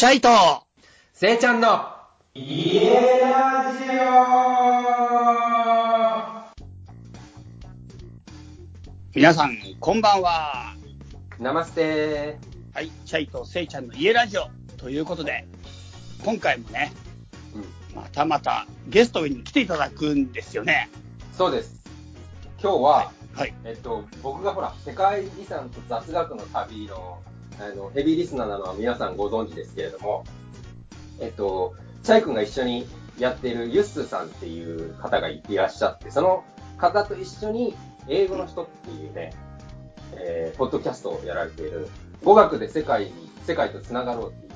[0.00, 0.30] チャイと、
[1.12, 1.84] せいちゃんの、
[2.32, 2.88] 家
[3.20, 3.84] ラジ
[9.14, 10.74] 皆さん、こんばんは。
[11.38, 12.38] オナマステ
[12.72, 14.46] はい、チャイとせいちゃんの家ラジオ
[14.78, 15.46] ということで、
[16.24, 16.94] 今回もね、
[17.54, 20.88] うん、またまたゲストに来ていただくんですよね。
[21.36, 21.78] そうです。
[22.58, 23.54] 今日は、はい。
[23.64, 27.18] えっと、僕がほら、世界遺産と雑学の旅の、
[27.60, 30.24] あの、ヘビーリスナーなのは皆さんご存知ですけれども、
[31.20, 32.86] えっと、チャイ君が一緒に
[33.18, 36.42] やっているユッスーさんっていう方がいらっしゃって、その
[36.78, 37.74] 方と一緒に
[38.08, 39.34] 英語の人っていうね、
[40.14, 41.88] えー、ポッドキャストをやられている、
[42.24, 44.52] 語学で世界に、世界と繋がろうっていう、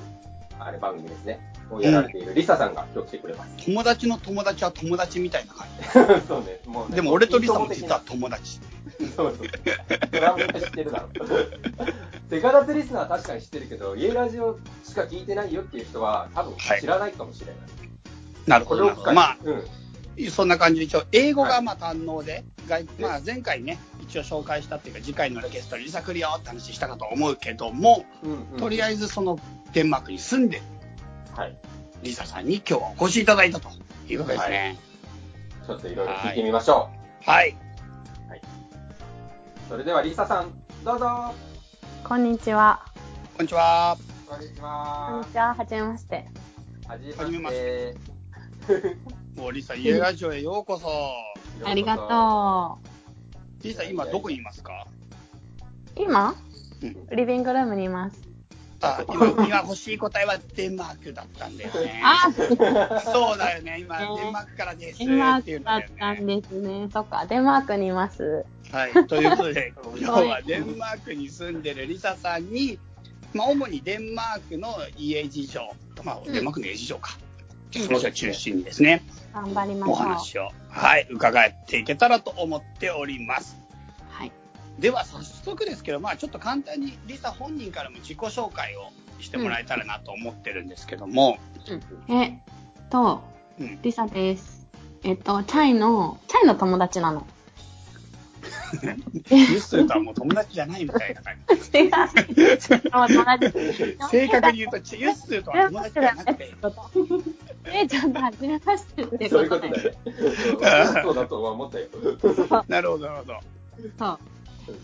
[0.59, 3.67] あれ番組ですね、をやられているリサさんが今日来てくれます。
[3.67, 6.93] 友達の友達は友達みたいな感 そうね、もうじ。
[6.93, 6.97] ね。
[6.97, 8.61] でも俺とリサも実は友達。
[9.17, 9.49] そうそう。
[10.11, 11.09] ドラムで知ってるだろ。
[12.31, 17.57] セカダツリスナーは確かに知ってるけど、家ラジオしか聞いてないよっていう人は多分知らないかもしれない。
[18.47, 18.95] なるほど。
[19.13, 20.31] まあ、うん。
[20.31, 29.39] そんな感じで一応、英語がまあ堪能で、外でまあ前回ね、一応紹介したっていうか、次回のゲストにリサ来るよって話したかと思うけども、うんうん、とりあえずその
[29.73, 30.63] デンマークに住んでる
[31.37, 31.57] はい。
[32.03, 33.69] リサさんに今日はお越しいただいたと
[34.09, 34.79] いうことですね。
[35.67, 36.91] ちょっといろいろ聞いてみましょ
[37.25, 37.51] はい。
[37.51, 37.64] う。
[39.75, 40.53] それではリサさん、
[40.85, 41.35] どうぞ。
[42.05, 42.81] こんにちは。
[43.37, 43.99] こんにちは。
[44.25, 45.33] こんにちこんはに。
[45.33, 45.53] ちは。
[45.53, 46.29] はじめまして。
[46.87, 47.97] はじめまして
[48.69, 48.97] て。
[49.41, 50.89] もうリサ、家ラジオへようこそ。
[51.65, 52.79] ありがと
[53.65, 54.87] リサ、今どこにいますか？
[55.97, 56.01] う。
[56.01, 56.37] 今？
[56.81, 58.24] うんリビングルームにいます。
[58.85, 62.03] あ 今、今欲しい答えはデンマークだったんだよね。
[62.05, 62.31] あ
[63.03, 63.79] そうだよね。
[63.81, 66.41] 今、ねデンマークからですデンマっていうのークだったんね。
[66.41, 66.89] ですね。
[66.93, 68.45] そっか、デンマークにいます。
[68.71, 68.93] はい。
[69.07, 72.79] ということで、 今日はデンマークに住んでるリサさんに、
[73.33, 75.61] まあ、主にデンマークの家事情、
[76.03, 77.19] まあ、デンマークの家事情か。
[77.73, 79.97] その人を中心にですね、頑張りましょおう。
[79.99, 83.64] 話を、はい、伺っていけたらと思っております。
[84.75, 84.83] はい。
[84.83, 88.91] では早速ですけど、まあちょっと簡単にリサ本人からも自己紹介を
[89.21, 91.39] してもらえたらなと思ってるんですけども、
[92.09, 92.33] えっ
[92.91, 93.23] と、
[93.61, 94.67] うん、リサです。
[95.03, 97.27] えっと、チャイの、チャイの友達なの。
[98.75, 98.89] ユ
[99.57, 101.79] ッスーとはもう友達じゃないみたいな感じ。
[101.79, 101.91] 違う。
[102.91, 103.53] 友達。
[104.11, 106.55] 正確に言うと、ユッスーとは友達じゃなくて、
[107.67, 109.69] え、ちゃんと初めましてってそういうここと。
[109.69, 111.03] だね。
[111.03, 111.87] そうだとは思ったよ。
[112.69, 113.41] なるほど、なるほど。
[113.99, 114.19] そう。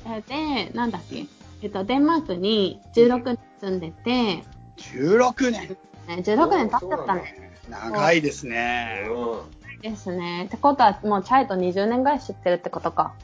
[0.06, 1.26] えで、なんだっけ？
[1.62, 4.44] えっと、デンマークに16年住んでて、
[4.78, 5.76] 16年？
[6.08, 7.52] ね、16年経っちゃったね。
[7.68, 9.06] 長いですね。
[9.08, 10.44] うですね。
[10.46, 13.14] ってことは、もうチャイと20年ぐらい知ってるってことか。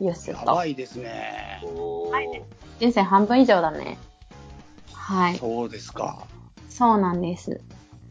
[0.00, 0.46] ユースやと。
[0.46, 1.62] ばいですね
[2.80, 3.98] 人生半分以上だね。
[4.92, 5.36] はい。
[5.36, 6.26] そうですか。
[6.68, 7.60] そうなんです。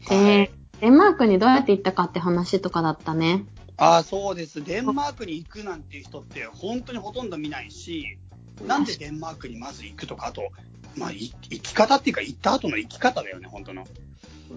[0.08, 3.44] で、はいデンマークにどうやって行ったかって話とかだったね。
[3.76, 4.62] ああ、そうです。
[4.62, 8.18] デンマークに行くなんていう人って本当にほとんど見ないし、
[8.66, 10.50] なんでデンマークにまず行くとか、あと、
[10.96, 13.86] まあ、い生き方っていうか、行った後の生き方だよね、本当の。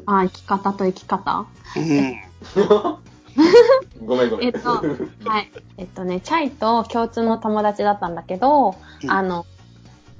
[0.05, 1.47] あ、生き方と生き方？
[1.75, 2.21] うん。
[4.05, 4.47] ごめんごめん。
[4.47, 5.51] えっと、はい。
[5.77, 9.45] えっとね、チャイと共通の友達だったんだけど、うんあの、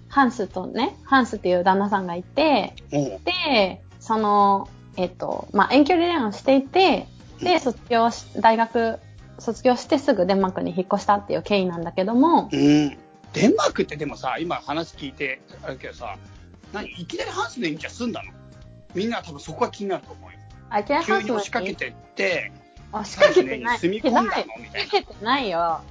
[0.10, 7.08] ハンスとね、ハンスっていう旦那さんがいて、で、その、えっと、まあ、遠距離恋愛をしていて、
[7.40, 9.00] で、卒業し、大学
[9.40, 12.98] 卒業してすぐデンマークに引っ越したっていう経緯なんだけども、うん。
[13.34, 16.18] デンマークってでもさ、今話聞いて、あるけどさ、
[16.72, 18.32] 何いきなりハンスの家に住んだの？
[18.94, 20.38] みんな多分そこが気になると思うよ。
[20.70, 22.52] あ、キラ急に押しかけてって、
[22.94, 23.80] 押しかけてない。
[23.80, 24.28] 住み込んだの？
[24.28, 25.82] ないみたい押しかけてないよ。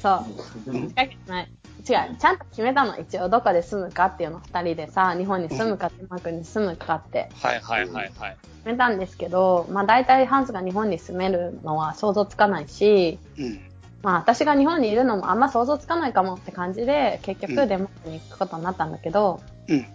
[0.00, 0.70] そう。
[0.70, 1.52] 押しかけてない。
[1.88, 2.16] 違う。
[2.18, 2.98] ちゃんと決めたの。
[2.98, 4.40] 一応、どこで住むかっていうの。
[4.40, 7.50] 二人でさ、日本に住むか、デンマークに住むかってな。
[7.50, 8.36] はいはいはいはい。
[8.64, 13.60] 決めたんですけど、まあ大体ハンスが日本に住めるのは想像つかないし、うん。
[14.02, 19.86] まあ私が日本にいるのもあんま想像つかないかもって感じで、結うん局デンマークに行くことになったんだけど、うん。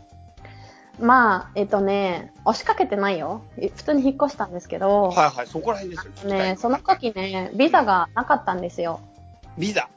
[0.99, 3.41] まあ、えっとね、押しかけてないよ。
[3.55, 6.29] 普通に引っ越したんですけど、はいはい、そこら辺ですよ。
[6.29, 8.99] ね、その時ね、ビザがなかったんですよ。
[9.57, 9.87] ビザ。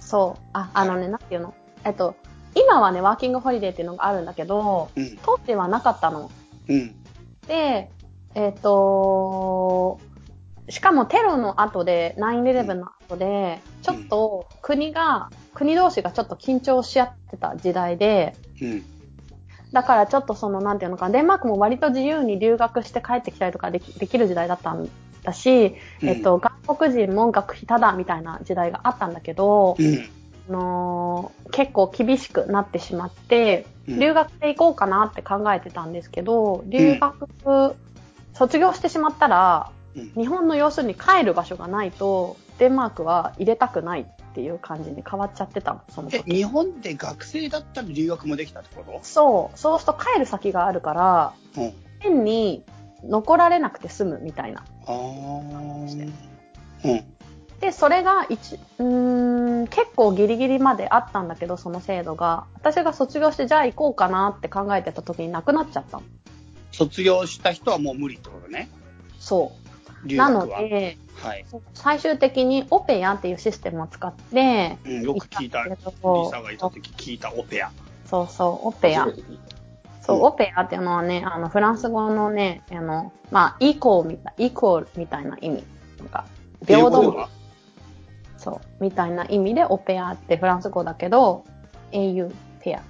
[0.00, 0.42] そう。
[0.52, 1.54] あ、あのね、なんていうの？
[1.84, 2.16] えっと、
[2.54, 5.18] 今はね、ワーキングホリデーっていうのがあるんだけど、うん。
[5.22, 6.30] 当時はなかったの。
[6.68, 6.94] うん。
[7.46, 7.90] で、
[8.34, 10.00] えっと、
[10.68, 18.84] しかもテロの後で、9-11の後で、ちょっと国が、国同士がちょっと緊張し合ってた時代で、うん。
[19.72, 24.88] だからちょっとその、なんていうのかな、デンマークも割と自由に留学して帰ってきたりとかできできる時代だったん
[25.22, 30.08] だし、えっと、外国人も学費タダみたいな時代があったんだけど、うん。
[30.48, 37.74] のー結構厳しくなってしまって、うん留学で行こうかなって考えてたんですけど、留学、
[38.34, 46.10] 卒業してしまったら、うん日本の要するに帰る場所がないと、デンマークは入れたくないっていう感じに変わっちゃってたの、その。
[46.10, 51.72] 日本で学生だったら留学もできたってこそう、そうすると帰る先があるから、とうん。
[51.98, 52.62] 変に
[53.04, 54.64] 残られなくて済むみたいな。
[56.84, 57.04] うん。
[57.60, 62.46] で、それが一、うーん、結構ギリギリまであったんだけど、その制度が。
[62.54, 66.02] 私が卒業して、じゃあ行こうかなって考えてた時になくなっちゃったの。
[66.72, 68.70] 卒業した人はもう無理ってことね。
[69.18, 69.52] そ
[70.04, 70.14] う。
[70.14, 70.30] な。
[70.30, 71.44] ので、はい。
[71.74, 75.64] 最終的にオペアっていうシステムを使って、うん、よく聞いた。
[75.64, 75.76] リ
[76.30, 77.70] サがいた時聞いたオペア。
[78.06, 79.06] そうそう、オペア
[80.10, 85.64] そう、うんオペアっていうのはね、あの、フランス語のね、あの、まあ、イコーみたい、イコールみたいな意味。
[85.98, 86.26] なんか、
[86.66, 87.28] 平等
[88.36, 91.44] そう、みたいな意味でオペアってフランス語だけど、
[91.92, 92.82] au ペア。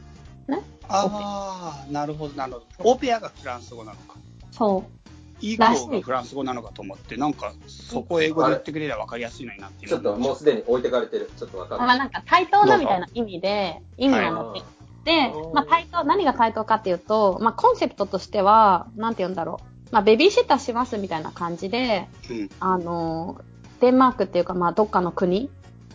[0.50, 0.62] ね？
[0.88, 2.90] ああ、なるほど、なるほど。
[2.90, 4.16] オペアがフランス語なのか。
[4.52, 5.00] そう。
[5.40, 11.30] イコーがフランス語なのかと思って、なんか、そこを英語で言ってくれれば分かりやすいのになってちょっともうすでに置いてかれてる。
[11.36, 11.86] ちょっとわかんない。
[11.88, 14.62] まあなんか対等なみたいな意味で、意味なんだって。
[15.04, 19.88] で、まあ対等、何が対等かっていうと、まあコンセプトとしては、なんて言うんだろう。
[19.92, 22.50] まあベビーシッターしますみたいな感じで、うん。
[22.60, 23.40] あの、
[23.80, 25.50] デンマークっていうかまあどっかの国、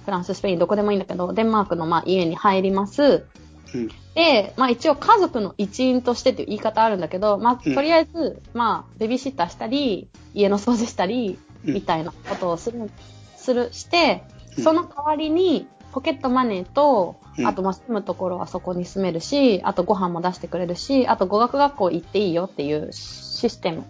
[0.06, 3.26] フランス、スペイン、どこでもいいんだけど、デンマークのまあ家に入ります。
[3.74, 3.88] うん。
[4.16, 12.92] で、まあ一応家族の一員としてっていう言い方あるんだけど、まあうんとりあえず、まあベビーシッターしたり、家の掃除したり、うんみたいなことをする、
[13.38, 14.24] する、して、
[14.58, 23.84] うんその代わりに、ポケットマネーと、うんあとまあ住むところはそこに住めるし、あとご飯も出してくれるし、あと語学学校行っていいよっていうシステム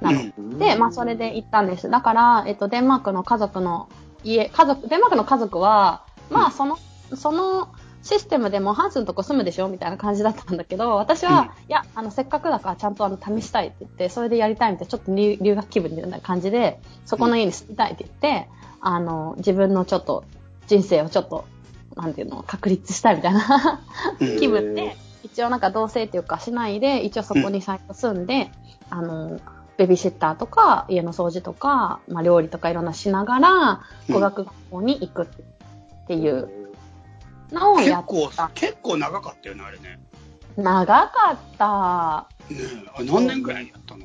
[0.00, 0.20] なの。
[0.38, 1.88] うんで、まあそれで行ったんです。
[1.90, 3.88] だから、えっと、デンマークの家族の
[4.22, 6.78] 家、家族、デンマークの家族は、まあその、
[7.14, 7.68] その
[8.02, 18.48] システムでもハンスのとこ住むでしょみたいな感じだったんだけど、私は、うんいや、あの、せっかくだからちゃんとあの、試したいって言って、それでやりたいみたいな、ちょっと留留学気分みたいな感じで、そこの家に住みたいって言って、
[18.80, 20.24] あの、自分のちょっと、
[20.70, 21.44] 人生をちょっと、
[21.96, 23.80] なんていうの、確立したいみたいな
[24.20, 28.52] うん気分で、一応なんか同棲っていうかしないで、一応そこに最初住んで、
[28.88, 29.40] あの、
[29.76, 36.48] ベビーシッターとか、家の掃除とか、まあ料理とかいろんなしながら、うん語学学校に行くっていう
[37.50, 39.98] のを結やっ構た。、結構長かったよね、あれね。
[40.56, 42.28] 長かった。
[42.54, 44.04] ねえあ何年ぐらいやったの？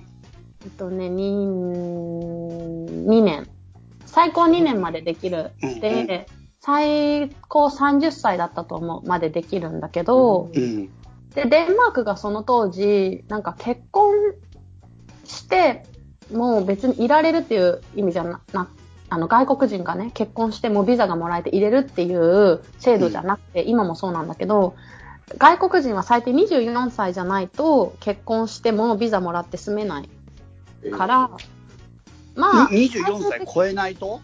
[0.63, 3.47] えっとね、2、2年。
[4.06, 5.51] 最高2年までできる。
[5.62, 6.27] うんで、
[6.65, 10.89] 最高30歳だったと思うまでできるんだけど、うん。
[11.35, 14.15] で、デンマークがその当時、なんか結婚
[15.25, 15.85] して、
[16.33, 18.67] もう別にいられるっていう意味じゃな、な
[19.09, 24.75] あの外国人がね、結婚してもビザがもらえて入れるっていう制度じゃなくて、今もそうなんだけど、
[25.38, 30.09] 外国人は最低24歳じゃないと結婚してもビザもらって住めない
[30.91, 31.29] から、
[32.35, 34.19] まあ、に24歳超えないと？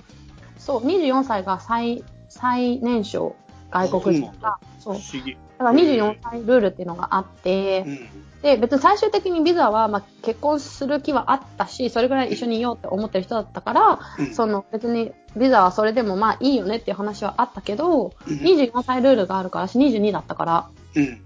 [0.57, 3.35] そう、24歳が最、最年少
[3.71, 4.95] 外国人が、そう。
[4.95, 8.09] だから24歳ルールっていうのがあって、うん。
[8.41, 21.21] で、別に最終的にビザは、まあ、結婚する気はあったし、それぐらい一緒にいようって思ってる人だったから、うんその別にビザはそれでもまあいいよねっていう話はあったけど、うん24歳ルールがあるから、私22だったから、うん。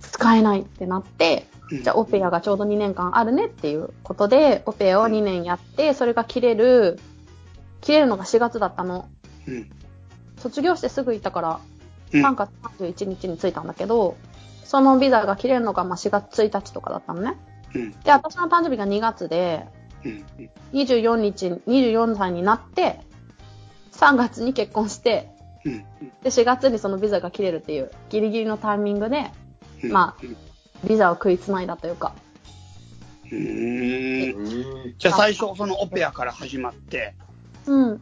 [0.00, 6.98] 使えないってなって、うんじゃあオペアがちょうど2年間あるねっていうことで、オペアを2年やって、それが切れる、
[7.80, 9.08] 切れるのが4月だったの。
[9.46, 9.70] うん。
[10.38, 11.60] 卒業してすぐ行ったから、
[12.12, 14.16] うん3月31日に着いたんだけど、
[14.64, 17.36] そのビザが切れるのがまあ4月1日とかだったのね。
[17.74, 17.90] うん。
[17.90, 19.66] で、私の誕生日が2月で、
[20.04, 20.24] うん。
[20.72, 23.00] 24日、24歳になって、
[23.92, 25.30] 3月に結婚して、
[25.64, 25.84] うん。
[26.22, 29.30] で、4月にそのビザが切れるっていう、ギリギリのタイミングで、
[29.82, 29.92] うん。
[29.92, 32.14] まあビザを食いつないだというか。
[33.32, 37.14] うんじゃあ最初、そのオペアから始まって、
[37.66, 38.00] うん。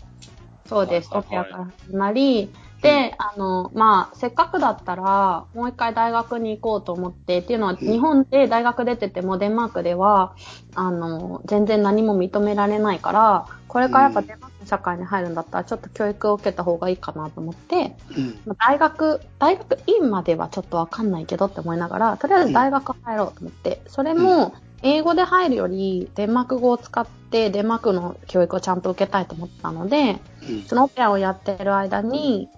[0.66, 1.10] そうです。
[1.12, 2.52] オペアから始まり、
[2.84, 10.34] で、あの、まあ、せっかくだったら、もう一回大学に行こうと思って、っていうのは、日本で大学出てても、デンマークでは、
[10.74, 18.40] あの、全然何も認められないから、これからやっぱデンマークの社会に入るんだったら、ちょっと教育を受けた方がいいかなと思って、うん。
[18.44, 30.20] まあ大学、大学院まではちょっとわかんないけどって思いながら、とりあえず大学入ろうと思って、それも、英語で入るより、デンマーク語を使って、デンマークの教育をちゃんと受けたいと思ったので、うん。
[30.66, 32.48] そのオペラをやってる間に、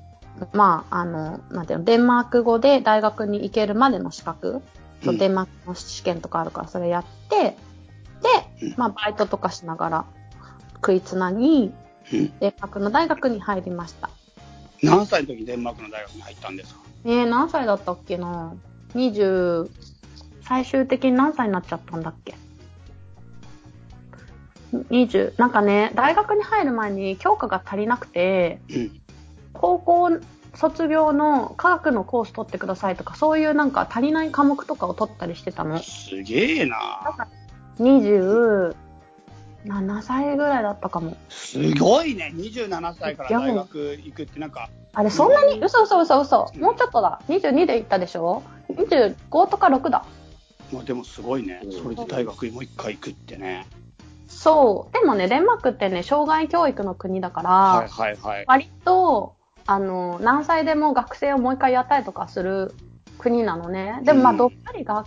[0.53, 4.61] まあ、あの、なんていうの、デンマーク語で大学に行けるまでの資格、
[5.03, 7.57] そううんデンマークの試験とかあるから、それやって、
[8.63, 10.05] うんで、まあ、バイトとかしながら
[10.77, 11.73] 食いつなぎ、
[12.13, 12.39] うん。
[12.41, 14.09] デンマークの大学に入りました。
[14.83, 16.81] 何歳の時にデンマークの大学に入ったんですか？
[17.05, 18.55] えー、何歳だったっけな
[18.95, 19.69] ?20、
[20.43, 22.35] 最終的に何歳になっちゃったんだっけ？
[24.91, 29.01] ?20、なんかね、大学に入る前に教科が足りなくて、うん。
[29.53, 30.11] 高校
[30.55, 35.79] 卒業の科学のコース取ってくださいとか、そういうなんか足りない科目とかを取ったりしてたの。
[35.81, 36.77] すげえな
[37.79, 38.75] 27
[40.03, 41.17] 歳ぐらいだったかも。
[41.29, 42.33] すごいね。
[42.35, 45.61] 27歳から大学行くってなんか、あれ、そんなに？
[45.63, 46.51] 嘘嘘嘘嘘。
[46.55, 47.21] うんもうちょっとだ。
[47.29, 49.15] 22で行ったでしょ ?25
[49.51, 50.07] とか6だ。
[50.73, 51.73] まあでもすごいねうん。
[51.73, 53.67] それで大学にもう一回行くってね。
[54.29, 54.93] そう。
[54.93, 58.45] でもね、デンマークってね、障害教育の国だから、はいはいはい。
[58.47, 62.75] 割と、あの、何歳でも学生をもう一回やったりとかする
[63.19, 64.01] 国なのね。
[64.05, 65.07] でもまあ、うんどっかりが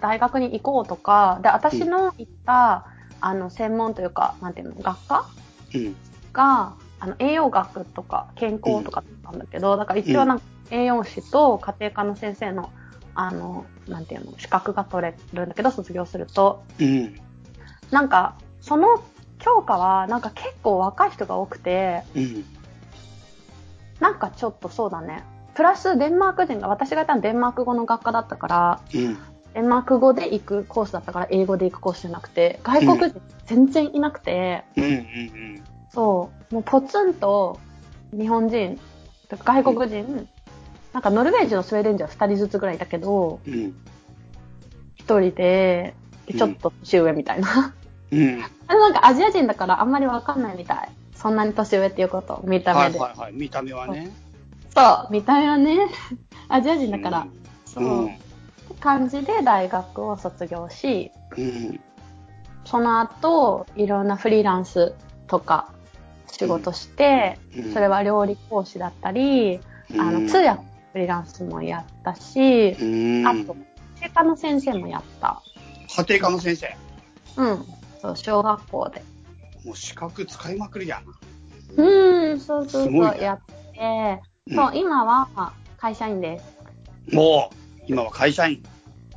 [0.00, 2.86] 大学に行こうとか、で、私の行った、
[3.20, 5.26] あの、専門というか、なんていうの、学科
[5.74, 5.96] うん。
[6.32, 12.70] が、あの、栄養学とか健康とかだったんだけど、だから一応なんか栄養士と家庭科の先生の、
[13.14, 16.64] あの、なんていうの、資格が取れるんだけど、卒業すると。
[16.80, 17.14] うん。
[17.90, 19.02] なんか、その
[19.40, 22.44] 教科は、なんか結構若い人が多くて、うん。
[24.00, 25.22] なんかちょっとそうだね。
[25.54, 29.18] プラスデンマーク人が、私がやったのデンマーク語の学科だったから、うん。
[29.52, 34.84] デンマーク語で行くコースだったから、英語で行くコースじゃなくて、外国人全然いなくて、うん。
[34.84, 35.64] うん。
[35.90, 37.60] そう、もうポツンと
[38.12, 38.80] 日本人、
[39.44, 40.26] 外国人、
[40.94, 43.52] なんかノルウェー人のスウェーデン人は2人ずつぐらいいたけど、うん。
[43.52, 43.74] 1
[44.96, 45.94] 人で、
[46.26, 47.74] でちょっと年上みたいな。
[48.14, 48.44] うん。
[48.68, 50.88] あれなんかアジア人だからあんまりわかんないみたい。
[51.14, 52.98] そんなに年上っていうこと、見たは目で。
[52.98, 53.32] いはいはい。
[53.32, 54.10] 見た目はね。
[54.74, 55.88] そう、見た目はね、
[56.48, 57.26] アジア人だから。
[57.64, 57.88] そうう。
[58.02, 58.06] ん。
[58.06, 58.14] って
[58.80, 61.80] 感じで大学を卒業し、うん。
[62.64, 64.94] その後、いろんなフリーランス
[65.26, 65.68] とか
[66.30, 69.60] 仕事して、うんそれは料理講師だったり、
[69.98, 73.26] あの、うん通訳フリーランスもやったし、うん。
[73.26, 73.54] あと、
[74.00, 75.40] 家庭科の先生もやった。
[75.96, 76.76] 家庭科の先生。
[77.36, 77.66] うん。
[78.04, 79.02] そう、小学校で。
[79.64, 81.82] もう資格使いまくりやな。
[81.84, 83.40] うーん、そうそうそう、やっ
[83.72, 86.44] て、うんそう、今は会社員です。
[87.14, 88.56] もう、今は会社員。
[88.56, 88.62] す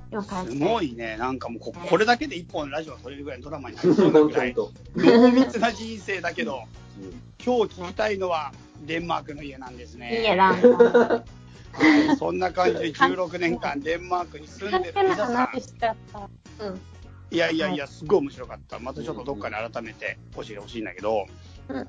[0.09, 0.59] 今会社員。
[0.59, 1.17] ごいね。
[1.17, 6.63] なんかもうこ、これだけで一本ラジオ撮れるぐらいのドラマになりそうなぐらい、本濃密な人生だけど、
[7.43, 8.53] 当うん今日聞きたいのは、
[8.85, 10.21] デンマークの家なんですね。
[10.21, 10.67] いいえ、なんか。
[11.73, 16.65] はい、そんな感じで16年間デンマークに住んでるリサさん。
[16.65, 16.81] うん。
[17.29, 18.79] いやいやいや、すごい面白かった。
[18.79, 21.25] またちょっとどっかで改めて教えてほしいんだけど。
[21.69, 21.87] うん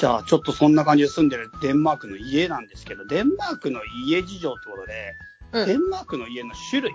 [0.00, 5.12] じゃあ、ちょっとそんな感じで住んでるデンマークの家なんですけど、デンマークの家事情ってことで、
[5.50, 5.66] うん。
[5.66, 6.92] デンマークの家の種類、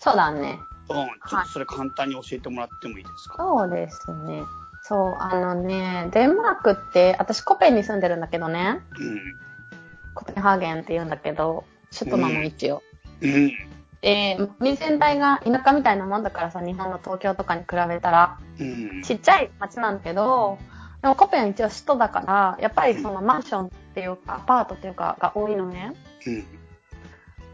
[0.00, 0.58] そうだね。
[0.88, 0.96] うん、
[1.28, 3.36] ちょっとそれ簡単に教えてもらってもいいですか？
[3.36, 4.44] そうですね。
[4.82, 8.80] そう、あのね、デンマークって、私コペンに住んでるんだけどね、
[10.16, 11.64] コペンハーゲンって言うんだけど、
[11.96, 12.82] 首都なの一応。
[13.20, 13.30] うん。
[13.30, 13.52] うん。
[14.00, 19.02] で、国全体が田舎みたいなもんだからさ、日本の東京とかに比べたら、うん。
[19.02, 20.58] ちっちゃい町なんだけど、
[21.02, 25.92] でもコペン一応首都だから、やっぱりそのマンションっていうか、アパートっていうかが多いのね。
[26.26, 26.44] うん。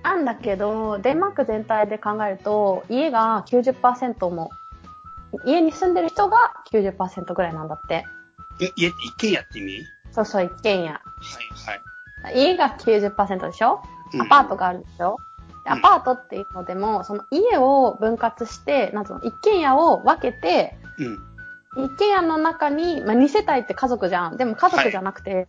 [0.02, 4.50] なんだけど、デンマーク全体で考えると、家が90%も、
[5.45, 8.04] 家に住んでる人が90%ぐらいなんだって。
[8.61, 9.87] え家って一軒家って意味？
[10.12, 10.92] そうそう、一軒家。
[10.92, 11.00] はい
[11.66, 11.81] はい。
[12.31, 13.83] 家が90%でしょ？
[14.14, 15.17] うんアパートがあるでしょ、
[15.64, 21.85] でうんアパートっていうのでも、その家を分割して、なんつうの、一軒家を分けて、うん。
[21.85, 24.37] 一軒家の中に、まあ、2世帯って家族じゃん。
[24.37, 25.49] でも家族じゃなくて、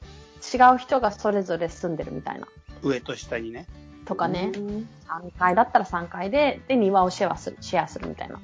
[0.53, 2.47] 違う人がそれぞれ住んでるみたいな。
[2.81, 3.67] 上と下にね。
[4.05, 4.51] とかね。
[4.55, 8.39] うん3階だったら3階で、で、庭をシェアする、シェアするみたいな。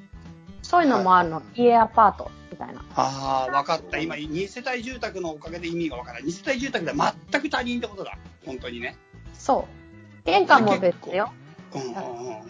[0.70, 1.42] そういうのもあるの。
[1.56, 2.80] 家アパートみたいな。
[2.94, 3.98] ああ、わかった。
[3.98, 6.28] 今、2世帯住宅のおかげで意味がわからない。
[6.28, 8.16] 2世帯住宅では全く他人ってことだ。
[8.46, 8.96] 本当にね。
[9.34, 10.24] そう。
[10.24, 11.32] 玄関も別よ。
[11.74, 12.42] うんうんうん。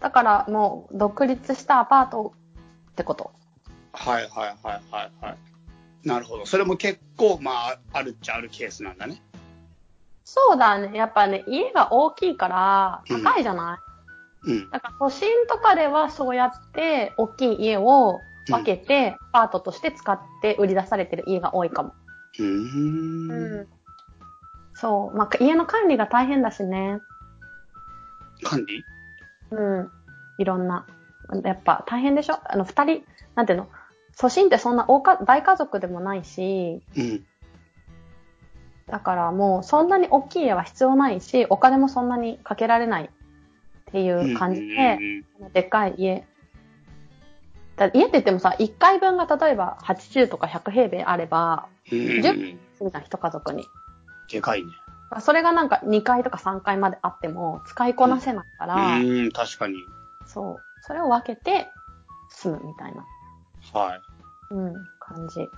[0.00, 2.32] だからもう独立したアパート
[2.92, 3.30] ってこと。
[3.92, 6.08] はいはいはいはいはい。
[6.08, 6.46] なるほど。
[6.46, 9.20] それも結構、まあ、あるっちゃあるケースなんだね。
[10.24, 10.96] そうだね。
[10.96, 13.91] やっぱね、家が大きいから高いじゃない、うん。
[14.72, 21.94] だから都心とかではそうやって大きい家を分けて、アパートとして使って売り出されてる家が多いかも。
[22.38, 23.68] うーん。
[24.74, 25.16] そう。
[25.16, 26.98] まあ、家の管理が大変だしね。
[28.42, 28.84] 管理？
[29.52, 29.90] うん。
[30.38, 30.86] いろんな。
[31.44, 32.38] やっぱ大変でしょ？
[32.44, 33.04] あの、二人、
[33.36, 33.68] なんていうの？
[34.18, 37.24] 都心ってそんな大か大家族でもないし、うん。
[38.88, 43.10] だからもうそんなに大きい家は必要ないし、お金もそんなにかけられない
[43.92, 44.98] っていう感じで、
[45.40, 46.24] うんでっかい家
[47.76, 51.98] だ家って言ってもさ、1階分が例えば80とか100平米あれば、うん。
[51.98, 53.66] 10住んだ一家族に。
[54.30, 54.68] でかいね。
[55.20, 59.74] それがなんか2階とか3階まであっても使いこなせないから、うん、確かに。
[60.26, 60.56] そう。
[60.86, 61.70] それを分けて
[62.30, 63.04] 住むみたいな、
[63.78, 64.00] はい。
[64.52, 65.50] うん、感じ。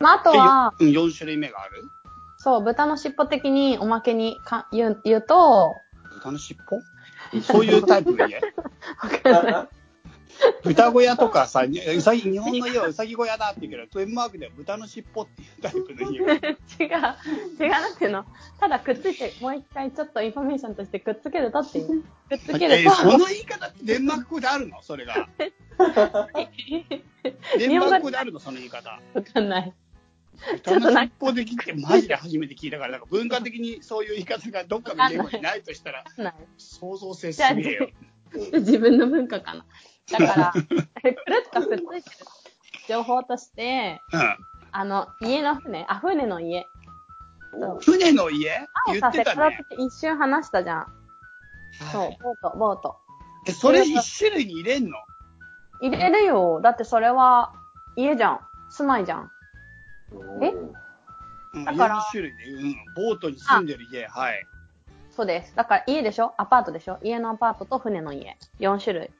[0.00, 1.82] まあ、あとは、うん、4種類目がある？
[2.38, 5.74] そう、豚の尻尾的におまけにか言う言うと、
[6.14, 6.80] 豚の尻尾？
[7.42, 8.40] そういうタイプの家。
[10.62, 16.18] 豚小屋とかさ、にうさぎ、日本の家はうさぎ小屋だって言うけど、デンマークでは豚の尻尾っていうタイプの家。
[16.18, 16.26] 違う。
[16.84, 16.86] 違
[17.68, 17.70] う。
[17.70, 18.10] なんていう。
[18.10, 18.24] の
[18.60, 19.56] ただくっついて、もう。
[19.56, 22.02] 一回ちょっとインフォメーションとしてくっつけるとっていう。
[22.28, 22.90] くっつけるえと。
[22.90, 25.28] その言い方ってデンマーク語であるのそれが。
[25.38, 25.52] デ
[27.68, 29.00] ンマーク語であるのその言い方。
[29.14, 29.72] わかんない。
[30.64, 36.04] 豚の尻尾できってマジで初めて聞いたから、なんか文化的にそういう言い方がどっかの言語にないとしたら。
[36.56, 37.88] 想像性すげえよ。
[38.52, 39.64] 自分の文化かな。
[40.10, 40.88] だから、くる
[41.46, 42.26] っとくっついてる
[42.88, 44.00] 情報として、
[44.72, 46.66] あの、家の船、あ、船の家。
[47.54, 47.80] うん。
[47.80, 49.58] 船の家言さ、ってたね。
[49.62, 50.86] って一瞬話したじゃん。
[51.92, 52.96] そう、ボート、ボート。
[53.48, 54.98] え、それ一種類に入れんの
[55.80, 56.60] 入れるよ。
[56.62, 57.52] だってそれは
[57.96, 58.40] 家じゃん。
[58.70, 59.30] 住まいじゃん。
[60.42, 60.52] え？
[61.54, 62.44] うん、だから種類ね。
[62.48, 62.74] うん。
[62.94, 64.06] ボートに住んでる家。
[64.06, 64.46] はい。
[65.10, 65.54] そうです。
[65.56, 66.34] だから家でしょ？
[66.36, 66.98] アパートでしょ？
[67.02, 68.36] 家のアパートと船の家。
[68.60, 69.10] 4種類。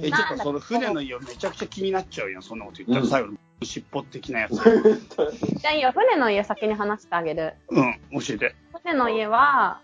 [0.00, 2.40] え、ちょっとその船の家めちゃくちゃ気になっちゃうよ。
[2.40, 4.54] そんなこと言ったらうん最後の尻尾的なやつ。
[5.60, 5.92] じゃあいいよ。
[5.92, 7.54] 船の家先に話してあげる。
[7.68, 8.54] うん、教えて。
[8.82, 9.80] 船の家は、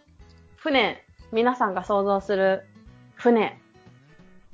[0.56, 2.64] 船、皆さんが想像する
[3.16, 3.60] 船。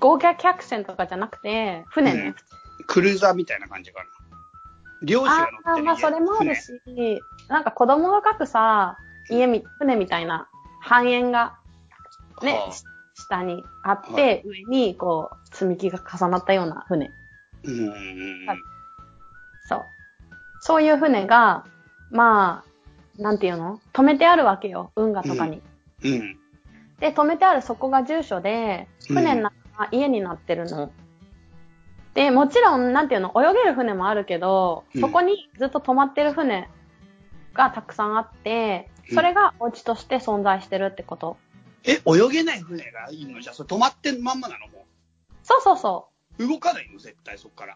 [0.01, 2.35] 豪華客船とかじゃなくて、船ね。
[2.89, 4.07] クルーザーみたいな感じかな。
[5.05, 5.83] 漁師が乗ああ、ってる家。
[5.83, 6.81] まあそれもあるし、
[7.49, 8.99] なんか子供が描くさ、
[9.31, 10.49] 家み、船みたいな
[10.81, 11.57] 半円が、
[12.43, 12.73] ね、はあ
[13.15, 17.13] 下にあって、上にこう、積み木が重なったような船。
[17.63, 17.91] うんうんう
[18.45, 18.47] ん。
[18.47, 18.59] はい
[19.67, 19.85] そう。
[20.61, 21.65] そういう船が、
[22.11, 22.65] ま
[23.19, 23.81] あ、なんていうの？
[23.93, 24.91] 止めてあるわけよ。
[24.97, 25.63] 運河とかに。
[26.03, 26.37] うん。
[27.01, 30.91] で、止めてあるそこが住所で、うん船の中が家になってるの。
[32.15, 36.69] で、もちろん、なんていうの、泳げる船もあるけど、うんそこにずっと止まってる船
[37.53, 41.37] がたくさんあって、それがお家として存在してるってこと。
[41.85, 43.41] え、泳げない船がいいの？
[43.41, 44.69] じゃあ、それ止まってんまんまなの？
[44.69, 44.87] も
[45.43, 46.45] そうそうそう。
[46.45, 46.49] う。
[46.49, 46.99] 動かないの？
[46.99, 47.75] 絶対そっから。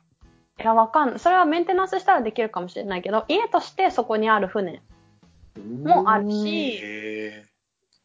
[0.60, 1.18] いや、わかんない。
[1.18, 4.82] それはメンテナンスしたらできるかもしれないけど、家としてそこにある船
[5.84, 7.44] もあるし、へ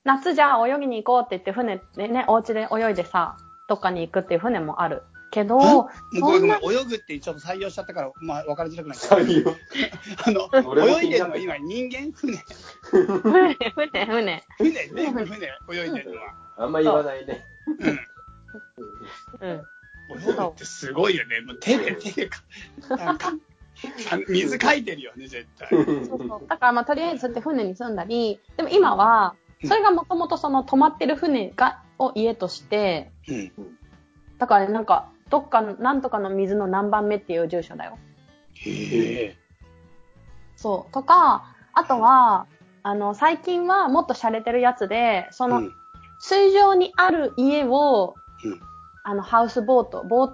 [0.04, 3.38] 夏じゃあ泳ぎに行こうって言って船でね、お家で泳いでさ、
[3.70, 5.04] どっかに行くっていう船もある。
[5.34, 5.64] けど、え？
[5.74, 9.26] もうごめんごめん泳ぐってちょっと採用しちゃったから、まあ分かりづらくなっちゃった。
[9.26, 9.50] 採用？
[10.26, 12.12] あの、泳いでるのは今人間？
[12.12, 12.38] 船
[12.92, 14.44] 船、船、船。
[14.60, 15.48] 船ね、船
[15.84, 16.36] 泳いでるのは。
[16.60, 17.44] あんま言わないね。
[19.40, 19.50] うん。
[19.50, 19.62] うん。
[20.22, 21.42] 泳ぐってすごいよね。
[21.42, 22.44] もう手で、手でか、
[22.90, 23.34] なんか、
[24.28, 25.70] 水かいてるよね、絶対。
[25.70, 26.48] そうそう。
[26.48, 33.52] だからまあとりあえずそうやって船に住んだり、でも今は、それがもともとその止まってる船が、を家として、うん。
[34.38, 37.98] だからなんか、どっかの、なんとかの水の何番目っていう住所だよ。
[38.54, 39.38] へえ。
[40.56, 40.94] そう。
[40.94, 42.46] とか、あとは、
[42.84, 45.74] あの、最近はもっと洒落てるやつで、その、うん
[46.26, 48.62] 水上にある家を、うん
[49.04, 50.34] あの、ハウスボート、ボー、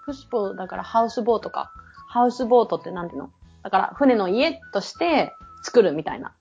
[0.00, 1.72] フスボーだからハウスボートか。
[2.08, 3.30] ハウスボートってなんていうの？
[3.62, 6.34] だから船の家として作るみたいな。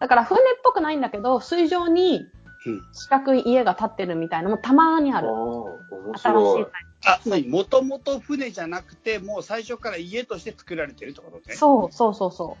[0.00, 2.22] だから船っぽくないんだけど、水上に
[2.64, 2.82] うん。
[2.92, 5.28] 四角い家が建ってるみたいなのもたまにある。
[5.28, 6.66] あー面新し白いい。
[7.04, 11.54] あ、もともと船じゃなくて、もう最初から家として作られてるってことね。
[11.54, 12.56] そう、そうそうそ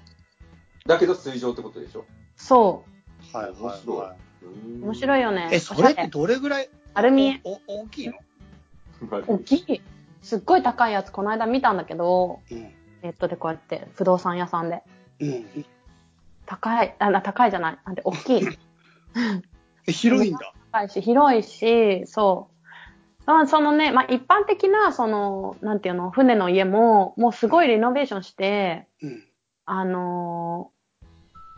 [0.86, 0.88] う。
[0.88, 2.04] だけど水上ってことでしょ？
[2.36, 2.84] そ
[3.32, 4.06] はい面白い。
[4.82, 5.48] 面白いよね。
[5.52, 5.54] い。
[5.56, 6.70] え、それってどれぐらい？
[6.94, 8.14] アルミ、お大きいの？
[9.26, 9.82] 大きい。
[10.22, 12.62] すっごい高いやつ、この間見たんだけど、うん。
[13.02, 14.82] ネットでこうやって、不動産屋さんで。
[15.20, 15.64] うん。
[16.46, 17.78] 高い、あ、な高いじゃない。
[17.84, 18.42] なんて、大きい。
[19.86, 20.52] え、広いんだ。
[20.72, 22.57] 高いし、広いし、そう。
[23.28, 29.24] まあそのね、まあ一般的な、その、なんていうの、船の家も、もうすごいリノベーションして、うん。
[29.66, 30.78] あのー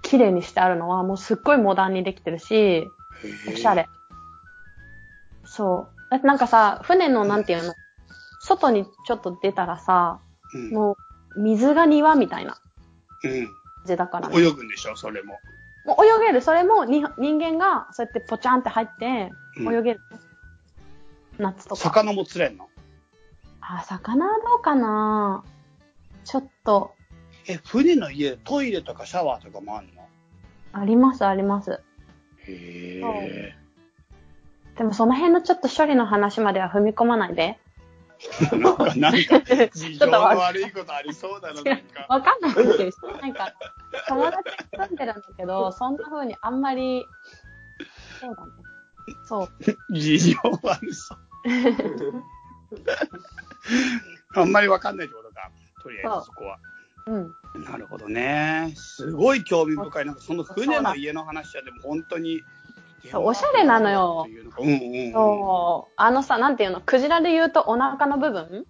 [0.02, 2.88] 綺麗にしてあるのは、もうすっごいモダンにできてるし、
[3.48, 3.86] おしゃれ。
[5.44, 6.10] そう。
[6.10, 7.74] だってなんかさ、船のなんていうの、
[8.40, 10.20] 外にちょっと出たらさ、
[10.54, 10.70] うん。
[10.70, 10.96] も
[11.36, 12.58] う、水が庭みたいな
[13.22, 13.48] 感うん。
[13.86, 14.40] じだから、ね。
[14.40, 15.38] 泳ぐんでしょ、それも。
[15.84, 16.40] もう泳げる。
[16.40, 20.00] それもに人間がそうやってポチャンって入ってうん泳げる。
[21.40, 21.80] 夏とか。
[21.80, 22.68] 魚も釣れんの？
[23.60, 25.44] あ、魚はどうかな？
[26.24, 26.94] ちょっと、
[27.48, 30.06] え、船の家、トイレとかシャワーとかもあんの？
[30.72, 31.80] ありますあります。
[32.46, 33.56] へえ。
[34.76, 37.58] でもその辺のちょっと処理の話までは踏み込まないで。
[38.52, 39.40] なんか、なんか、
[39.72, 42.06] 事情の悪いことありそうだな、なんか。
[42.08, 43.16] わかんないですよ。
[43.20, 43.54] なんか、
[44.08, 44.44] 友達
[44.76, 47.06] が住んでるんだけど、そんな風にあんまり、
[48.20, 48.52] そうだね。
[49.24, 49.48] そう。
[49.98, 51.18] 事情悪そう。
[54.34, 55.50] あんまりわかんないってことか。
[55.82, 56.58] とりあえずそこは。
[57.06, 57.34] うん。
[57.64, 58.72] なるほどね。
[58.76, 60.04] すごい興味深い。
[60.04, 62.42] なんかその船の家の話はでも本当に。
[63.14, 64.26] おしゃれなのよ。
[65.12, 65.92] そう。
[65.96, 68.66] あのさ、なんていうの、クジラで言うとお腹の部分？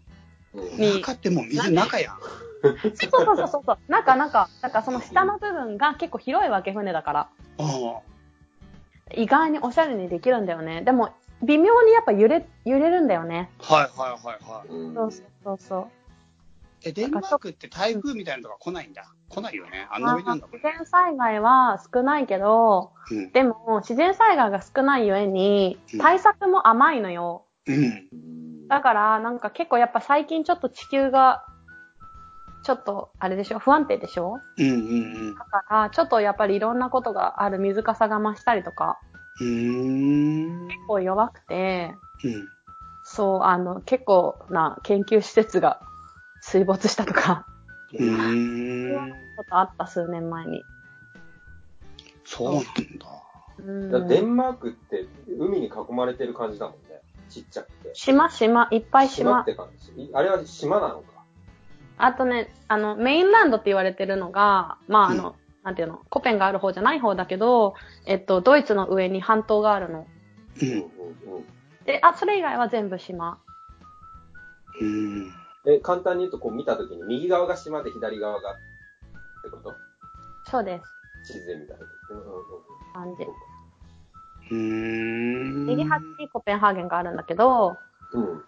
[0.54, 2.18] うんに中ってもう水の中やん。
[2.62, 3.78] そうそうそうそうそう。
[3.88, 4.48] 中、中。
[4.62, 7.28] だからその下の部分が結構広いわけ、船だから。
[7.58, 8.00] あ
[9.14, 10.82] 意外におしゃれにできるんだよね。
[10.82, 11.10] でも、
[11.42, 13.50] 微妙にやっぱ揺れ、揺れるんだよね。
[13.68, 13.74] あ。
[13.74, 14.68] はいはいはいはい。
[14.68, 15.86] うんそうそうそうそう。
[16.82, 19.04] え、デンマークって台風みたいなのとか来ないんだ？
[19.28, 19.86] 来ないよね？
[19.90, 23.32] あんな上なんだもん自然災害は少ないけど、うん。
[23.32, 27.44] でも自然災害が少ないゆえにうん対策も甘いのよ。
[27.66, 28.68] うん。
[28.68, 31.44] だからなんか結構やっぱ最近ちょっと地球が
[32.62, 33.58] ちょっとあれでしょ？
[33.58, 34.38] 不安定でしょ？
[34.58, 38.98] うんうんだからちょっとやっぱりいろんなことがある水かさが増したりとか
[39.40, 40.68] うん。
[40.68, 42.48] 結構弱くて、うん。
[43.02, 45.80] そうあの結構な研究施設が
[46.40, 47.46] 水没したとか、
[47.92, 49.10] うーん。
[49.10, 50.64] ちょっとあった数年前に。
[52.24, 52.70] そうなんだ。
[53.58, 55.06] うんだデンマークって
[55.38, 57.00] 海に囲まれてる感じだもんね。
[57.28, 57.90] ちっちゃくて。
[57.94, 59.44] 島、島、いっぱい島島っ。
[59.44, 60.02] て感じ。
[60.02, 61.24] いあれは島なのか。
[61.98, 67.74] あとね、あの、メインランドって言われてるのが、まあ、あの、なんていうの、コペンがある方じゃない方だけど、
[68.06, 70.06] えっと、ドイツの上に半島があるの。
[70.60, 70.68] うん。
[70.68, 71.44] うんうん
[71.86, 73.38] で、あ、それ以外は全部島。
[74.80, 75.32] うん。
[75.66, 78.56] え、簡単に言うとこう見たときに右側が島で左側がっ
[79.42, 79.76] てこと？
[80.44, 80.82] そうで
[81.24, 81.32] す。
[81.32, 81.88] 地図で見たとき。
[82.10, 83.24] うんうんうん感じ。
[84.50, 85.66] うーん。
[85.66, 87.78] 右端にコペンハーゲンがあるんだけど、
[88.12, 88.44] うん。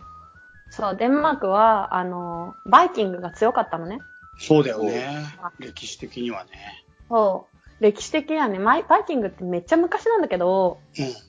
[0.69, 4.01] そう、デンマークは、あの、バイキングが強かったのね。
[4.39, 5.25] そうだよね。
[5.59, 6.82] 歴史的にはね。
[7.13, 7.83] そう。
[7.83, 10.79] 歴史的にはね、マイバイキングってめっちゃ昔なんだけど、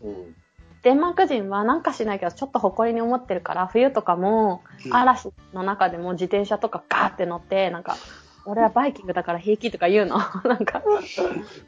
[0.01, 0.09] うん。
[0.09, 0.35] うん。
[0.83, 7.97] デンマーク人はなんかしないけど、ちょっと誇りに思ってるから、冬とかも、うん嵐の中でも自転車とかガーって乗って、なんか、
[8.45, 10.17] 俺はバイキングだから平気とか言うの。
[10.43, 10.83] なんか、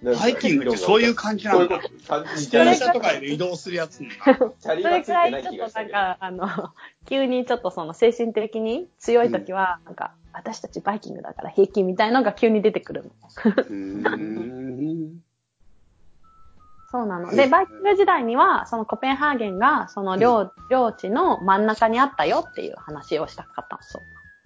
[0.04, 1.80] バイキングってそういう感じなんだ。
[2.36, 4.04] 自転車とかで移動するやつ
[4.60, 5.80] それくらいちょっと。
[5.80, 6.48] なんか、あの、
[7.06, 13.12] 急にちょっとその精神的に強い時は、なんか、私たちバイキングだから平気みたいなのが急に出てくるの。
[16.92, 17.32] そうなの。
[17.32, 24.04] で、うんバイキング時代には、そのコペンハーゲンが、その領、領地の真ん中にあったよっていう話をしたかったんですよ。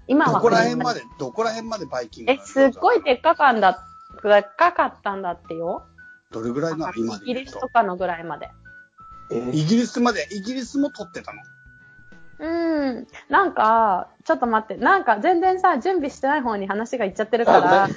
[0.07, 2.43] 今はどこら辺国まで、どこら辺までバイキングなえ、の？
[2.43, 3.85] すっごいでっかかんだ、
[4.23, 5.83] でっかかったんだってよ。
[6.31, 7.33] どれぐらいなの今イギ。
[7.35, 8.49] リスとかのぐらいまで。
[9.31, 11.41] えイギリスまで、イギリスも取ってたの？
[12.39, 13.07] うん。
[13.29, 14.75] なんか、ちょっと待って。
[14.75, 17.93] なんか全然さ、準備してない方に話がいっちゃってるから、あか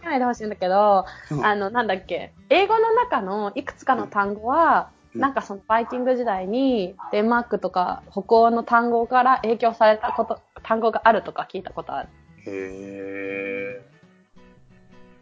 [0.00, 2.32] けないでほしいんだけど、うんあの、なんだっけ。
[2.50, 12.08] 英語の中のいくつかの単語は、うんなんかそのバイキング時代にデンマークとか北欧の単語から影響されたこと、単語があるとか聞いたことある。
[12.46, 13.80] へ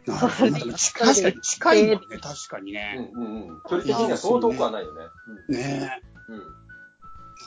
[0.07, 0.11] ー。
[0.11, 3.11] なそ確かに近いもんね、確かにうんね。
[3.13, 3.61] うんうん。
[3.69, 5.01] 距離的には相当遠くはないよね。
[5.47, 6.35] ねうん。
[6.35, 6.41] うん。
[6.41, 6.63] え。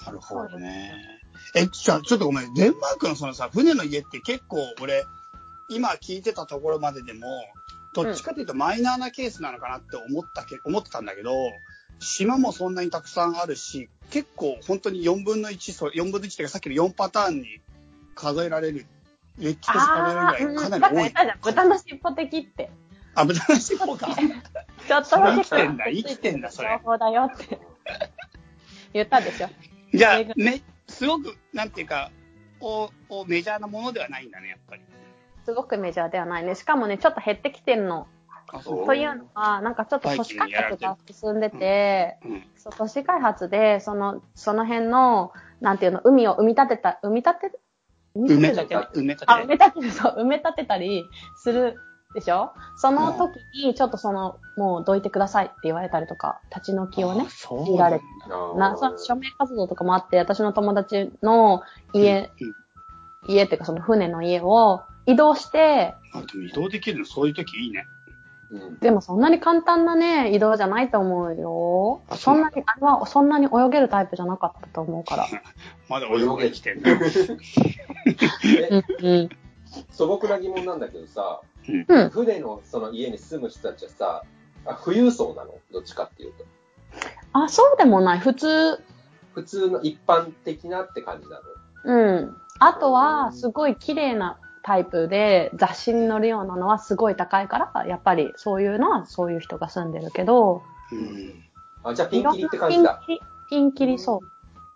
[0.06, 1.15] なるほどね。
[1.54, 2.54] え、じゃあちょっとごめん。
[2.54, 5.04] デンマークのそのさ、船の家って結構俺、
[5.68, 7.26] 今聞いてたところまででも、
[7.94, 11.32] どっちかというとマイナーなケースなのかなって思ったけ、思ってたんだけど、
[11.98, 17.46] 島もそんなにたくさんあるし、結構本当に4分の1、そう4分の1っていうかさっきの4パターンに
[18.14, 18.86] 数えられる、
[19.38, 21.02] 歴史として数えられるぐらいかなり多い。
[21.02, 21.38] 言ったじゃん。
[21.40, 22.70] 豚の尻尾的って。
[23.14, 24.08] あ、豚の尻尾か。
[24.86, 27.58] ちょっとだけ生きてんだ生きてんだそれ情報だよって
[28.92, 29.48] 言ったでしょ。
[29.92, 32.10] じゃあ、ね、すごく、なんていうか、
[32.60, 34.82] お、おメジャーなものではないんだね、やっぱり。
[35.44, 36.54] すごくメジャーではないね。
[36.54, 38.08] しかもね、ちょっと減ってきてるの。
[38.86, 42.42] というのは、なんかちょっと都市開発が進んでて、うう
[42.78, 47.60] 都市開発で、その、その辺の、なんていうの、海を埋め立てた、埋め立てる？
[48.16, 49.00] 埋埋め立て立てるだっけ？
[49.00, 51.04] 埋め立てあ、埋め立てる、そう、埋め立てたり
[51.36, 51.76] する
[52.16, 52.52] でしょ？
[52.76, 62.30] その時に、ちょっとその、もうどいてくださいって言われたりとか、立ち退きをねあ、そう見られなんだな、その署名活動とかもあって、私の友達の家、
[63.28, 67.86] 家っていうかその船の家を移動して、あ、でも移動できるの、そういう時いいね。
[68.50, 68.78] うん。
[68.78, 72.02] でもそんなに簡単なね、移動じゃないと思うよ。
[72.08, 75.26] あそうんなに、あれはそんなに泳げるタイプじゃなかったと思うから。
[75.90, 76.90] まだ泳げきてんだ。
[78.44, 79.28] え、うん。
[79.90, 81.40] 素朴な疑問なんだけどさ、
[81.88, 82.10] うん。
[82.10, 84.22] 船のその家に住む人たちはさ、
[84.64, 85.54] あ富裕層なの？
[85.72, 86.44] どっちかっていうと。
[87.32, 88.18] あ、そうでもない。
[88.18, 88.82] 普通、
[89.34, 91.42] 普通の一般的なって感じなの？
[91.84, 92.36] うん。
[92.58, 101.44] あとは、すごい綺麗なタイプで雑誌に載るようなのはすごい高いから、やっぱりそういうのはそういう人が住んでるけど、うん。
[101.84, 103.00] あ、じゃあピンキリって感じだ。
[103.06, 104.20] ピンキリ、ピンキリそ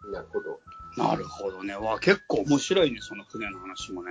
[0.07, 0.13] う。
[0.13, 0.61] なるほど。
[0.97, 1.75] なるほどね。
[1.75, 4.11] わ、結構面白いね、その船の話もね。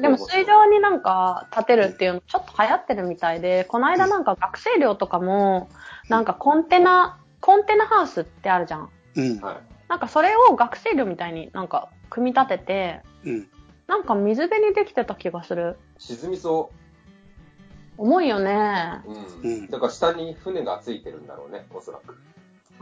[0.00, 5.68] でも水上になんか建てるっていうのちょっと流行ってるみたいで、この間なんか学生寮とかも、
[6.08, 8.90] なんかコンテナ、コンテナハウスってあるじゃん。
[9.16, 9.40] うん。
[9.40, 9.56] はい。
[9.88, 13.48] なんかそれを学生寮みたいになんか組み立てて、うん。
[13.86, 15.76] なんか水辺にできてた気がする。
[15.98, 16.70] 沈みそ
[17.96, 19.02] 重いよね。
[19.42, 19.48] う。
[19.48, 19.66] ん。
[19.68, 22.16] だから下に船がついてるんだろうね、おそらく。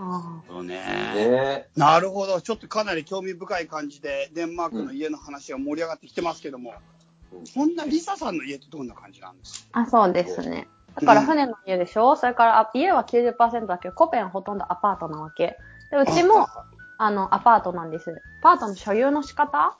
[0.05, 0.75] あそうね。
[1.15, 2.41] ねなるほど。
[2.41, 9.81] ちょっとかなり興味深い感じで、デンマークの家の話が盛り上がってきてますけども、うんそんなリサさんの家ってどんな感じなんですか？
[9.81, 10.69] あ、そうですね。
[11.01, 15.57] だから船の家でしょ、それからあ家は90%だけど、コペンはほとんどアパートなわけ。
[15.91, 16.67] で、うちも、あ
[16.99, 18.11] あの、アパートなんです。
[18.11, 19.75] アパートの所有の仕方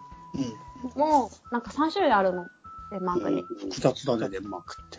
[0.95, 2.47] うも、なんか3種類あるの。
[2.91, 3.35] デンマークん。
[3.35, 3.43] に。
[3.43, 4.99] 複雑だね、デンマークって。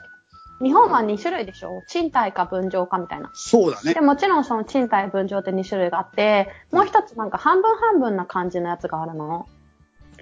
[0.63, 1.84] 日本は2種類でしょ？
[1.88, 3.30] 賃貸か分譲かみたいな。
[3.34, 4.02] そうだねで、。
[4.02, 9.47] もちろんその賃貸分譲って2種類があって、もう一つなんか半分半分な感じのやつがあるの。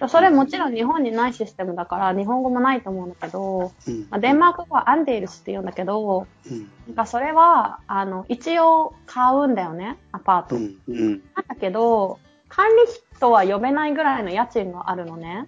[0.08, 4.08] それもちろん日本にないシステムだから、日本語もないと思うんだけど、うん。
[4.10, 6.72] まあ、デンマーク語はアンデールスって言うんだけど、うん。
[6.88, 10.56] なんかそれは、あの、一応買うんだよね、アパート。
[10.56, 10.76] うん。
[10.88, 11.10] うん。
[11.36, 12.18] なんだけど、
[12.50, 15.48] 管理費とは呼べないぐらいの家賃があるのね。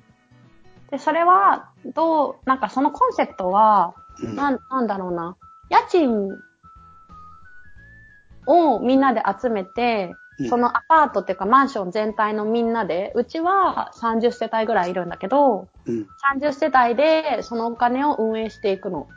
[0.92, 5.38] で、それは、どう、なんかそのコンセプトは、うんなん、なんだろうな。
[5.70, 6.30] 家賃
[8.46, 16.08] をみんなで集めて、うんそのアパートっていうかマンション全体のみんなで、うちは30世帯ぐらいいるんだけど、うん。
[16.36, 19.08] 30世帯でそのお金を運営していくの。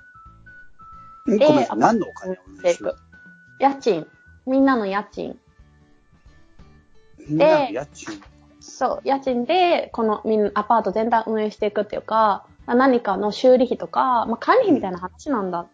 [1.24, 1.38] うん。
[1.38, 1.78] ごめんなさい。
[1.78, 2.96] 何のお金を運営していく。
[3.58, 4.06] 家賃。
[4.46, 5.38] みんなの家賃。
[7.26, 8.22] みんなの家賃。
[8.60, 15.66] そう、家賃で、このみんなアパート全体を運営していくっていうか、まあ何かの修理費とか、まあ、管理費みたいな話なんだ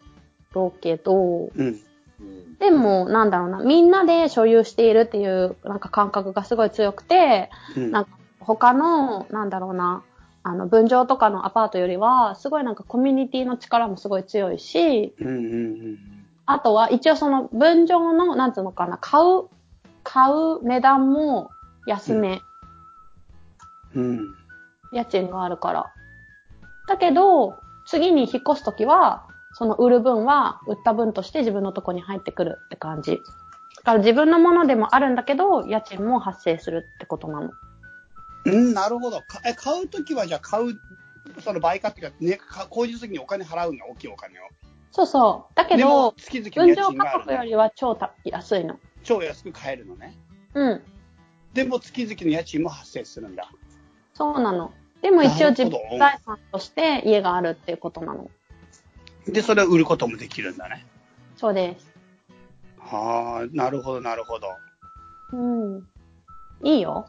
[0.52, 1.80] ろうけど、うん。
[2.20, 2.58] うん。
[2.58, 7.90] でも、なんだろうな、みんなで所有しているっていう、なんか感覚がすごい強くて、うん。
[7.90, 10.04] なんか他の、なんだろうな、
[10.42, 15.26] あの、分譲とかのアパートよりは、すごいなんかコミュニティの力もすごい強いし、うん。
[15.26, 15.98] うん。
[16.44, 19.48] あとは一応その分譲の、なんつうのかな、買う、
[20.02, 21.50] 買う値段も
[21.86, 22.42] 安め。
[23.94, 24.34] うん。
[24.90, 25.91] 家賃があるから。
[26.86, 33.22] だけど、次に引っ越すときは、その売る分は、売った分として自分のとこに入ってくるって感じ。
[33.78, 37.50] だから自分のものでもあるんだけど、家賃も発生するってことなの。
[38.44, 39.20] うん、なるほど。
[39.20, 40.74] かえ、買うときはじゃあ買う、
[41.40, 44.42] その倍価っていうか、ね、か購入するにお金払うんだ、大きいお金を。
[44.90, 45.54] そうそう。
[45.54, 48.78] だけど、、月々の分譲価格よりは超た安いの。
[49.02, 50.16] 超安く買えるのね。
[50.54, 50.82] うん。
[51.54, 53.50] でも月々の家賃も発生するんだ。
[54.14, 54.72] そうなの。
[55.02, 58.30] でも一応自分財産として家があるっていうことなの。
[59.26, 60.86] で、それを売ることもできるんだね。
[61.36, 61.92] そうです。
[62.78, 64.48] はあ、なるほど、なるほど。
[65.32, 65.88] うん。
[66.62, 67.06] いいよ。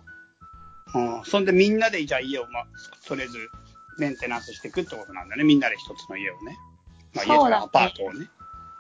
[0.96, 2.66] うん、そんでみんなでじゃあ家を、まあ、
[3.08, 3.38] とりあえず
[3.98, 5.44] メンテナンスしていくってことなんだね。
[5.44, 6.58] みんなで一つの家をね。
[7.14, 8.28] まあ、家とかアパートをね。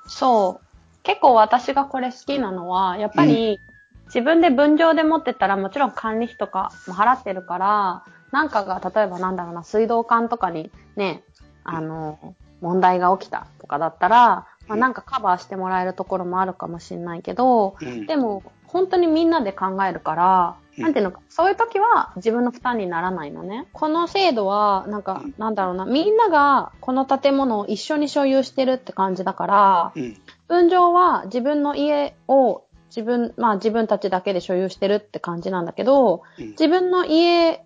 [0.07, 0.65] そう。
[1.03, 3.59] 結構私がこれ好きなのは、やっぱり、
[4.05, 11.23] 自分で分譲で持ってたらもちろん管理費とかも払ってるから、なんかが、例えばなんだろうな、水道管とかにね、
[11.63, 18.07] あの、問題が起きたとかだったら、まあ、なんかカバーしてもらえるところもあるかもしれないけど、うん。
[18.07, 23.67] でも、本当にみんなで考えるから、うんなんていうのか、そういう時は自分の負担にならないのね。
[23.71, 30.17] この制度は、なんかうん、なんだろうな、みんながこの建物を一緒に所有してるって感じだから、うん。
[30.47, 37.63] 分譲は自分の家を自分、まあ自分たちだけで所有してるって感じなんだけど、うん自分の家、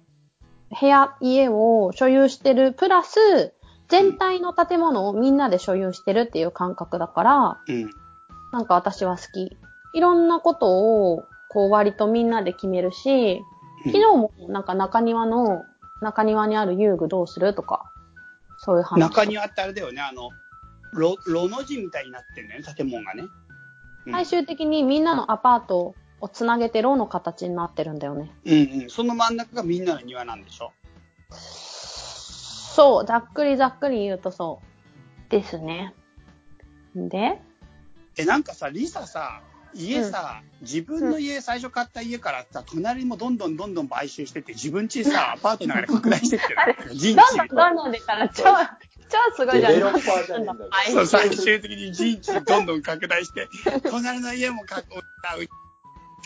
[0.69, 3.53] 部屋、家を所有してるプラス、
[3.87, 7.89] 全体の建物をみんなで所有してるっていう感覚だから、うん。
[8.51, 9.57] なんか私は好き。
[9.93, 13.41] いろんなことを、こう割とみんなで決めるし、
[13.85, 15.63] 昨日もなんか中庭の、
[16.01, 17.91] 中庭にある遊具どうするとか、
[18.57, 18.99] そういう話。
[18.99, 20.31] 中庭ってあれだよね、あの、
[20.91, 23.23] ロ、ロの字みたいになってるんだよね、建物がね。
[23.23, 23.29] うん
[24.11, 28.31] 最終的にみんなのアパートをつなげてロの形になってるんだよね。
[28.45, 28.53] うん
[28.83, 28.89] うん。
[28.89, 30.71] その真ん中がみんなの庭なんでしょ？
[31.29, 34.61] そう、ざっくりざっくり言うとそ
[35.27, 35.31] う。
[35.31, 35.93] ですね。
[36.95, 37.39] で、
[38.17, 39.41] え、なんかさ、リサさ、
[39.73, 46.95] 家さ、自分の家、最初買った家からさ、隣もどんどんどんどん買収してって、自分家さ、 アパートの中で拡大してってる。
[46.95, 47.37] 陣地。
[47.37, 49.73] どんどんどんどんでから超、超すごいじゃん。
[49.73, 50.47] デベロッパーじゃね
[50.87, 53.47] えん最終的に陣地どんどん拡大して、
[53.89, 55.01] 隣の家もかっこ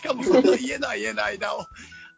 [0.02, 1.66] しかもその家の家の間を、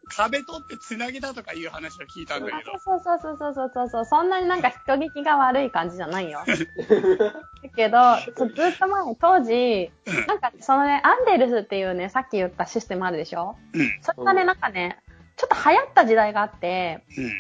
[0.07, 2.79] 壁取って繋げたとかいう話を聞いたんだけど。
[2.79, 4.05] そうそうそうそうそうそうそう。
[4.05, 6.41] そんなになんか人聞きが悪い感じじゃないよ。
[6.47, 7.99] だけど、
[8.37, 9.91] ずっと前、当時、
[10.27, 13.57] なんかそのね、アンデルスっていうね、さっき言ったシステムあるでしょ？
[13.73, 13.91] うん。
[14.03, 14.99] それがね、なんかね、
[15.37, 17.33] ちょっと流行った時代があって、うん。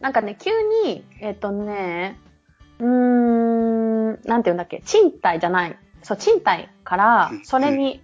[0.00, 0.50] なんかね、急
[0.84, 2.18] に、えっとね、
[2.80, 5.78] うーん、なんて言うんだっけ、賃貸じゃない。
[6.02, 8.02] そう、賃貸からうん、それに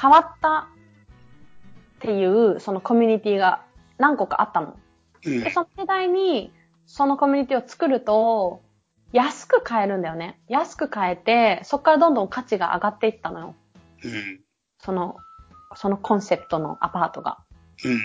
[0.00, 0.68] 変わった
[2.06, 3.64] っていう、そのコミュニティが
[3.98, 4.76] 何個かあったの。
[5.24, 5.50] うんで、。
[5.50, 6.52] その世代に、
[6.86, 8.62] そのコミュニティを作ると、
[9.12, 10.38] 安く買えるんだよね。
[10.48, 13.54] 安く買えて、そこからどんどん価値が上がっていったのよ。
[14.04, 14.40] うん。
[14.78, 15.16] その、
[15.74, 17.38] そのコンセプトのアパートが。
[17.84, 17.98] うん。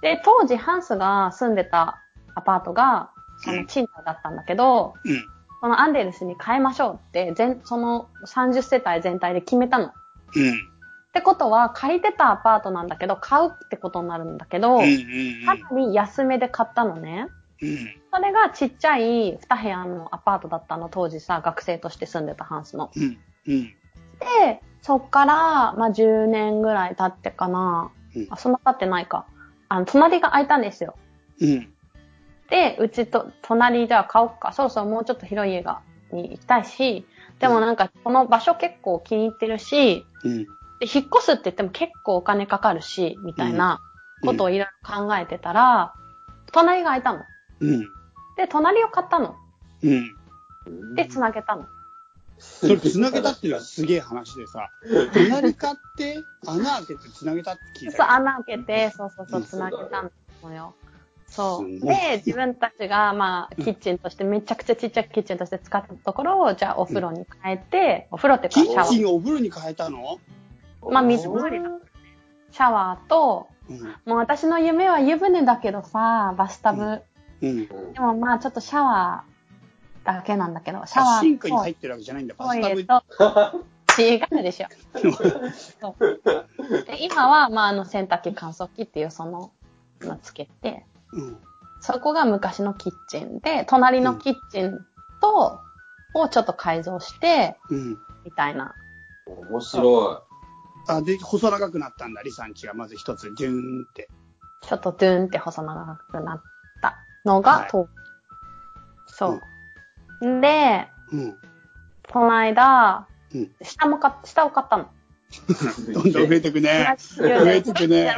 [0.00, 2.00] で、当時ハンスが住んでた
[2.36, 5.24] アパートが、その賃貸だったんだけど、うん。
[5.60, 9.86] そのアンデルスに変えましょうって、全、その30世帯全体で決めたの。
[9.86, 9.92] っ
[10.36, 10.70] うん。
[11.12, 14.84] てことは、借りてたアパートなんだけど、買うってことになるんだけど、うん。
[14.84, 15.46] うん。
[15.46, 17.28] かなり安めで買ったのね。
[17.62, 17.78] うん。
[18.12, 22.90] それがちっちゃい2部屋のアパートだったの、当時さ、学生として住んでたハンスの。
[22.94, 23.18] うん。
[23.46, 23.62] うん。
[23.64, 27.90] で、そっから、まあ、10年ぐらい経ってかな。
[28.16, 29.24] うんあ、そんな経ってないか。
[29.68, 30.96] あの、隣が空いたんですよ。
[31.40, 31.72] うん。
[32.48, 34.52] で、うちと、隣じゃあ買おうか。
[34.52, 35.80] そろそろもうちょっと広い家が、
[36.12, 37.06] に行きたいし、
[37.38, 40.46] でもなんか、この場所結構気に入ってるし、うん。
[40.80, 43.80] で、引っ越すって言っても結構お金かかるし、みたいな
[44.24, 45.94] ことをいろいろ考えてたら、
[46.52, 47.20] 隣が空いたの。
[47.60, 47.80] うん。
[48.36, 49.36] で、隣を買ったの。
[49.82, 49.86] う
[50.70, 50.94] ん。
[50.94, 51.66] で、繋げたの。
[52.38, 54.70] それ繋げたっていうのはすげえ話でさ、
[55.12, 56.16] 隣買って
[56.46, 58.12] 穴開けて繋げたって聞いたけそう、ど。
[58.12, 60.10] 穴開けて、そうそうそう、うん繋げた
[60.42, 60.74] のよ。
[61.26, 61.80] そう。
[61.86, 68.86] で、自分たちが、まあ、キッチンとして、めちゃくちゃちっちゃいキッチンとして使ったところを、じゃあお風呂に変えて、お風呂ってかキシャワー。
[68.86, 70.18] ッチンをお風呂に変えたの？
[70.82, 71.70] まあ水回りだ
[72.52, 73.80] シャワーと、うん。
[74.04, 77.02] もう私の夢は湯船だけどさ、バスタブ。
[77.42, 77.66] うん。
[77.66, 82.76] でもまあちょっとシャワーだけなんだけど、シャワーシンクに入ってるわけじゃないんだ、バスタブ。
[82.76, 83.02] レと、
[84.00, 84.66] 違うでしょ。
[85.80, 86.20] そ う
[86.84, 89.52] で今は、まああの洗濯機乾燥機っていうその、
[90.00, 91.38] のつけて、うん。
[91.80, 94.78] そこが昔のキッチンで、隣のキッチン
[95.20, 95.60] と、
[96.12, 97.98] をちょっと改造して、うん。
[98.24, 98.74] みたいな。
[99.26, 100.22] 面白
[100.88, 104.08] あ、で、細長くなったんだ、リサンチがまず一つ、デューンって。
[104.62, 106.42] ちょっとドゥーンって細長くなっ
[106.82, 107.88] たのが、はいと
[109.06, 109.40] そ
[110.20, 110.40] う。
[110.40, 111.36] で、うん。
[112.10, 113.50] この間、うん。
[113.62, 114.84] 下もか、下を買ったの。
[114.84, 114.86] い。
[115.92, 116.96] どんどん増えてくね。
[117.16, 118.14] 増えてくね。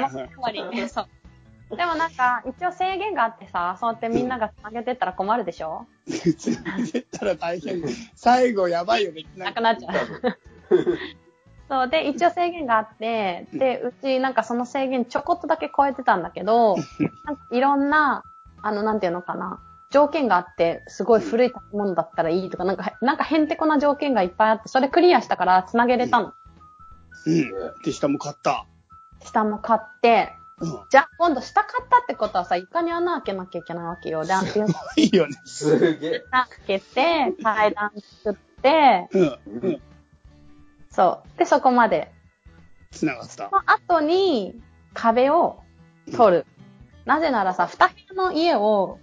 [1.77, 5.87] でもなんか、一応制限があってさ、そうやってみんなが繋げてったら困るでしょ？
[6.07, 7.83] 繋げてったら大変。
[8.15, 9.25] 最後やばいよね。
[9.37, 9.99] なくなっちゃう。
[11.73, 11.89] そう。
[11.89, 16.77] で、一応制限があって、で、うちなんかその制限ちょこっとだけ超えてたんだけど、
[17.25, 18.23] なんかいろんな、
[18.61, 19.59] あの、なんていうのかな、
[19.91, 26.35] 条件があって、すごい古い建物だったらいいとか、なんか、なんかへんてこな条件がいっぱいあって、それクリアしたから繋げれたの。
[27.27, 27.83] うん。
[27.83, 28.67] で、下も買った。
[29.25, 30.81] 下も買って、うん。
[30.91, 34.27] じゃあ今度下買ったってことはさ、床に穴開けなきゃいけないわけよ。
[34.27, 34.67] で、すご
[35.01, 35.41] いよね。
[35.47, 36.27] すげえ。
[36.31, 37.93] 穴開けて、階段
[38.25, 39.23] 作って、うん。
[39.23, 39.83] ううんん。
[40.93, 41.39] そう。
[41.39, 42.13] で、そこまで。
[42.91, 43.43] 繋がったそ。
[43.51, 44.61] の後に、
[44.95, 45.61] 壁を
[46.15, 46.47] 取る。
[47.05, 48.99] なぜならさ、二部屋の家を、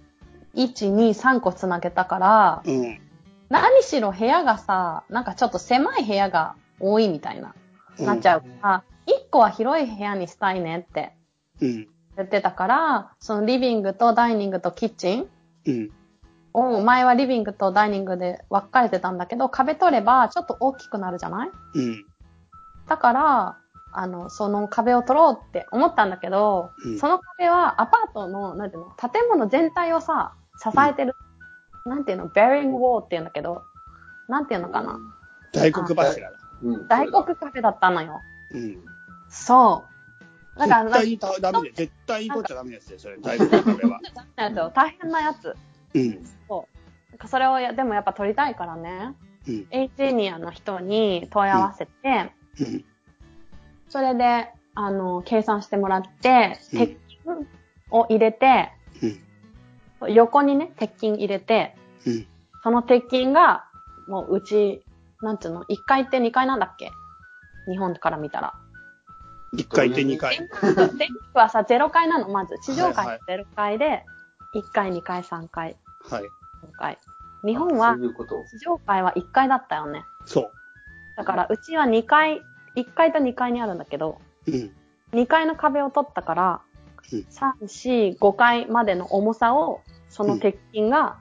[0.54, 3.00] 1、2、3個つなげたから、うん。
[3.48, 7.54] 何しろ部屋がさ、なんかちょっと狭い部屋が多いみたいな、
[7.98, 11.12] なっちゃうから、1個は広い部屋にしたいねって
[11.60, 11.88] うん。
[12.16, 15.28] 言ってたから、そのリビングとダイニングとキッチン
[15.66, 15.90] うん。
[16.52, 21.50] を、前はリビングとダイニングで分かれてたんだけど、壁取ればちょっと大きくなるじゃない？
[21.74, 22.04] うん。
[22.88, 23.56] だから、
[23.92, 31.14] あの、その壁を取ろうって思ったんだけど、うんその壁はアパートの、なんていうの、建物全体をさ、支えてる、
[31.86, 33.62] なんていうの、ベアリングウォーっていうんだけど、
[34.28, 34.98] なんていうのかな？
[35.52, 36.36] 大黒柱だ。
[36.62, 38.20] うん大黒壁だったのよ。
[38.52, 38.78] うん。
[39.28, 39.84] そ
[40.56, 40.58] う。
[40.58, 43.16] だから、絶対にたダメで、絶対に取っちゃダメなやつだよ、それ。
[43.22, 43.98] 大黒壁は。
[44.36, 45.56] なんか大変なやつ。
[45.94, 46.10] うん。
[47.10, 49.14] なんかそれをや、でもやっぱ取りたいからね、
[49.46, 49.66] うん。
[49.70, 52.84] エンジニアの人に問い合わせて、うん。
[53.88, 56.98] それで、あの、計算してもらって、うん鉄筋
[57.90, 58.70] を入れて、
[60.08, 61.76] 横にね、鉄筋入れて、
[62.06, 62.26] うん。
[62.62, 63.64] その鉄筋が、
[64.08, 64.82] もううち、
[65.22, 66.90] なんつうの、1階って2階なんだっけ？
[67.70, 68.54] 日本から見たら。
[69.54, 70.38] 1回転2回。
[70.96, 72.56] 電気はさ、0階なの、まず。
[72.60, 74.04] 地上はいは階0階で、
[74.54, 75.76] 1階、2階、3階、
[76.08, 76.24] はい。
[76.24, 76.26] 4
[76.78, 76.98] 階。
[77.44, 78.44] 日本はそう、いうこと。
[78.50, 80.04] 地上階は1階だったよね。
[80.26, 80.50] そ
[81.16, 82.42] だから、うちは2階、
[82.76, 84.50] 1階と2階にあるんだけど、う。
[84.50, 84.72] うん。
[85.12, 86.60] 2階の壁を取ったから、
[87.12, 91.18] うん3、4、5回までの重さを、その鉄筋が、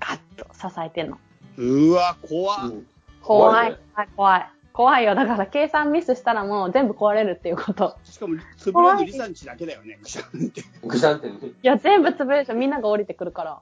[0.00, 1.18] ガッと支えてんの。
[1.56, 2.70] うわ、怖っ。
[2.70, 2.86] うん
[3.20, 5.04] 怖い、怖いね怖い、怖い。
[5.04, 5.16] よ。
[5.16, 7.96] だから計算ミスしたらもう全部壊れるっていうこと。
[8.04, 10.62] しかも、潰れるのリサんちだけだよね、ぐしゃんって。
[10.84, 11.36] ぐしゃんってね。
[11.42, 12.54] いや、全部潰れるでしょ。
[12.54, 13.60] みんなが降りてくるから。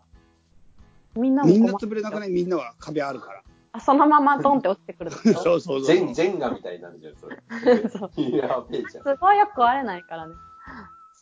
[1.14, 2.30] みんなもみんな潰れなくない？
[2.30, 3.42] みんなは壁あるから。
[3.72, 5.10] あそのままドンって落ちてくる。
[5.16, 5.82] そうそうそう。
[5.82, 7.88] ジェン、ジェンガみたいになるじゃん、それ。
[7.88, 9.04] そういやべえじゃん。
[9.04, 10.34] すごいよく壊れないからね。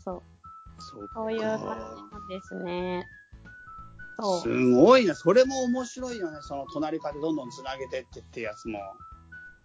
[0.05, 0.22] そう。
[0.80, 1.74] そうそういう感じな
[2.18, 3.07] んですね。
[4.18, 4.40] そう。
[4.40, 5.14] すごいな。
[5.14, 6.38] それも面白いよね。
[6.40, 8.80] その隣からどんどん繋げてってってやつも。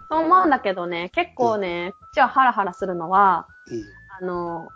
[0.10, 3.84] そう思うんだけどね、結構ね、こっちはハラハラするのは、うん。
[4.20, 4.68] あの、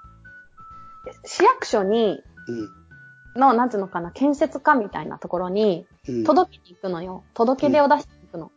[1.25, 3.39] 市役所に、うん。
[3.39, 6.23] の、なんつうのかな、建設課みたいなところに、うん。
[6.23, 7.23] 届けに行くのよ。
[7.33, 8.51] 届け出を出しに行くの。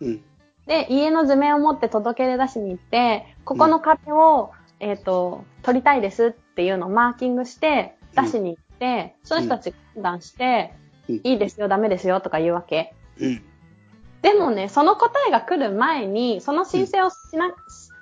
[0.00, 0.24] うん。
[0.66, 12.94] で、家の図面を持って届け出出しに行って、ここの壁を、えっ、と、取りたいですっていうのをマーキングして、出しに行って、その人たちが判断して、うんいいですよ、ダメですよとか言うわけ。
[14.22, 14.32] うん。
[14.32, 17.50] でもね、その答えが来る前に、その申請をしな、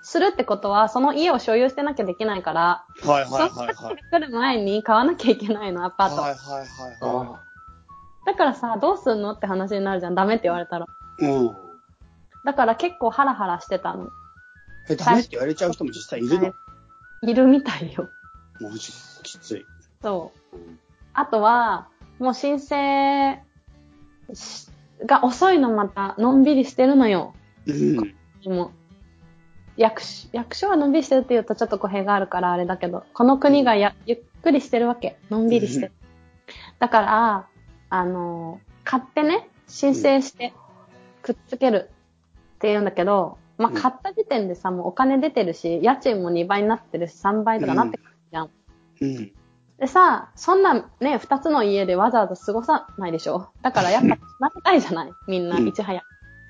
[0.03, 3.97] するってことは、その家を所有してなきゃできないから、はいその答えはいはいはい。
[3.97, 6.23] が来る前に買わなきゃいけないの、アパート。
[6.23, 6.66] はいはいはい
[7.01, 7.45] はあ
[8.27, 10.87] だからさ、どうすんのって話になるじゃん、ダメって言われたら。
[11.21, 11.25] い。
[11.25, 11.57] うん。
[12.45, 14.09] だから結構ハラハラしてたの。
[14.89, 16.53] え、ダメって言われちゃう人も実際いるの？
[17.23, 18.09] いるみたいよ。
[18.61, 18.93] マジ
[19.23, 19.66] きつい。
[20.03, 20.57] そう。
[20.57, 20.79] うん
[21.12, 21.89] あとは、
[22.21, 23.43] もう申請
[24.33, 24.70] し
[25.07, 27.34] が遅いのまた、のんびりしてるのよ。
[27.66, 27.96] うん。
[27.96, 28.72] でも
[29.76, 35.18] 役所、役所はのんびりしてるって言うとちょっと語弊があるからあれだけど、この国がや、ゆっくりしてるわけ。
[35.30, 35.92] のんびりしてる。
[36.78, 37.48] だから、
[37.88, 40.53] あの、買ってね、申請して、
[41.22, 41.90] くっつける
[42.57, 48.51] って言うんだけど、まあ、うん買った時点でさ、もうお金出てるし、家賃も2倍になってるし、3倍とかなってくるじゃん。
[49.01, 49.32] うん。
[49.81, 53.49] でさ、そんなね、二つの家でわざわざ過ごさないでしょ？
[53.62, 55.12] だからやっぱ繋げたいじゃない？
[55.26, 56.05] みんな、うんいち早く。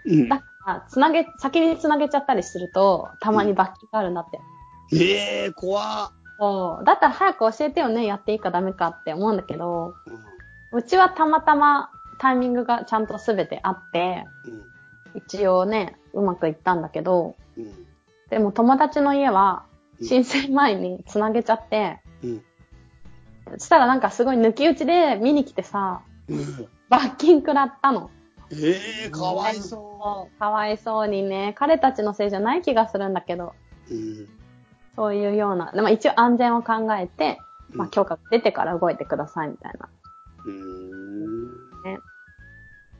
[0.06, 0.28] うん。
[0.28, 4.40] だから、つなげ、先に繋げちゃったりすると、たまに罰金があるんだって。
[5.00, 6.12] ええー、怖っ。
[6.38, 6.84] そう。
[6.84, 10.18] だったら早く教えてよね、やっていいかダメかって思うんだけど、うん
[10.72, 14.24] うちはたまたまタイミングがちゃんとすべてあって、
[15.14, 17.64] 一応ね、うまくいったんだけど、うん。
[17.64, 17.86] うん。
[18.28, 19.64] でも友達の家は、
[20.00, 22.42] うん申請前に繋げちゃって、うん。
[23.58, 26.68] そしたらなんかすごい抜き打ちで見に来てさ、うん。
[26.88, 28.10] 罰金食らったの。
[28.52, 33.54] ええー、かわいそそうかわいそうにね、彼たちのせいじゃない気がするんだけど、
[33.90, 33.94] う。
[33.94, 34.28] うん。
[34.96, 37.38] そういうような、でも一応安全を考えて、
[37.72, 39.88] まあうん許可が出てから動いてくださいみたいな。
[40.44, 40.90] うーん。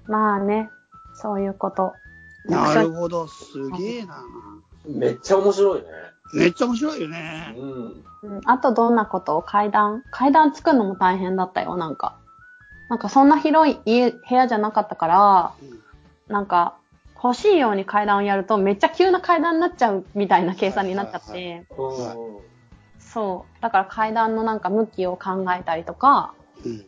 [0.07, 0.70] まあね、
[1.14, 1.93] そういうこと。
[2.45, 4.24] なるほど、すげえな。
[4.86, 5.86] めっちゃ面白いね。
[6.34, 7.55] めっちゃ面白いよね。
[7.57, 8.05] うん。
[8.23, 12.16] うんあとどんなこと階段階段作るのも大変だったよ、なんか。
[12.89, 15.53] なんかそんな広い家、部屋じゃなかったから、
[16.29, 16.75] なんか、
[17.23, 22.51] 欲しいように階段をやるとめっちゃ急な階段になっちゃうみたいな計算になっちゃって、うん
[22.99, 23.62] そう。
[23.62, 26.87] だから階段のなんか向きを考えたりとか、うん。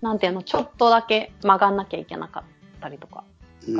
[0.00, 3.24] なんていうの、ちょっとだけ曲がんなきゃいけなかったりとか。
[3.68, 3.76] うん。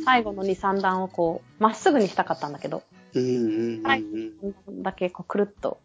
[0.00, 0.04] か。
[0.04, 5.78] 最後の2、3段をこう、まっすぐにしたかったんだけど、うんうんはいうんだけこう、くるっと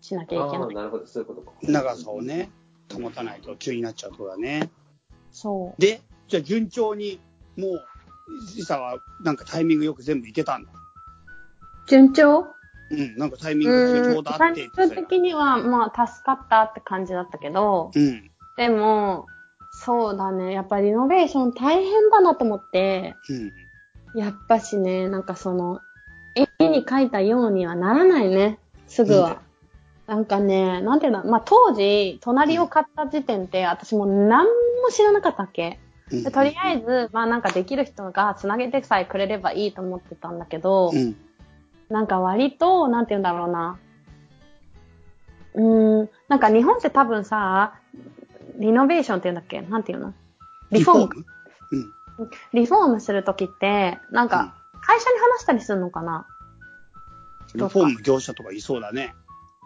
[0.00, 0.74] しなきゃいけない。
[0.74, 1.52] なるほど、そういうことか。
[1.62, 1.72] うん。
[1.72, 2.50] 長さをね、
[2.92, 4.70] 保たないと急になっちゃうとだね。
[5.30, 5.80] そう。
[5.80, 7.20] で、じゃあ順調に、
[7.56, 7.84] もう、
[8.56, 10.70] リサはなんかタイミングよく全部いけたんだ。
[11.86, 12.46] 順調？
[12.90, 18.30] うん、なんかタイミングがちょうどあってって言ってたよ的には、まあ、助かったって感じだったけど、うん。
[18.56, 19.26] でも、
[19.70, 20.52] そうだね。
[20.52, 24.20] やっぱりリノベーション大変だなと思って、うん。
[24.20, 25.80] やっぱしね、なんかその、
[26.34, 28.58] 絵に描いたようにはならないね。
[28.86, 29.40] すぐは。
[30.06, 34.50] なんかね、なんていうの、まあ、当時、隣を買った時点で、私もう何も
[34.90, 35.78] 知らなかったっけ。
[36.32, 41.14] とりあえず、まあなんかできる人が繋げてさえくれればいいと思ってたんだけど、うん。
[41.90, 43.78] なんか割と、なんて言うんだろうな。
[45.54, 47.74] うーん、なんか日本って多分さ、
[48.58, 49.60] リノベーションって言うんだっけ？
[49.60, 50.14] なんて言うの？
[50.70, 51.26] リフォーム
[51.72, 51.76] う
[52.24, 52.30] ん。
[52.54, 54.54] リフォームするときって、なんか、
[54.88, 56.26] 会社に話したりするのかな？
[57.54, 59.14] リフォーム業者とかいそうだね。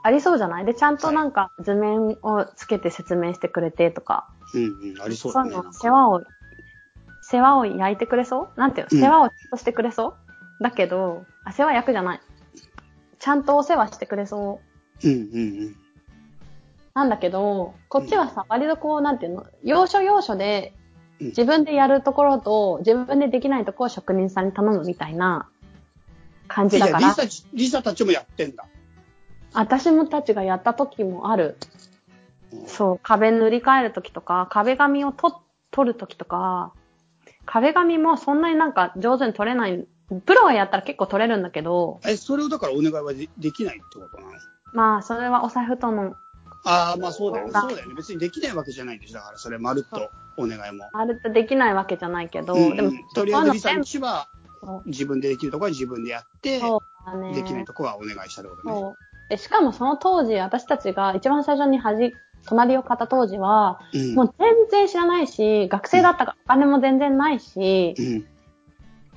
[0.02, 0.64] ありそうじゃない？
[0.64, 4.28] で、ちゃんとなんか図面をつけて説明してくれてとか。
[4.52, 5.52] うんうん、ありそうだね。
[5.70, 6.22] 世話を、
[7.22, 8.60] 世話を焼いてくれそう？
[8.60, 10.08] なんていうのうん世話をちゃんとしてくれそ
[10.60, 12.20] う、だけど、あ、世話焼くじゃない。
[13.20, 14.60] ちゃんとお世話してくれそ
[15.04, 15.08] う。
[15.08, 15.76] うんうん
[16.94, 20.81] なんだけど、こっちはさ、割とこう、なんていうの、要所要所で、うん
[21.26, 25.48] 自分でやるところと、自分でできないところを職人さんに頼むみたいな
[26.48, 27.08] 感じだから。
[27.08, 28.64] リサち、リサたちもやってんだ。
[29.52, 31.56] 私もたちがやった時もある。
[32.66, 36.72] そう、壁塗り替える時とか、壁紙をと取る時とか、
[37.44, 39.86] 壁紙もそんなになんか上手に取れない。
[40.26, 44.32] プロがやったら結構取れるんだけど、え、それをだからお願いはでできないってことなの？
[44.74, 46.14] まあ、それはお財布との、
[46.64, 47.52] ああ、まあそうだよね。
[47.54, 47.94] あそうだよね。
[47.94, 49.14] 別にできないわけじゃないんでしょ。
[49.14, 50.88] だからそれ、まるっとお願いも。
[50.92, 54.28] あるとできないわけじゃないけど、うんでも、とりあえずリサそういうのんちは
[54.86, 57.34] 自分でできるところは自分でやって、そうだね。
[57.34, 58.96] できないところはお願いしたってこと
[59.30, 59.36] ね。
[59.36, 62.14] しかもその当時、私たちが一番最初にはじ、
[62.46, 64.14] 隣を買った当時は、うん。
[64.14, 68.26] もう全然知らないし、学生だったからお金も全然ないし、うん。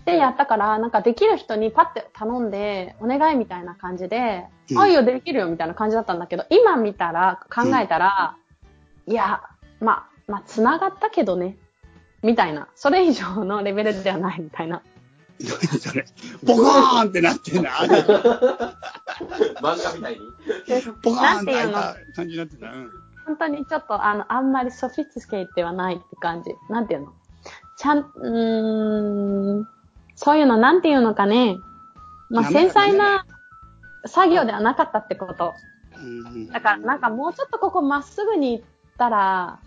[0.05, 8.37] で、やったから、なんかできる人にパッて頼んで、お願いみたいな感じで、うんあ、いいよ、できるよ、みたいな感じだったんだけど、今見たら、考えたら、
[9.07, 9.41] いや、
[9.79, 11.57] まあ、まあ、繋がったけどね、
[12.23, 12.67] みたいな。
[12.75, 14.81] それ以上のレベルではないみたいな。
[15.39, 15.49] 何
[15.79, 16.05] それ。
[16.43, 17.69] ボカーンってなってんだ。
[17.79, 20.19] あれ漫画みたいに？
[21.03, 22.67] ボカーンって開いなんていうのた感じになってた。
[22.67, 22.89] うん。
[23.25, 26.51] 本当にちょっと、あの、あんまりソフィスケートではないって感じ。
[26.69, 27.13] なんていうの？
[27.77, 29.67] ちゃん、うーん、
[30.16, 31.57] そういうのなんていうのかね。
[32.30, 33.26] まあ、繊細な
[34.05, 35.53] 作業ではなかったってこと。
[35.97, 38.66] うんだから、なんかもうちょっとここまっすぐに行っ
[38.97, 39.59] たら、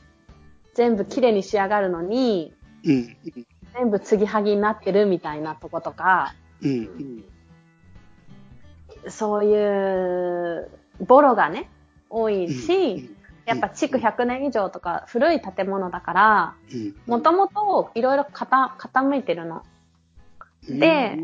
[0.74, 2.52] 全部綺麗に仕上がるのに、
[2.84, 3.16] うん。
[3.74, 6.34] 全部継ぎはぎになってるみたいなとことか。
[9.08, 10.70] そういう、
[11.00, 11.70] ボロがね、
[12.10, 13.10] 多いし、
[13.46, 19.62] やっぱ築100年以上とか古い建物だから、うん、もともといろいろ傾いてるの。
[20.68, 21.18] うんで、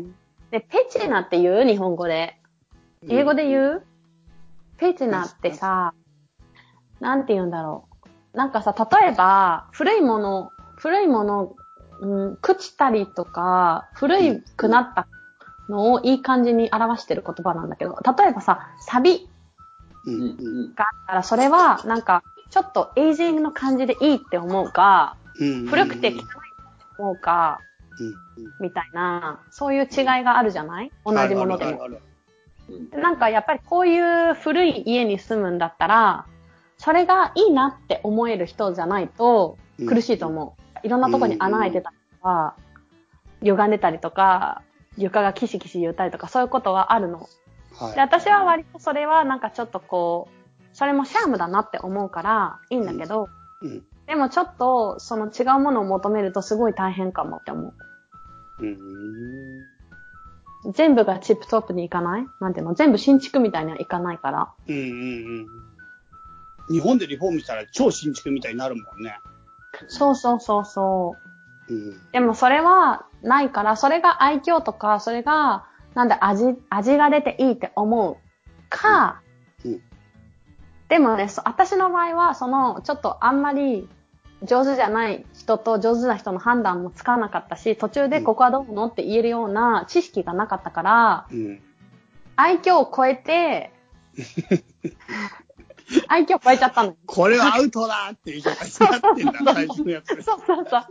[0.51, 1.63] で、ペチナって言う？
[1.65, 2.39] 日本語で。
[3.07, 3.85] 英語で言う？
[4.77, 5.93] ペチナってさ、
[6.99, 7.87] なんて言うんだろ
[8.33, 8.37] う。
[8.37, 11.55] なんかさ、例えば、古いもの、古いもの、
[12.01, 15.07] うん、朽ちたりとか、古いくなった
[15.69, 19.29] のをいい感じに表してる言葉なんだけど、例えばさ、サビ
[20.05, 20.23] うんうんう
[20.69, 25.65] んがあったら、それは、なんか、ちょっとエイジングの感じでいいって思うか、うん。
[25.67, 26.25] 古くて汚いって
[26.97, 27.74] 思うか、うん
[28.59, 30.91] みたいな、そういう違いがあるじゃない？
[31.05, 31.87] 同じものでも。
[32.99, 36.25] なんかやっぱりこういう古い家に住むんだったら、
[36.77, 39.87] それがいいなって思える人じゃないとうん。
[39.87, 40.87] 苦しいと思う。
[40.87, 42.55] いろんなとこに穴開いてたりとか、
[43.41, 44.61] 歪んでたりとか、
[44.97, 47.27] 床がキシキシ言ったりとか、そういうことはあるの。
[47.77, 47.95] はい。
[47.95, 53.29] で、私は割とそれはなんかちょっとこう、それもシャームだなって思うからいいんだけど、
[53.61, 57.73] うんでもちょっとその違うものを求めるとすごい大変かもって思う。
[58.63, 58.75] うん
[60.73, 64.53] 全部がチップトップにいかないなんていうの全部新築みたいにはいかないから。
[64.67, 64.85] うんうんう
[65.41, 65.45] ん
[66.67, 69.19] 日本でリフォームしたら超新築みたいになるもんね。
[69.87, 71.15] そうそうそうそ
[71.69, 71.73] う。
[71.73, 78.17] うんでもそれはないから、それが愛嬌とか、それが、なんだ、味、味が出ていいって思う
[78.69, 79.21] か、
[79.63, 79.81] うんうん
[80.87, 83.89] でもね、そ私の場合は、その、ちょっとあんまり
[84.45, 91.61] 上手じゃない人と上手な人の判断もつかなかったし、途中でここはどうのって言えるような知識がなかったから、うん
[92.37, 93.71] 愛嬌を超えて、
[96.07, 96.97] 愛嬌を超えちゃったのよ。
[97.05, 100.07] これはアウトだっていう状態になってんだ、最初のやつ。
[100.23, 100.85] そうそうそう。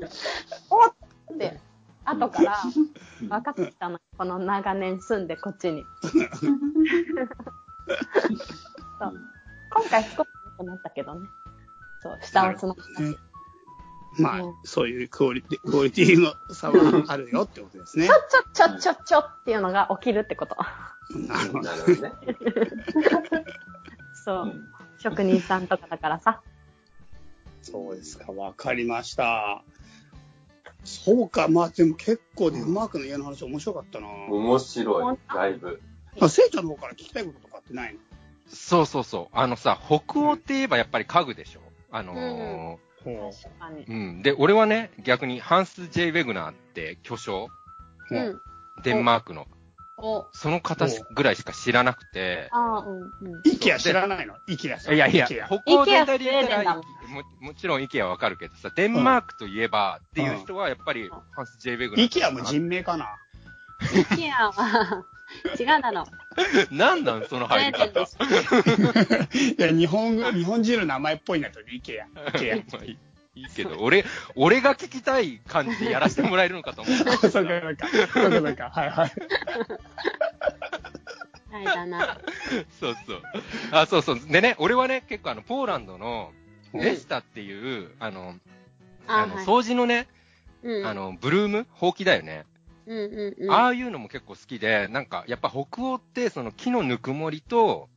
[0.70, 0.94] おっ
[1.34, 1.60] って、
[2.04, 2.58] 後から
[3.20, 3.98] 分かってきたの。
[4.16, 5.84] この長年住んでこっちに。
[8.98, 9.14] そう
[9.70, 11.28] 今回少し良くなったけどね。
[12.00, 13.33] そう、下をつながった。
[14.18, 18.10] ねまあうん、そういうクオリティ、クオリティの差はあるよってことですねち。
[18.10, 18.14] ょ
[18.54, 20.56] ちょちょちょちょっていうのが起きるってこと。
[21.10, 22.12] なるほどね。
[24.24, 24.46] そうう。
[24.48, 26.40] ん職人さんとかだからさ。
[27.62, 29.62] そうですか、わかりました。
[30.84, 34.06] そうか、まあでも結構デンマークの家の話面白かったな。
[34.08, 35.18] 面白い。
[35.34, 35.80] だいぶ。
[36.20, 38.00] あ、せいちゃんの方から聞きたいこととかってないの？
[38.48, 39.36] そうそうそう。
[39.36, 41.60] あのさ、北欧って言えばやっぱり家具でしょ？
[41.90, 43.84] あのーほ確かに。
[43.84, 44.22] うん。
[44.22, 47.48] で、俺はね、逆にハンス・ジェイ・ウェグナーって巨匠、
[48.10, 48.40] ううん。
[48.82, 49.46] デンマークの、
[49.96, 53.42] お、その方ぐらいしか知らなくて、あーうん、うん。
[53.44, 54.34] イケア知らないの？
[54.48, 54.94] イケアさん。
[54.94, 56.82] いやいや、北欧全体で言ったらもん、も
[57.40, 62.06] もちろんイケアわかるけどさ、デンマークといえばっていう人はやっぱりハンス・ジェイ・ウェグナー。
[62.06, 63.06] イケアも人名かな？
[63.94, 65.04] イケアは、
[65.58, 66.06] 違うなの。
[66.70, 68.00] なんなんその入り方。
[68.00, 68.06] い
[69.58, 72.06] や、日本語、日本人の名前っぽいなと、イケア。
[72.28, 72.98] イケ まあいい
[73.36, 74.04] いいけど、俺、
[74.36, 77.12] 俺が聞きたい感じでやらせてもらえるのかと思った。
[77.12, 77.16] ア。
[77.18, 77.88] そうか、そうか。
[77.88, 78.70] そうか、そうか。
[78.70, 79.12] はいはい。
[81.50, 82.18] はいだな。
[82.80, 83.22] そうそう。
[83.72, 84.20] あ、そうそう。
[84.20, 86.32] でね、俺はね、結構あの、ポーランドの、
[86.72, 88.36] レスタっていう、あの、
[89.06, 90.08] あの、はい掃除のね、
[90.62, 90.86] うん。
[90.86, 91.66] あ、の、ブルーム？
[91.72, 92.46] ほうきだよね。
[92.86, 93.50] うんうんうん。
[93.50, 97.88] ああいうのも結構好きで、なんか、やっぱ北欧って、その木のぬくもりと、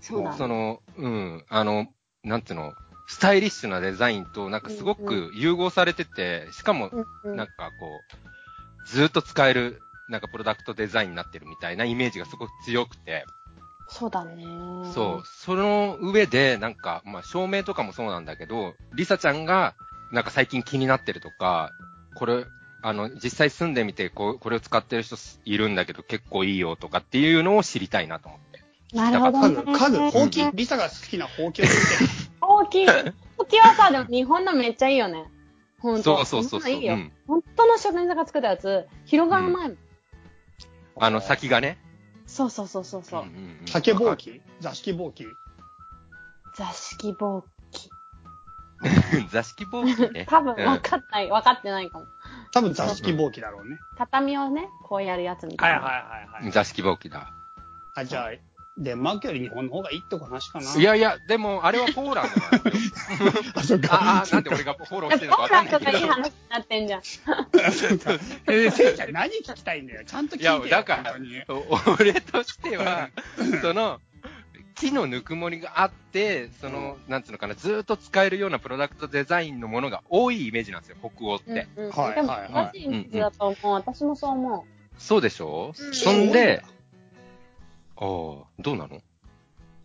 [0.00, 0.32] そう。
[0.36, 1.86] その、うん、あの、
[2.22, 2.74] なんていうの、
[3.08, 8.02] スタイリッシュなデザインと、なんかすごく融合されてて、しかも、うんうんなんかこ
[8.84, 13.24] う、ずーっと使える、なんかプロダクトデザインになってるみたいなイメージがすごく強くて、
[13.88, 14.44] そうだね。
[14.92, 19.74] そう、その上で、なんか、まあ、照明とかもそうなんだけど、リサちゃんが、
[20.12, 21.72] なんか最近気になってるとか、
[22.14, 22.44] これ、
[22.82, 28.62] あの、実際住んでみて、こう、これを使ってる人いるんだけど、結構いいよとかっていうのを知りたいなと思って。
[28.96, 29.56] なるほどね。
[29.56, 31.76] 家具、家具、ほうきう、リサが好きなほうきを見て
[32.40, 32.92] ほうき、ほ
[33.40, 35.24] うきはさ、でも日本のめっちゃいいよね。
[35.78, 36.24] ほんと。
[36.24, 36.72] そうそうそうそう。
[36.72, 36.96] いいうよ。
[36.96, 37.12] ん。
[37.26, 39.78] 本当の職人さんが作ったやつ、広がらないもん。
[40.98, 41.78] あの、先がね。
[42.26, 43.24] そうそうそうそうそう。
[43.24, 44.40] んんうん竹ぼうき？
[44.60, 45.26] 座敷ぼうき？
[46.56, 47.90] 座敷ぼうき。
[49.30, 50.26] 座敷ぼうきね。
[50.28, 52.06] 多分うん分かんない、分かってないかも。
[52.56, 53.78] 多分座敷ぼうきだろうね。
[53.98, 55.78] 畳をね、こうやるやつみたいな。
[55.78, 57.30] いはい座敷ぼうきだ。
[57.94, 58.30] あ、じゃあ、
[58.78, 60.74] デンマークより日本の方がいいって話かな。
[60.74, 63.32] い、やいや、でも、あれはポーランドなんですよ。
[63.54, 63.94] あ、そっか。
[63.94, 66.08] ああ、なんで俺がフォローしてるのかポーランドわかんないけど。
[66.08, 67.00] がいい話になってんじゃん。
[67.00, 70.04] えー、せいちゃん何聞きたいんだよ。
[70.06, 70.66] ちゃんと聞いてよ。
[70.66, 73.10] いやだから本当にお俺としては、
[73.60, 74.00] その、
[74.76, 81.66] 木のぬくもりがあって、その、なんつうのかな、ずーっと使えるようなプロダクトデザインのものが多いイメージなんですよ、北欧って。
[81.76, 83.72] うんうんはいでも、はいはい正しいイメージだと思う。
[83.72, 84.66] 私もそう思
[84.98, 86.62] そうでしょ、うんそんで、
[87.96, 88.96] ああ、どうなの？
[88.96, 89.00] う。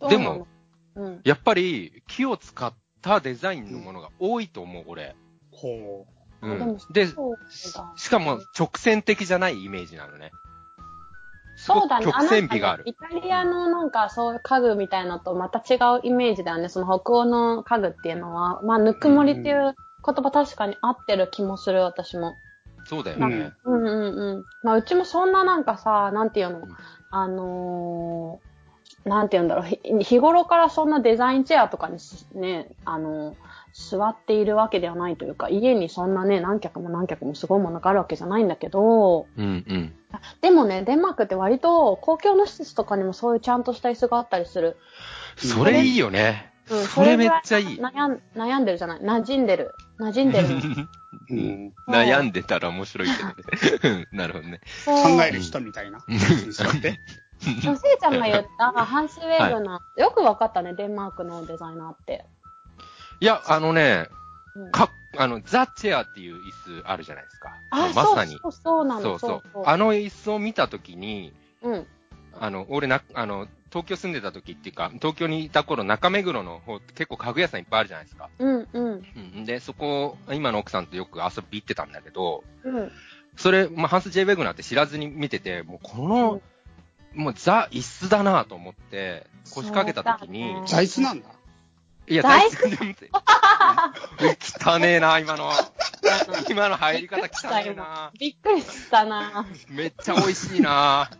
[0.00, 0.38] どうでなの？
[0.40, 0.46] も、
[0.96, 1.20] うん。
[1.24, 5.16] やっぱり木を使ったデザインのものが多いと思う、俺。
[5.50, 6.06] ほ
[6.42, 7.06] うんで。
[7.96, 10.32] しかも直線的じゃないイメージなのね。
[11.62, 12.06] そうだね。
[12.06, 12.82] 曲線美がある。
[12.86, 16.68] イタリアのなんかそういう家具みたいなのとまた違うイメージだよね。
[16.68, 18.60] その北欧の家具っていうのは。
[18.62, 22.36] まあ、ぬくもりっていう言葉確かに合ってる気もする、私も。
[22.84, 23.80] そうだよねうん。
[23.80, 24.44] うんうんうん。
[24.64, 26.58] まあ、うちもそんななんかさ、なんていうの？
[26.58, 26.76] ん
[27.12, 29.64] あのー、なんていうんだろう。
[29.66, 33.34] ひ日頃からそんなデザインチェアとかにすね、あのー
[33.72, 39.92] 座っているわけではないというか、家にそんなね、何脚も何脚もすごいものがあるわけじゃないんだけど、うんうん。
[40.62, 44.76] でもね、デンマークって割と公共の施設とかにもそういうちゃんとした椅子があったりする。
[45.36, 46.52] それいいよね。
[46.70, 49.00] うん、それめっちゃいい悩ん悩んでるじゃない？
[49.00, 49.74] 馴染んでる。
[49.98, 50.46] 馴染んでる。
[51.30, 51.34] う。
[51.34, 51.72] うん。
[51.88, 53.22] 悩んでたら面白いけ
[53.88, 54.06] どね。
[54.12, 54.60] なるほどね。
[54.84, 55.98] そう考える人みたいな。
[56.06, 57.00] うん座って。
[57.60, 62.24] でもせいちゃんが言ったハンスウェーグの、よくわかったね、デンマークのデザイナーって。
[63.18, 64.06] いや、あのね、
[64.54, 67.56] うんか、あの、ザ・チェアっていう椅子あるじゃないですか。
[67.70, 68.38] あ、まさに。
[68.42, 69.00] そうそうそうなの。
[69.00, 71.32] そうそうあの椅子を見たときに、
[71.62, 71.86] うん。
[72.38, 78.28] あの、俺な、あの、東京住んでた時っていうか、東京にいた頃、中目黒の方って結構家具屋さんいっぱいあるじゃないですか。
[78.38, 79.02] うん、うん、
[79.36, 79.44] うん。
[79.44, 82.92] で、そこ、今の奥さんとよく遊び行ってたんだけど、うん。
[83.36, 86.42] それ、まあ、ハンス・ジェイ・ウェグナーって知らずに見てて、もうこの、
[87.14, 91.28] もうザ・椅子だなと思って、腰掛けた時に、ね座椅子なんだ。
[92.08, 93.10] いや、大好きで見て。
[94.64, 95.50] 汚ねえな、今の。
[96.48, 98.10] 今の入り方汚ねえな。
[98.18, 101.10] びっくりしたなめっちゃ美味しいな。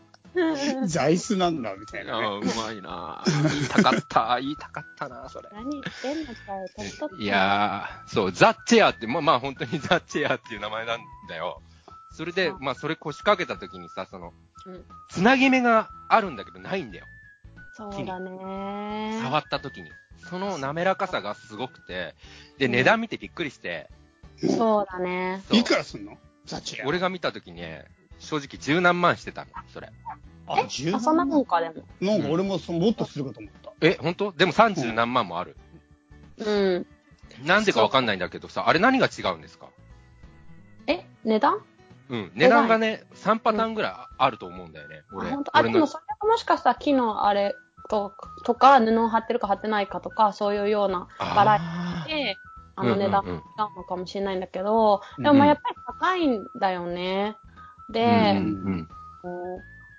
[0.86, 2.26] 座椅子なんだ、みたいなね。
[2.26, 3.22] あうまいな。
[3.26, 5.48] 言いたかった、言いたかったな、それ。
[5.52, 11.60] 何言ってんのかよ、年取ったいやー、そう、ザ・チェアって、まあまあ本当にザ・チェアっていう名前なんだよ。
[12.12, 14.32] それでう、んまあそれ腰掛けた時にさ、その、
[14.66, 17.04] うんつなぎ目があるんだけどないんだよ。
[17.74, 19.20] そうだね。
[19.22, 19.90] 触った時に。
[20.28, 22.14] その滑らかさがすごくて、
[22.58, 23.90] で、うん値段見てびっくりして、
[24.38, 25.42] そうだね。
[25.48, 26.16] そういくらすんの？
[26.46, 26.80] ザチ。
[26.84, 27.84] 俺が見た時ね、
[28.18, 29.92] 正直十何万してたの、それ。
[30.46, 31.84] あ、10あ、そんなもんか、でも？
[32.00, 33.72] なんか俺もそもっとするかと思った。
[33.80, 34.32] え、本当？
[34.32, 35.56] でも30何万もある。
[36.38, 36.86] うん。
[37.46, 39.68] なんでかわかんないんだけどさ、あれ何が違うんですか？
[40.86, 41.58] え、値段？
[42.08, 42.32] うん。
[42.34, 45.02] 値段がね、3パターンぐらいあると思うんだよね。
[45.12, 45.30] あ、俺。
[45.30, 45.56] 本当？
[45.56, 47.54] あ、で俺のもそれがもしかしたら木のあれ
[47.88, 48.14] と、
[48.44, 52.38] とか、布を貼ってるか貼ってないかとか、そういうようなバラエティで、
[52.76, 53.40] あうんうんうんの値段が違う
[53.76, 57.36] のかもしれないんだけど、でもまあやっぱり高いんだよね。
[57.90, 58.88] で、ーうんうん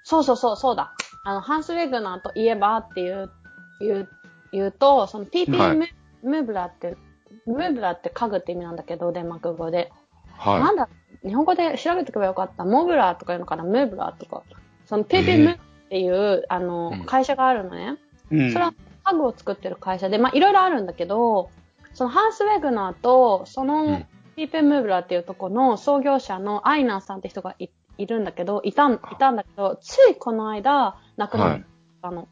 [0.03, 0.93] そうそうそう、そうだ。
[1.23, 3.31] あの、ハンス・ウェグナーといえばっていう、
[3.79, 4.09] 言う、
[4.51, 5.87] 言うと、その PP はいム,、
[6.23, 6.97] møbler って、
[7.45, 9.91] møbler って家具って意味なんだけど、デンマーク語で。
[10.37, 10.89] はなんだ、
[11.25, 12.65] 日本語で調べておけばよかった。
[12.65, 14.43] モブラーとかいうのかな、 møbler とか。
[14.85, 15.59] その PP ム
[15.93, 17.97] っていう、あの、うん会社があるのね。
[18.31, 18.73] うんそれは
[19.03, 21.51] 家具を作ってる会社で、まあいろいろあるんだけど、
[21.93, 27.69] そのハンス・ウェグナーと、その、うんピーペン・ムーブラーっていうとこの創業者のアイナーさんって人がい
[27.99, 31.61] いるんだけど、いたん、いたんだけど、ついこの間、亡くなっ
[32.01, 32.23] たの。
[32.23, 32.25] い。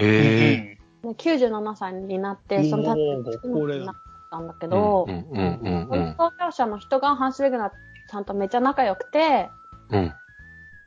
[0.00, 3.94] えで97歳になって、そのたになっ
[4.32, 4.68] たんだけー。
[4.68, 5.06] ど、
[6.18, 7.70] 創業者の人がハンス・ウェグナー
[8.10, 9.48] さんとめっちゃ仲良くて、
[9.90, 10.12] うん。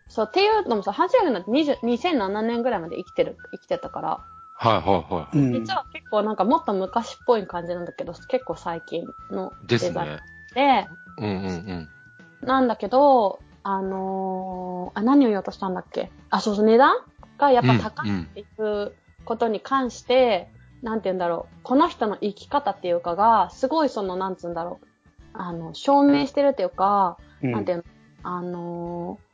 [0.07, 0.11] うん。
[0.11, 4.19] そう、っていうのもさ、ハンス・ウェグナーって20 2007年ぐらいまで生きてる、生きてたから、
[4.59, 5.53] はいはいはうん。
[5.53, 10.09] 実は結構なんかもっと昔っぽい感じなんだけど、結構最近のデザイン
[10.55, 10.89] ね。
[11.17, 12.47] で、うんうんうん。
[12.47, 16.11] なんだけど、あのーあ、何を言おうとしたんだっけ？
[16.29, 16.95] あ、そうそう、値段
[17.37, 18.93] がやっぱ高いっていう
[19.25, 20.49] ことに関して、
[20.81, 24.87] なんて言うんだろう、この人の生き方っていうかが、すごいその、なんつうんだろう、
[25.33, 27.51] あの、証明してるっていうか、うん。
[27.51, 27.83] なんていうの、
[28.23, 29.26] あのーん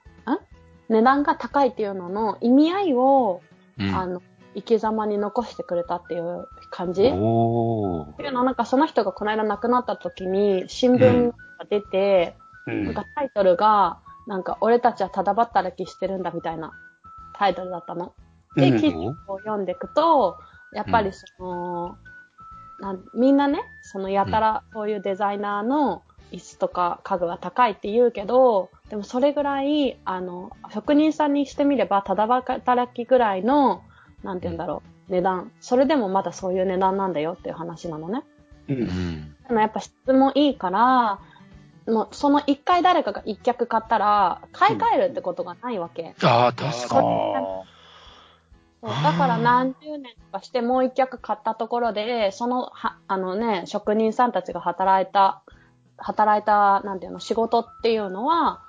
[0.93, 3.41] 値段が高いっていうのの意味合いを、
[3.79, 3.95] うん。
[3.95, 4.21] あの、
[4.55, 7.01] 生き様に残してくれたっていう感じ。
[7.01, 11.33] っていうのは、なんかその人がこの間亡くなった時に新聞が
[11.69, 12.35] 出て、
[12.67, 12.85] うん。
[12.85, 16.71] なんかタイトルが、なんか俺たちはただ働きしてるんだみたいな
[17.33, 18.13] タイトルだったの。
[18.55, 18.79] で、うん。
[18.79, 20.37] 記事を読んでいくと、
[20.73, 21.97] やっぱりその、
[22.79, 33.81] なんみんなね、そのやたらそういうデザイナーの椅子とか家具が高いって言うけど、でもそれぐらい、あの、職人さんにしてみれば、ただ働きぐらいの、
[34.21, 35.51] なんて言うんだろう、値段。
[35.61, 38.21] それでもまだそういう値段なんだよっていう話なのね。
[38.67, 39.35] ううんん。
[39.47, 41.19] でもやっぱ質もいいから、
[41.91, 46.13] もうその一回誰かが一脚買ったら、買い替えるってことがないわけ。
[46.21, 47.07] ああ、確かに。
[47.33, 47.63] あ
[48.79, 55.41] そうだから何十年とかしてもう一脚買ったところで、その、は、あのね、職人さんたちが働いた、
[55.97, 58.61] 働いた、なんていうの、仕事っていうのは、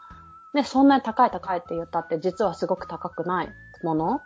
[0.55, 3.53] ね、そんなに高い高いって言ったって、実はすごく高くない
[3.83, 4.23] もの？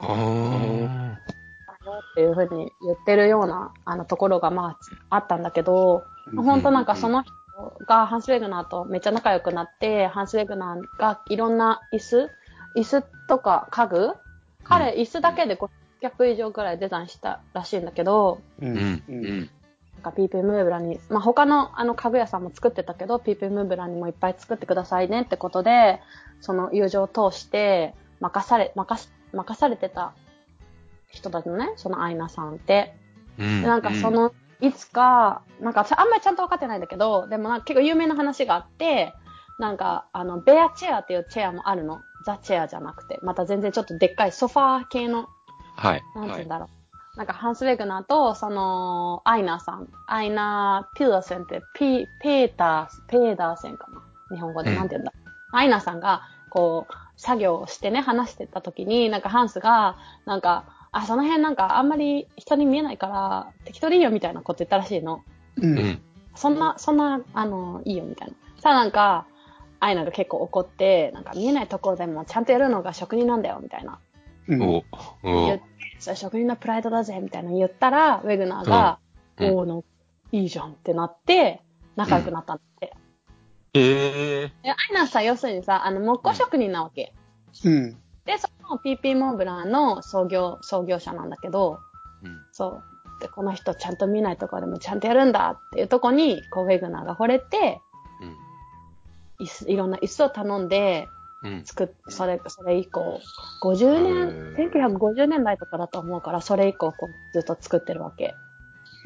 [0.00, 1.14] あー。
[1.14, 4.76] っていうふうに言ってるような、あの、ところが、ま
[5.10, 6.42] あ、あったんだけど、うん。
[6.42, 7.32] 本当なんかその人
[7.86, 12.30] がハンス・ウェグナーとめっちゃ仲良くなって、ハンス・ウェグナーがいろんな椅子？
[12.76, 14.14] 椅子とか家具？
[14.64, 19.50] 彼、椅子だけで500以上くらいデザインしたらしいんだけど、うん。
[20.00, 26.00] なんかピープムーブラに、まあ、他のあの家具屋さんも作ってたけど、ピープムーブラにもいっぱい作ってくださいねってことで、
[26.40, 30.14] その友情を通して任され、任す、任されてた
[31.10, 32.94] 人だのね、そのアイナさんって。
[33.38, 33.60] うん。
[33.60, 34.32] でなんかその、
[34.62, 39.12] いつか、なんかあんまりちゃんと分かってないんだけど、でもなんか結構有名な話があって、
[39.58, 42.00] なんかあの、ベアチェアっていうチェアもあるの。
[42.24, 45.26] ザ・チェアじゃなくて、また全然ちょっとでっかいソファー系の
[45.76, 46.02] はい。
[46.14, 46.36] なんてはい。
[46.36, 46.79] 言うんだろう。
[47.16, 49.88] なんか、ハンス・ウェグナーと、その、アイナーさん。
[50.06, 54.00] アイナー・ピーダーセンって、ピ、ペーター、ペーダーセンかな？
[54.36, 55.12] 日本語でうんなんて言うんだ？
[55.52, 65.22] アイナーさんが、こう、作業をしてね、話してた時に、なんかハンスが、なんか、あ、その辺なんかあんまり人に見えないから、適当でいいよみたいなこと言ったらしいの。
[65.56, 66.02] ううんん。
[66.36, 68.34] そんな、そんな、あの、いいよみたいな。
[68.60, 69.26] さあなんか、
[69.80, 73.98] アイナが結構怒って、なんか見えないところでもちゃんとやるのが職人なんだよ、みたいな。
[74.48, 74.82] うん
[75.22, 75.69] 言って、
[76.00, 78.98] それ職人のプライドだぜ、みたいなの言ったら、ウェグナーが、
[79.38, 79.84] うんうんおーの、
[80.32, 81.62] いいじゃんってなって、
[81.96, 82.94] 仲良くなったんだって。
[83.74, 84.52] ええ。
[84.62, 87.14] で、アイナさん、要するにさ、あの、木工職人なわけ。
[87.64, 87.92] うん。
[88.24, 91.78] で、その PP モンブランの創業、創業者なんだけど、
[92.22, 92.38] うん。
[92.52, 92.82] そう。
[93.20, 97.80] で、この人ちゃんと見ないところでもちゃんとやるんだっていうとこに、こう、ウェグナーが惚れて、
[98.20, 99.44] うん。
[99.44, 101.08] 椅子、いろんな椅子を頼んで、
[101.42, 101.62] うん。
[101.64, 103.20] 作っ、それ、それ以降、
[103.62, 104.14] 50年、
[104.58, 108.34] へー1950年代とかだと思うから、それ以降、こう、ずっと作ってるわけ。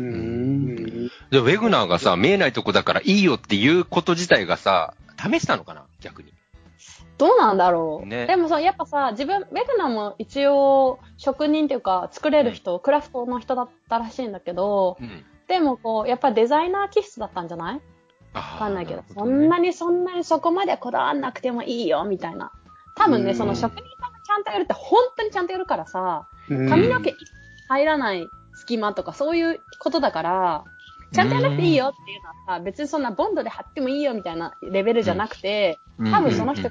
[0.01, 1.09] うん。
[1.31, 5.85] じゃあ、ウェグナーがさ、見えないとこだからいいよっていうこと自体がさ、試したのかな？
[6.01, 6.33] 逆に。
[7.17, 8.07] どうなんだろう。
[8.07, 15.25] ねでもさ、やっぱさ、自分、ウェグナーも一応、職人っていうか、作れる人、クラフトの人だったらしいんだけど、うん。
[15.47, 17.81] でもこう、やっぱデザイナー気質だったんじゃない？
[18.35, 22.53] わわかんないけど、そんなにそんなにそこまでこだわんなくてもいいよ、みたいな。
[22.97, 23.37] 多分ね、うん。
[23.37, 26.69] その職人さんがちゃんとやるって本当にちゃんとやるからさ、うん。
[26.69, 27.15] 髪の毛
[27.69, 30.65] 入らない隙間とかそういうことだから、
[31.13, 35.79] ちゃんとやらなくていいよっていうのはさ、別にそんなボンドで貼ってもいいよみたいなレベルじゃなくて、
[36.11, 36.71] 多分その人、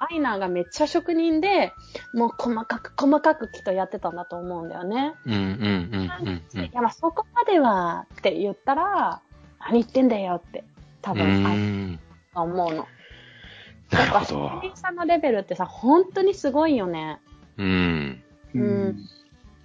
[0.00, 1.74] アイナーがめっちゃ職人で、
[2.14, 5.14] もう細かく細かくきっとやってたんだと思うんだよね。
[5.26, 6.64] うんうんうんうんうん。
[6.64, 9.20] いや、まあそこまではって言ったら、
[9.60, 10.64] 何言ってんだよって、
[11.02, 12.00] 多う分、あん。
[12.34, 12.86] 思うの。
[13.90, 14.60] なるほやっぱ職ど。
[14.62, 17.20] 人さんのレベルってさ、本当にすごいよね。
[17.58, 18.22] うん。
[18.54, 19.08] うん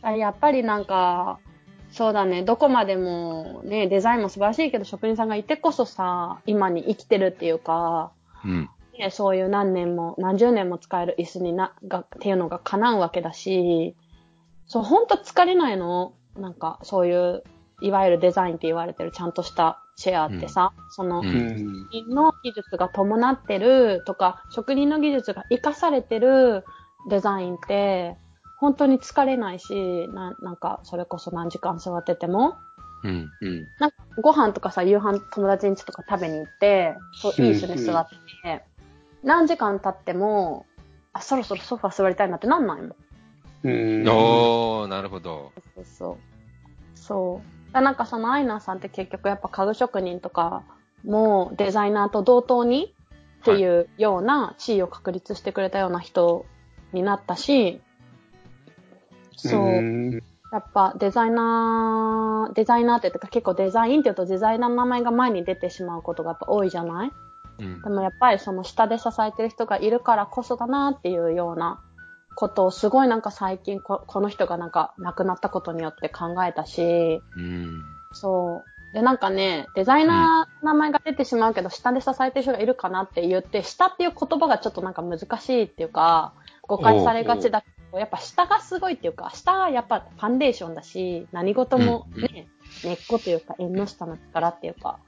[0.04, 1.40] やっぱりなんか、
[1.92, 8.12] そうだね、どこまでもね、デザインも素晴らしいけど、職人さんがいてこそさ、今に生きてるっていうか、
[8.46, 8.70] うん。
[8.98, 13.96] ね、そういう何年も、何十年も使える椅子にな、が、っていうのが叶うわけだし、
[14.66, 16.14] そう、ほんと疲れないの。
[16.38, 17.44] なんか、そういう、
[17.82, 21.88] いわゆるデザインって言われてるちゃんとしたチェアってさ、その、うんうん。
[21.90, 26.64] 職人の技術が伴ってるとか、職人の技術が活かされてる
[27.10, 28.16] デザインって、
[28.58, 32.58] 本当に疲れないし、ななんか、それこそ何時間座ってても、
[33.04, 33.32] うん。
[33.42, 33.68] うん。
[33.80, 38.08] なんか、ご飯とかさ、夕飯友達ん家とか食べに行って、そう、いい椅子に座っ
[38.44, 38.64] て、
[39.24, 40.68] 何時間経っても、
[41.14, 42.96] あ、そろそろソファ座りたいなってなんないもん。
[43.64, 43.70] う
[44.04, 44.08] ん。
[44.08, 45.52] おー、なるほど。
[45.76, 46.18] そうそう。
[46.96, 47.57] そう。
[47.57, 50.64] だなんかそのアイナさんって結局やっぱ家具職人とか
[51.06, 52.94] もデザイナーと同等に
[53.42, 56.46] っていうような地位を確立してくれたような人
[56.92, 57.82] になったし、
[59.36, 59.82] そう。
[59.82, 67.12] んやっぱデザイナー、デザイナーっていうか結構デザインって言うとデザイナーの名前が前に出てしまうことがやっぱ多いじゃない？
[67.60, 67.90] うんで。
[67.90, 71.84] もやっぱりその下で支えてる人がいるからこそだなっていうような
[72.38, 77.82] ことをすごいなんか最近ここの人がなんか亡くなったことによって考えたし、うん。
[78.14, 78.94] そう。
[78.94, 92.48] で、なんかね、デザイナーの名前が出てしまうけど、下で支えてる人がいるかなって言って、下っていう言葉がちょっとなんか難しいっていうか、誤解されがちだけど、やっぱ下がすごいっていうか、下はやっぱファンデーションだし、何事もね、
[92.84, 95.00] 根っこというか、縁の下の力っていうか、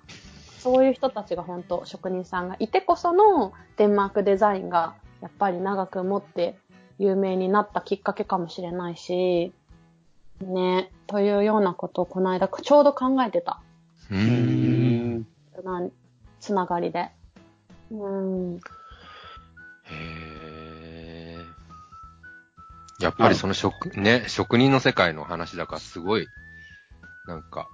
[0.58, 6.58] そういう人たちが本当職人さんがいてこそのデンマークデザインがやっぱり長く持って
[7.00, 9.54] 有名になったきっかけかもしれないし、
[10.42, 13.62] ね、というようなことをこの間ちょうど考えてた。
[14.12, 14.16] う。
[14.16, 15.28] うんん。
[15.64, 15.90] な
[16.40, 17.10] つながりで。
[17.92, 18.56] うん。
[18.56, 18.60] へ
[19.92, 21.46] え。
[23.00, 26.28] やっぱりその職、ね、職人の世界の話だからすごい、
[27.28, 27.68] なんか、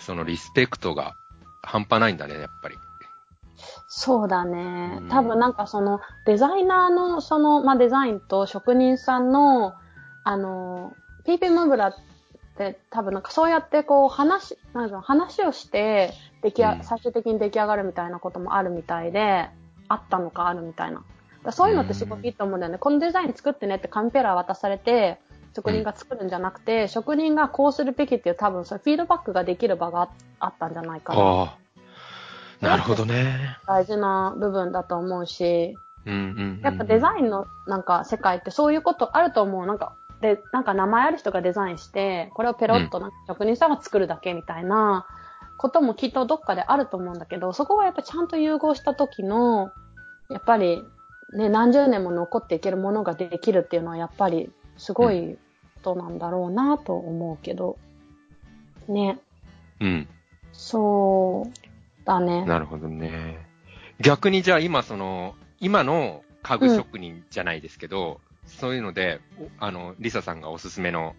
[0.00, 1.14] そのリスペクトが
[1.62, 2.76] 半端ないんだね、やっぱり。
[3.88, 5.08] そうだねうん。
[5.08, 9.74] 多分なんかそのデザイナーのその、まあ、デザインと職人さんの、
[10.24, 10.92] あの、
[11.26, 11.94] PP ムーブラっ
[12.56, 19.48] て多分なんかそうやってこう話、なんだろう話をして出来あ、うん最終的に出来上がるみたいなこともあるみたいで、
[19.88, 21.02] あったのかあるみたいな。
[21.50, 22.78] そういうのってすごいいいと思うんだよね。
[22.78, 25.18] このデザイン作ってねってカンペラ渡されて、
[25.54, 30.08] 職人が作るんじゃなくて、職人がこうするべきっていう多分そうフィードバックができる場があ
[30.40, 31.56] あったんじゃないかな。
[32.62, 33.58] なるほどね。
[33.66, 36.22] 大事な部分だと思うし、うんうんう
[36.58, 36.60] ん。
[36.62, 39.66] やっぱデザインのなんか世界ってそういうことあると思う。
[39.66, 45.06] なんか、で、なんか名前ある人がデザインして、これをペロッとなんか職人さんが作るだけみたいな
[45.58, 49.72] こともきっとどっかであると思うんだけど、そこがやっぱちゃんと融合した時の、
[50.30, 50.82] やっぱり
[51.32, 55.38] ね、何十年も残っていけるものができるっていうのはやっぱりすごい
[55.82, 57.78] ことなんだろうなと思うけど、
[58.88, 59.18] ね、
[59.80, 60.08] うん。
[60.52, 61.71] そう
[62.04, 62.44] だね。
[62.44, 63.38] なるほどね。
[64.00, 69.20] 逆にじゃあ今その、今の家具職人じゃないですけど、そういうので、
[69.60, 71.14] おあの、リサさんがおすすめの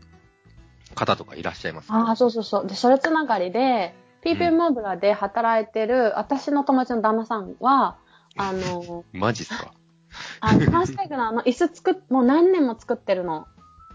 [0.96, 1.96] 方とかいらっしゃいますか？
[1.98, 2.68] ああ、そうそうそう。
[2.68, 7.98] で、それつながりで、PP モーブラで働いてる、私の友達の旦那さんは、
[8.38, 9.74] あの、 マジっすか？
[10.42, 13.48] あの、関西グのあの、椅子作っ、もう何年も作ってるの。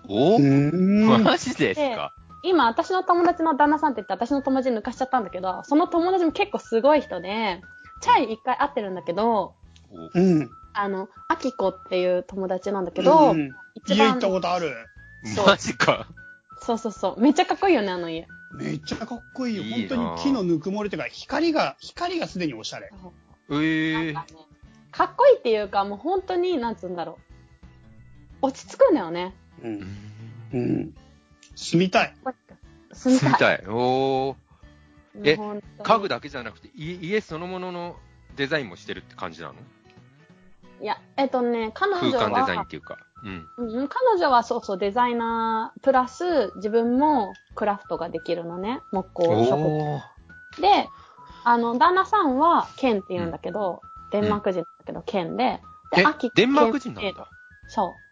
[0.09, 1.22] おうん。
[1.24, 2.12] マジですか？
[2.43, 7.61] 今、私の友達の旦那さんって言って、私の友達に抜かしちゃったんだけど、その友達も結構すごい人で、
[8.01, 9.55] チャイ一回会ってるんだけど、
[10.14, 10.51] うん。
[10.74, 14.72] あの、アキコっていう友達なんだけど、うん一家行っ番たことある？
[15.34, 16.09] そうマジか。
[16.61, 17.20] そうそうそう。
[17.20, 18.26] めっちゃかっこいいよね、あの家。
[18.53, 19.62] めっちゃかっこいいよ。
[19.62, 22.91] いいな本当に木のぬくもりというか、光が、光がすでにおしゃれ。
[23.53, 24.39] ええなんかね
[24.91, 27.18] かっこいいっていうか、もう本当に、なんつうんだろ
[28.43, 28.47] う。
[28.47, 29.34] 落ち着くんだよね。
[29.62, 29.97] うん。
[30.53, 30.95] うん。
[31.59, 32.14] 住みたい。
[32.92, 33.28] 住みたい。
[33.28, 33.64] 住みたい。
[33.68, 34.36] おー。
[35.24, 35.36] え
[35.82, 37.96] 家具だけじゃなくて、家家そのものの
[38.36, 39.54] デザインもしてるって感じなの？
[40.80, 42.96] いや、えっとね、彼空女は、間デザインっていうか。
[43.24, 43.48] うん。
[43.56, 48.80] うん、彼女はそうそうデザイナー、プラス自分もクラフトができるのね。
[48.92, 50.61] 木工職。
[50.62, 50.88] で、
[51.42, 53.80] あの、旦那さんはケンって言うんだけど、
[54.12, 55.61] デンマーク人だけどケンで、
[55.96, 57.28] えアキ、デンマーク人なんだ。
[57.66, 58.07] そう。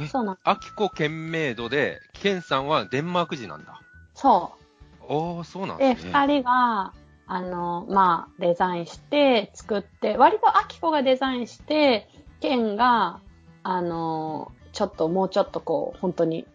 [0.00, 3.80] えそうなんアキコ県名度で、ケンさんはデンマーク人なんだ。
[4.14, 4.52] そ
[5.08, 5.78] おー、そうなんう。
[5.78, 6.10] で、ですね。
[6.12, 6.92] 二人が、
[7.26, 12.08] あの、まあ、デザインして、作って、割とアキコがデザインして、
[12.40, 13.20] ケンが、
[13.62, 16.46] あの、ちょっともうちょっとこう、本当に、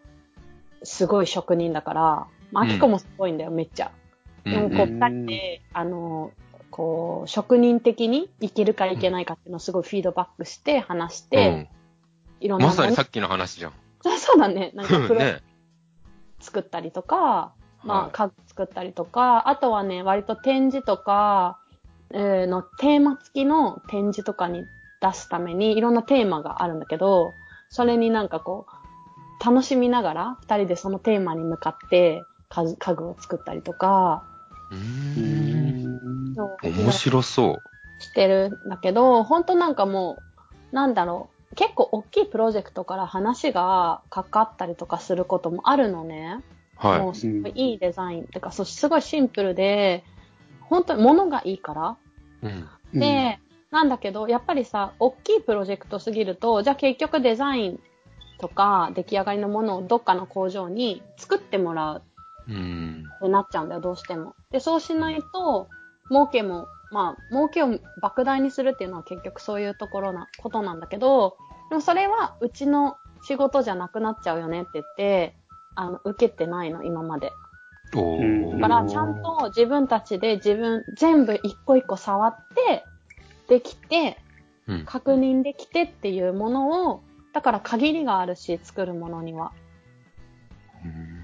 [0.84, 3.92] すごい職人だから、まあ、アキコもすごいんだよ、めっちゃ。
[4.44, 6.32] でも、うんこう、二人で、あの、
[6.70, 11.70] こう、職人的にいけるかいけないかっていうのをすごいフィードバックして、話して、
[12.44, 13.74] いろうんん、なまさにさっきの話じゃん。
[14.02, 14.72] そうそうだね。
[14.76, 14.94] なんか。
[16.40, 21.58] 作ったりとか、まあ、はい家具作ったりとか、あとはね、割と展示とか、
[22.12, 24.66] えーのテーマ付きの展示とかに
[25.02, 27.34] 出すために、いろんなテーマがあるんだけど、
[27.70, 28.68] それになんかこ
[29.42, 34.26] う、楽しみながら、二人でそのテーマに向かって家具家具を作ったりとか、
[34.70, 35.28] うー。
[35.28, 38.02] うん面白そう。
[38.02, 40.18] してるんだけど、本当なんかも
[40.72, 46.44] う、なんだろう、結構大きいプロジェクトから話がかかったりとかすることもあるのね。
[46.82, 48.26] もはうすごいいいデザイン。
[48.26, 50.04] てか、そう、すごいシンプルで、
[50.62, 51.98] 本当に物がいいから。
[52.44, 52.54] い。
[52.94, 53.00] うん。
[53.00, 53.40] で、
[53.72, 57.80] なんだけど、やっぱりさ、大きいプロジェクトすぎると、じゃあ結局デザイン
[58.40, 62.02] とか出来上がりのものをどっかの工場に作ってもらう
[62.50, 63.06] うん。
[63.18, 64.36] ってなっちゃうんだよ、どうしても。
[64.52, 65.70] で、そうしないと、
[66.10, 71.38] 儲けも、まあ、儲けを莫大にするっていうのは結局そういうところな、ことなんだけど、
[71.70, 75.36] でもそれはうちの仕事じゃなくなっちゃうよねって言って、
[75.76, 77.32] あの、受けてないの、今まで。
[78.60, 82.36] だから、ちゃんと自分たちで自分、全部一個一個触っ
[82.68, 82.84] て、
[83.48, 84.18] できて、
[84.68, 87.02] うん、確認できてっていうものを、
[87.34, 89.52] だから限りがあるし、作るものには。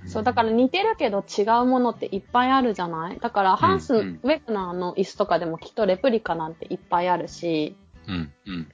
[0.10, 3.20] そう、だから似てるけど違うものっていっぱいあるじゃない？
[3.20, 7.76] だから、ハンス、うんウェグナーの椅子とかでもきっとレプリカなんていっぱいあるし、
[8.07, 8.68] うん、うん。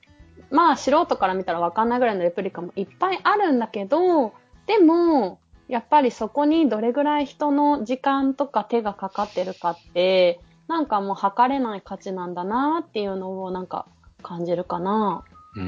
[0.51, 4.33] まあ素人から見たらわかんないぐらいのレプリカもいっぱいあるんだけど、
[4.67, 13.87] でも、やっぱりそこにどれぐらい人の時間とか手がかかってるかって、なんかもう測れない価値なんだなっていうのをなんか
[14.21, 15.23] 感じるかな。
[15.55, 15.61] うー。
[15.63, 15.67] うん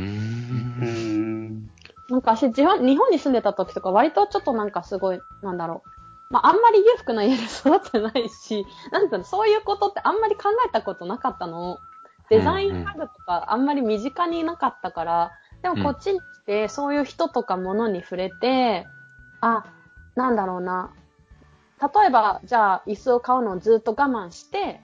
[1.58, 1.70] ん。
[2.10, 5.90] なんか私、日本日本に住んでた時とか割とちょっとなんかすごい、なんだろう。
[6.30, 11.80] まあ、あんまり裕福な家で育ってないし、 なんていうの、そういうことってあんまり考えたことなかったの。
[12.30, 15.32] デザイン家具とかあんまり身近になかったから、
[15.62, 18.86] でもこっちに来て、そういう人とか物に触れて、
[19.40, 19.64] あ、
[20.16, 20.92] なんだろうな。
[21.80, 24.82] 例えば、じゃあ、椅子を買うのをずっと我慢して、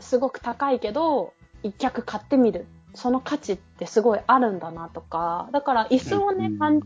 [0.00, 2.66] すごく高いけど、一脚買ってみる。
[2.94, 6.80] その価値ってすごいあるんだなとか、だから椅子をね、うん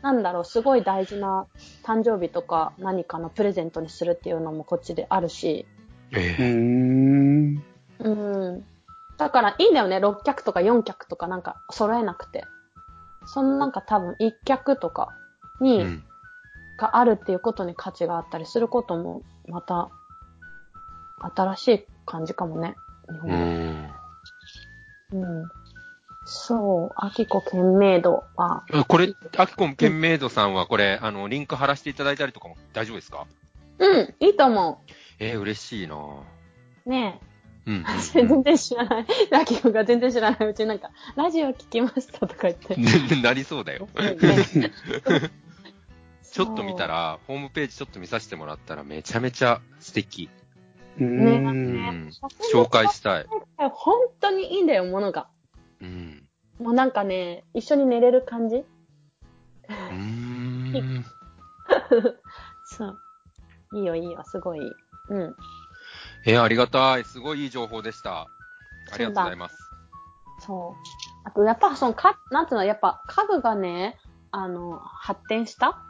[0.00, 1.46] なんだろう、すごい大事な
[1.84, 5.66] 誕生日とか何かのプレゼントにするっていうのもこっちであるし、
[6.12, 7.62] えうえん。
[7.98, 8.08] う
[8.58, 8.64] ん。
[9.16, 12.44] だからいいんだよね、6脚とか4脚とかなんか揃えなくて。
[13.26, 15.10] そのなんか多分1脚とか
[15.60, 16.04] に、うん。
[16.78, 19.90] があるっていうことに価値があったりすることも、また、
[21.34, 22.76] 新しい感じかもね。
[23.10, 23.97] 日う本でん。
[25.12, 25.48] うん。
[26.24, 33.26] そう、アキコ賢明度は、えこれ、アキコンケンメイドさんはこれ、あの、リンク貼らせていただいたりとかも大丈夫ですか？
[33.78, 34.82] うん、いいと思
[35.20, 36.20] えー、嬉しいなぁ
[36.86, 36.90] う。
[36.90, 37.20] ね
[37.66, 38.00] うんえ。
[38.12, 39.06] 全然知らない。
[39.32, 42.76] アキコが全然知らないうちになんか、ラジオ聞きましたとか言って。
[42.76, 42.90] ね
[43.22, 43.88] なりそうだよ。
[43.94, 44.72] ね
[46.30, 50.28] ちょっと見たら、ホームページちょっと見させてもらったらめちゃめちゃ素敵。
[50.98, 51.04] う。
[51.04, 51.76] ねうん
[52.06, 52.10] ん。
[52.52, 53.26] 紹介したい。
[53.72, 55.28] 本当にいいんだよ、ものが。
[55.80, 56.28] うん。
[56.58, 61.04] もうなんかね、一緒に寝れる感じうーん。
[62.64, 62.98] そう。
[63.74, 64.60] いいよ、いいよ、すごい。
[65.10, 65.36] うん。
[66.26, 67.04] えー、ありがたい。
[67.04, 68.22] すごいいい情報でした。
[68.22, 68.26] あ
[68.98, 69.56] りがとうございます。
[70.40, 71.28] そう。
[71.28, 73.98] あと、やっぱその、か、なんていうの、やっぱ家具がね、
[74.30, 75.82] あの、発展した？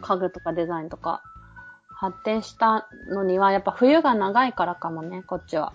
[0.00, 1.22] 家具とかデザインとか、
[2.02, 5.72] 発展したのには、やっぱ冬が長いからかもね、こっちは。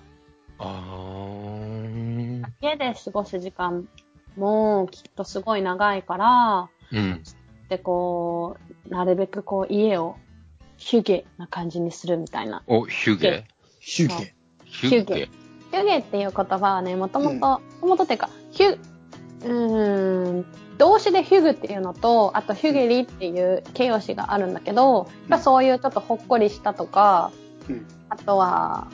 [0.59, 2.43] あー。
[2.59, 3.88] 家で過ごす時間
[4.36, 7.23] もきっとすごい長いから、うん。
[7.69, 8.57] で、こ
[8.88, 10.17] う、なるべくこう、家を
[10.75, 12.61] ヒュゲな感じにするみたいな。
[12.67, 13.45] お、ヒュゲ？
[13.80, 14.34] ヒュゲ。
[14.65, 15.30] ヒュゲ
[15.71, 18.78] ヒュゲっていう言葉はね、もともと、もともとっていうか、ヒュ、
[19.45, 20.45] うーん、
[20.78, 25.39] 動詞でヒュグっていうのと、あとヒュゲリっていう形容詞があるんだけど、うん。
[25.39, 27.32] そういうちょっとほっこりしたとか、
[27.69, 27.86] うん。
[28.09, 28.88] あとは、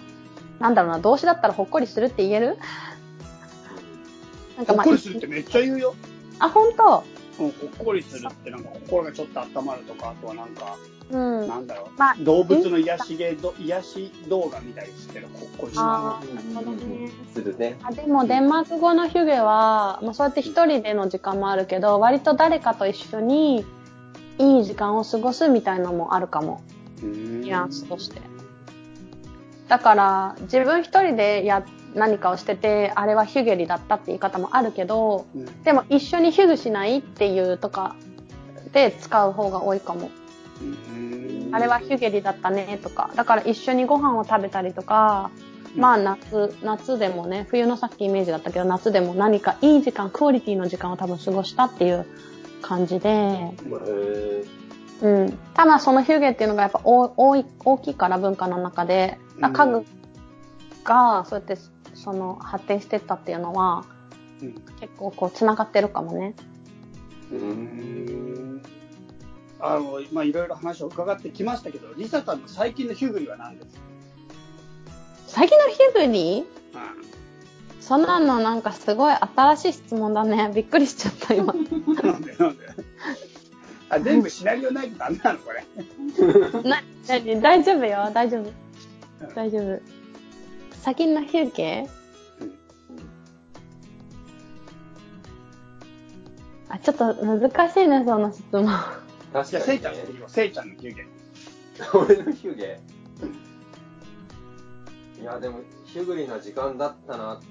[0.60, 2.58] なんだろうな、動詞だったらほっこりするって言える？
[4.58, 5.96] なんかまあほっこりするってめっちゃ言うよ。
[6.40, 7.04] あ、ほんと
[7.40, 10.78] うん、ほっこりするってなんか心がちょっと温まるとか、あとはなんか、
[11.18, 11.47] うん。
[11.47, 15.82] なんだろう、まあ動物の癒しげど、癒し動画見たりしてるこりする。
[15.84, 17.11] あーなるほどね。
[17.34, 17.78] するね。
[17.84, 23.66] あでもデンマーク語のヒュゲは、まあ、そうやって一人での時間もあるけど、割と誰かと一緒に
[24.39, 26.61] いい時間を過ごすみたいなのもあるかも。
[27.01, 28.22] ニニュアンスとして。
[29.68, 37.95] だから、自分一人でや、何かをしてて、あれはヒュゲリだったって言い方もあるけど、うんでも一緒にヒュグしないっていうとか
[38.72, 40.09] で使う方が多いかも。
[40.64, 43.11] うんあれはヒュゲリだったねとか。
[43.16, 45.30] だから一緒にご飯を食べたりとか、
[45.76, 52.07] まあ夏、夏でもね、冬のさっきイメージだったけど、夏でも何かいい時間、クオリティの時間を多分過ごしたっていう
[52.61, 53.53] 感じで、へ
[55.03, 55.38] うん。
[55.53, 59.86] ただそのヒュゲっていうのがやっぱ大大い大きいから文化の中で、うん家具
[60.84, 61.57] がそうやって
[61.93, 63.86] その発展してったっていうのは
[64.41, 66.36] うん結構こう繋がってるかもね。
[67.32, 67.39] ーう。
[67.39, 68.61] うんん
[69.66, 73.82] あの、まあ、いろいろ話を伺ってきましたけど、リサさんの最近のヒュグリは何ですか？
[75.28, 80.51] 最近のヒュグにうそんなのなんかすごい新しい質問だね。
[80.55, 81.53] びっくりしちゃった今。
[81.53, 81.61] んな
[82.18, 82.68] んでなんで？
[83.89, 85.66] あ、全部シナリオないとダメなのこれ？
[86.64, 87.41] な、なに？
[87.41, 88.11] 大丈夫よ。
[88.14, 88.51] 大丈夫。
[89.34, 89.82] 大丈夫。
[90.82, 91.88] 最近のヒュゲ
[92.41, 92.53] うん
[96.70, 98.68] あ、ちょっと難しいね、その質問。
[99.34, 100.04] 確じゃあ、かに、せいちゃんね。
[100.20, 101.08] のせいちゃんのヒューゲ。
[101.94, 102.80] 俺のヒューゲ。
[105.22, 107.48] いや、でも、ヒュグリな時間だったなって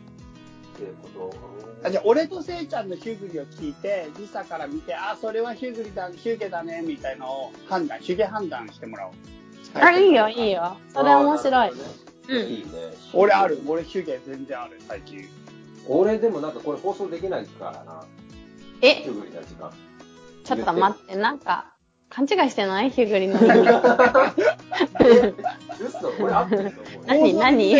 [1.17, 1.35] こと。
[1.85, 9.13] あじゃあ、俺とせいちゃんのヒューグリを聞いて、リサから見て、あ、それはヒューグリだ、ヒューゲだね、みたいのを判断、ヒューゲ判断してもらおう。
[9.75, 10.77] あ、いいよ、いいよ。
[10.93, 11.71] それ面白い。
[11.71, 11.75] う
[12.29, 12.69] うんいいね。
[13.13, 13.61] 俺ある。
[13.67, 15.29] 俺ヒューゲ全然ある、最近。
[15.89, 18.05] 俺でもなんかこれ放送できないからな。
[18.83, 18.95] え？
[19.03, 19.73] ヒュ、グリな時間。
[20.45, 21.73] ちょっと待って、なんか、
[22.09, 22.91] 勘違いしてない？
[22.91, 23.69] ヒグリの意味。
[25.81, 27.01] 嘘これ合ってると思うよ。
[27.07, 27.73] 何何？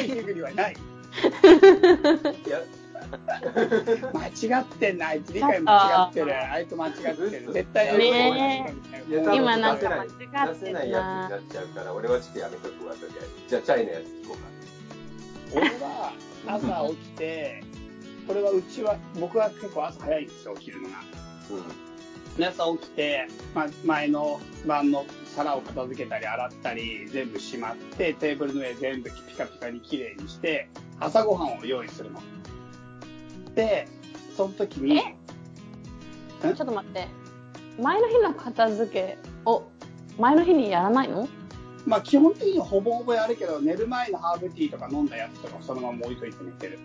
[4.15, 6.35] 間違ってんな、あいつ理解間違ってる。
[6.51, 7.53] あいつ間違ってる。
[7.53, 8.75] 絶対ね
[9.07, 13.29] いや多分今なんか間違ってんな出せないやつになっちゃうから、俺はちょっとやめとくわ、とりあえず。
[13.49, 15.61] じゃあ、チャイのやつ聞こうか。
[15.61, 16.13] 俺は
[16.47, 17.63] 朝起きて、
[18.27, 20.95] これはうちは、僕は結構朝早いんですよ、起きるのが。
[21.03, 21.05] で
[22.39, 25.05] 朝起きて、まあ、前の晩の
[25.35, 30.69] 皿を片付けたり洗ったり全部しまってテーブルの上全部ピカピカに綺麗にして
[31.01, 32.21] 朝ごはんを用意するの。
[33.55, 33.87] で、
[34.37, 35.01] その時に、
[36.41, 37.07] ちょっと待って。
[37.81, 39.65] 前の日の片付けを、
[40.19, 41.29] 前の日にやらないの？
[41.87, 46.79] まあ基本的にはほぼほぼやるけど寝る前のハーブティーとか飲んだやつとかそのまま置いといて寝てる。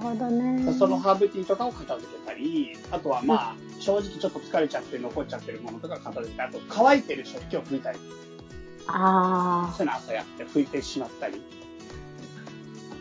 [0.00, 0.72] ほどね。
[0.72, 7.98] そのハーブティーとかを片付けたり、あとはまあ、正直ちょっと疲れちゃって残っちゃってるものとか片付けたり、あと乾いてる食器を拭いたり、
[8.88, 11.42] あそういうの朝やって拭いてしまったり、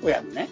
[0.04, 0.50] をやるね。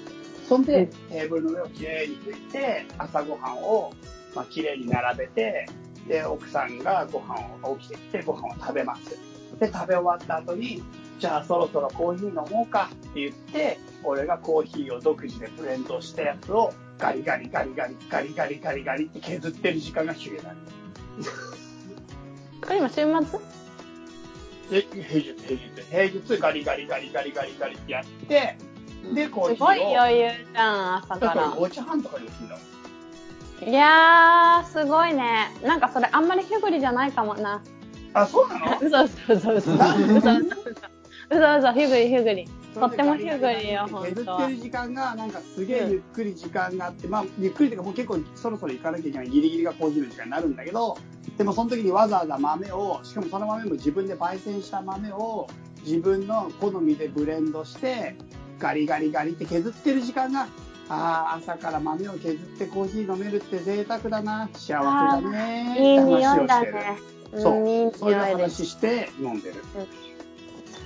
[0.48, 3.94] そんで、うんテーブルの上をきれいに拭いて、朝ごはんを、
[4.36, 5.68] まあ、きれいに並べて、
[6.08, 9.18] で、奥さんがご飯を起きてきてご飯を食べます。
[9.60, 10.82] で、食べ終わった後に、
[11.20, 20.52] じゃあそろそろコーヒー飲もうかって言って、俺がコーヒーを独自でブレンドしたやつをガリガリガリガリガリガリガリガリって削ってる時間がヒュゲだ。
[20.52, 20.54] あ。
[22.66, 23.40] これ今週末？
[24.70, 26.06] で、平日、平日、平
[26.38, 28.58] 日ガリガリガリガリガリガリってやって、
[29.14, 29.56] で、コーヒーを。
[29.56, 32.56] すごい余裕じゃん、朝だからか5時半とかに起きるの。
[33.62, 33.68] ら。
[33.68, 35.52] いやー、すごいね。
[35.64, 37.64] なんかそれあんまりヒュグリじゃないかもな。
[38.14, 38.80] あ、そうなの？
[38.82, 39.72] 嘘嘘嘘嘘。
[41.30, 41.60] 嘘嘘嘘。
[41.60, 42.48] 嘘嘘、ヒュグリヒュグリ。
[42.74, 50.98] とってもヒュグリよ、ほん削とってる時間が、なんかすげえゆっくり時間があって、まあ、ゆっくりというかもう結構そろそろ行かなきゃいけないギリギリがコーヒーの時間になるんだけど、
[51.38, 55.48] でもその時にわざわざ豆を、しかもその豆も自分で焙煎した豆を
[55.84, 58.16] 自分の好みでブレンドして、
[58.60, 60.48] ガリガリガリって削ってる時間が、
[60.90, 66.74] ああ、朝から豆を削ってコーヒー飲めるって贅沢だな、幸せだねいいって匂いだ話をしてる。
[66.74, 66.98] ね。
[67.38, 68.18] そううんいいそういう。
[68.18, 69.56] 話して飲んでる。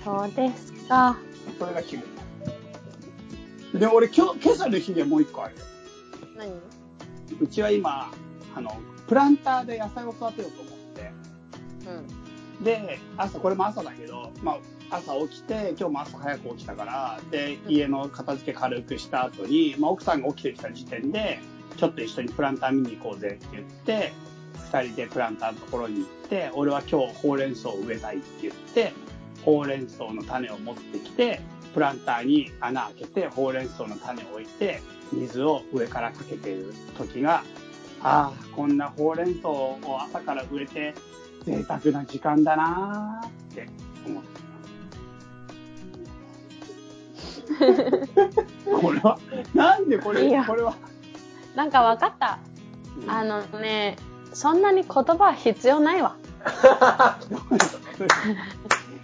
[0.03, 1.17] そうですか。
[1.59, 1.97] それがヒ
[3.73, 3.79] ゲ。
[3.79, 5.61] で、俺今日、今朝のヒゲもう一個あるよ。
[6.37, 6.51] 何？
[7.39, 8.11] うちは今、
[8.55, 8.77] あの、
[9.07, 11.11] プランターで野菜を育てようと思って。
[12.57, 12.63] うん。
[12.63, 14.57] で、朝、これも朝だけど、ま
[14.89, 21.39] あ、朝起きて、今日も朝早く起きたから、で、家の片付け軽くした後に、まあ、奥さんが起きてきた時点で、
[21.77, 24.11] ちょっと一緒にプランター見に行こうぜって言って、
[24.73, 28.93] 二人でプランターのところに行って、俺は今日ほうれん草を植えたいって言って、
[29.43, 31.41] ほうれん草の種を持ってきて、
[31.73, 34.81] プランターに穴開けて、ほうれん草の種を置いて、
[35.11, 37.43] 水を上からかけている時が、
[38.03, 40.93] ああ、こんなほうれん草を朝から植えて、
[41.45, 43.67] 贅沢な時間だなーって
[44.05, 44.41] 思って。
[48.81, 49.19] これは、
[49.53, 50.73] なんでこれ、いいよこれは、
[51.55, 52.39] なんかわかった。
[53.07, 53.97] あのね、
[54.33, 56.15] そんなに言葉必要ないわ。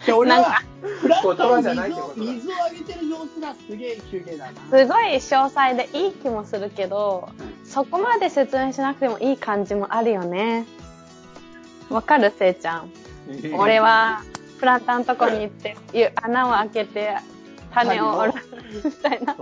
[0.06, 0.62] で俺なんは、
[1.02, 4.62] フラッ水を水をあげてる様子がすげえ休憩だな。
[4.70, 7.30] すごい詳細でいい気もするけど、
[7.66, 10.66] そこまで説明しなくてもいい感じもあるよね。
[11.90, 12.92] わかるせいちゃん？
[13.58, 14.22] 俺は、
[14.60, 17.18] プランターのとこに行って、ゆ穴を開けて、
[17.74, 18.40] 種を折る
[18.86, 19.36] みたいな。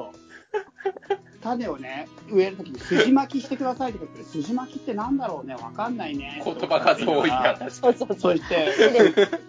[1.46, 6.42] 種をね、植えるときに筋巻きしてくださいって言って、筋巻きってなんだろうね、わかんないね。
[6.44, 8.20] 言葉数多いかそうそうそう。
[8.20, 8.74] そして、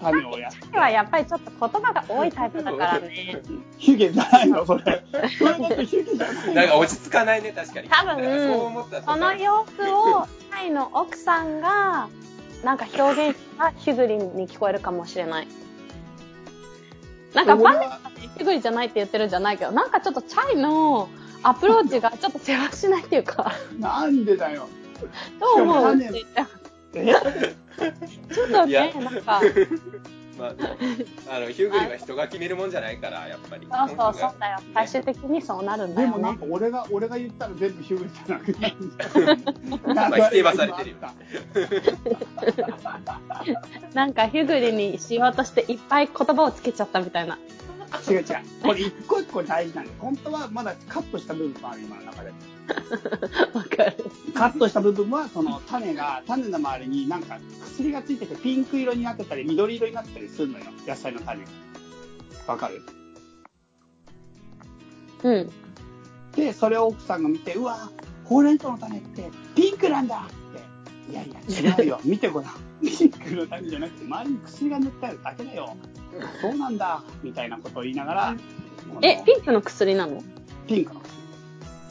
[0.00, 3.40] 種をやっはやっぱりちょっと言葉が多いタイプだからね。
[3.78, 5.04] ヒュゲじゃないの、それ。
[5.38, 6.54] それだってヒュゲじゃない。
[6.54, 7.88] なんか落ち着かないね、確かに。
[7.88, 12.08] 多分そう思ったその様子を、タイの奥さんが、
[12.62, 15.48] なんか表現したヒュグリに聞こえるかもしれない。
[17.34, 18.00] なんかファンデは
[18.36, 21.08] ヒュグリじゃないって言ってるんじゃないけど、なんかちょっとチャイの
[21.46, 24.68] アプローチがちょっと世話しないっていうか、なんでだよ。
[25.38, 26.16] どう思うちょっ
[28.50, 29.40] とね、なんか、
[30.36, 30.54] まあ、
[31.36, 33.68] あの、ヒューグリは人が決めるもんじゃないから、やっぱり。
[33.70, 34.58] そうそう、そうだよ。
[34.74, 36.40] 最終的にそうなるんだよでもなんね。
[36.40, 38.68] か俺が、俺が言ったら全部ヒューグリじゃなくな
[39.84, 39.94] る。
[39.94, 40.96] まあ否定はされてるよ
[43.94, 47.38] なんかヒュグリにしようとしていっぱい言葉をつけちゃったみたいな。
[48.08, 48.24] 違う違う。
[48.62, 52.32] これ一個一個大事なんで、本当はまだカットした部分もある、今の中で。
[53.54, 53.96] わかる。
[54.34, 60.64] カットした部分は、その種が、種の周りになんか薬がついててピンク色になってたり、緑色になってたりするのよ。
[60.86, 61.44] 野菜の種。
[62.46, 62.82] わかる？
[65.22, 65.50] うん。
[66.32, 67.90] で、それを奥さんが見て、うわ、
[68.24, 71.12] ほうれん草の種ってピンクなんだって。
[71.12, 72.00] いやいや、違うよ。
[72.04, 72.52] 見てごらん。
[72.82, 75.76] ピンクの種じゃなくて、周りに薬が塗ってあるだけだよ。
[76.40, 77.02] そうなんだ。
[77.22, 78.36] みたいなことを言いながら、
[79.02, 80.22] え、ピンクの薬なの？
[80.66, 81.00] ピンクの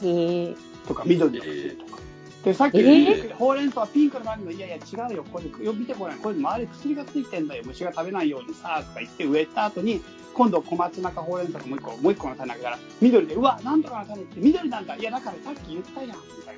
[0.00, 0.54] 薬へえ。
[0.86, 2.02] とか、緑の薬とか。
[2.44, 3.34] で、さっき、えー？
[3.34, 4.80] ほうれん草はピンクの種の、いやいや、違
[5.12, 5.24] うよ。
[5.24, 6.18] これ、よ見てごらん。
[6.18, 7.62] これ、周り薬がついてんだよ。
[7.66, 10.00] 虫が食べないようにさ、とか言って植えた後に、
[10.34, 14.94] 今度小松菜かほうれん草かもう一個、もう一個の種あげたら、緑で、うわ、なんとかの種って緑なんだ。
[14.96, 16.10] いや、だからさっき言ったやん。
[16.10, 16.56] みたい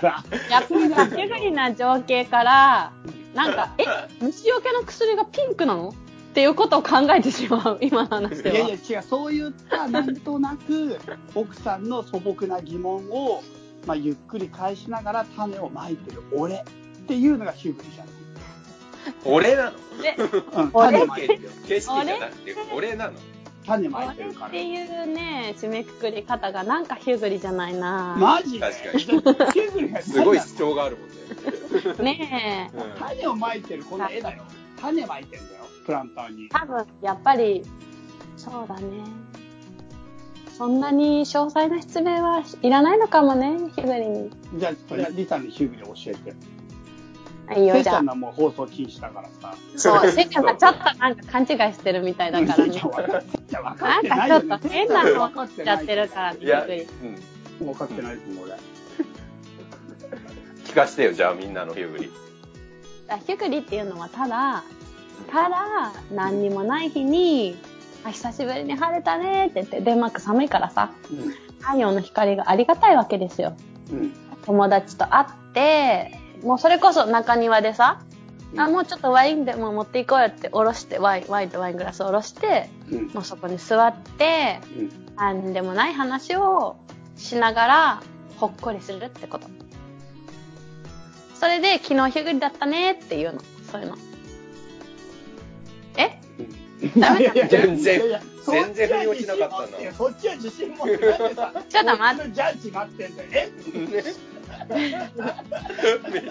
[0.00, 0.24] な。
[0.48, 2.92] やっぱりさ、ヒュグリな情景から、
[3.34, 3.84] なんか、え、
[4.20, 5.92] 虫除けの薬がピンクなの？
[6.38, 8.56] っていうことを考えてしまう、 今の話では。
[8.56, 10.96] いやいや違う、そういったなんとなく
[11.34, 13.42] 奥さんの素朴な疑問を、
[13.86, 16.58] まあ、ゆっくり返しながら種をまいてる俺っ
[17.08, 18.14] ていうのがヒューグリじゃない。
[19.24, 19.72] 俺なの？
[20.00, 20.92] で、うん、俺？
[20.92, 21.50] 種まいてるよ。
[21.66, 23.12] 景色じゃなくて、俺なの
[23.66, 24.46] 種まいて俺るから。
[24.46, 28.60] っていうね、締めくくり方がなんかヒュグリじゃないなマジで？
[28.60, 31.14] 確かにヒューグリがすごい主張があるもんね。
[32.14, 32.78] ねえ。
[32.78, 34.44] うん種をまいてるこの絵だよ。
[34.80, 35.57] 種まいてるんだよ、
[35.88, 36.50] プランターに。
[36.50, 37.62] 多分、やっぱり、
[38.36, 39.04] そうだね。
[40.58, 44.30] そんなに詳細な説明はいらないのかもね、ヒュグリに。
[44.56, 46.14] じゃあ、ちょっとリサのヒューグリ教え
[47.54, 47.58] て。
[47.58, 48.02] いいよ、せいちゃじゃあ。
[48.02, 49.54] んのもう放送禁止だからさ。
[49.76, 52.86] そう、せいちゃんがちょっとなんか勘違いしてるみたいだからねせ いちゃ。
[52.86, 54.48] ん分かせいちゃん分かってないよ、ね。
[54.48, 56.82] なんかちょっと変なの分かってないやってるからね、ヒグリ。
[57.60, 57.66] うん。
[57.66, 58.52] 分かってないですもん、俺。
[60.66, 62.10] 聞かしてよ、じゃあみんなのヒグリ。
[63.26, 64.62] ヒュグリっていうのはただ、
[65.30, 67.56] ただ、何にもない日に、
[68.04, 70.92] あ、久しぶりに晴れたねって言って、デンマーク寒いからさ、
[71.60, 73.54] 太陽の光がありがたいわけですよ。
[73.90, 73.98] うん。
[73.98, 74.12] うん。
[74.44, 78.00] 友達と会って、もうそれこそ中庭でさ、
[78.56, 83.06] あ、もうちょっとワインでも持っていこうよっておろして、ワイン、ワインとワイングラスをおろして、うん。
[83.08, 85.16] もうそこに座って、うん。
[85.16, 86.76] なんでもない話を
[87.16, 88.02] しながら、
[88.38, 89.48] ほっこりするってこと。
[91.34, 93.40] それで、昨日ヒュグリだったねっていうの。
[93.70, 93.96] そういうの。
[96.80, 97.96] 全然。
[97.96, 99.92] いやいや全然腑に落ちなかったな。
[99.92, 102.32] そっちは自信持ってそっちは自信持ってなんでさちょっと待って。
[102.32, 103.28] ジャッジ待ってんだよ。
[103.32, 103.52] え？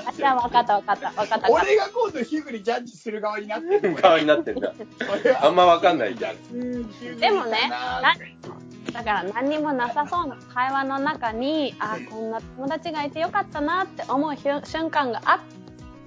[0.06, 1.38] あ、じゃあ分かった分かった分かった。
[1.38, 4.74] 分かっ俺が今度ヒグリジャッジする側になってる側になってんだ。
[5.42, 7.18] あんまわかんないじゃん。
[7.20, 8.54] でもねた。
[8.94, 15.44] だから何にもなさそうな会話の中に、あ、こんな友達がいてよかったなって思う瞬間があ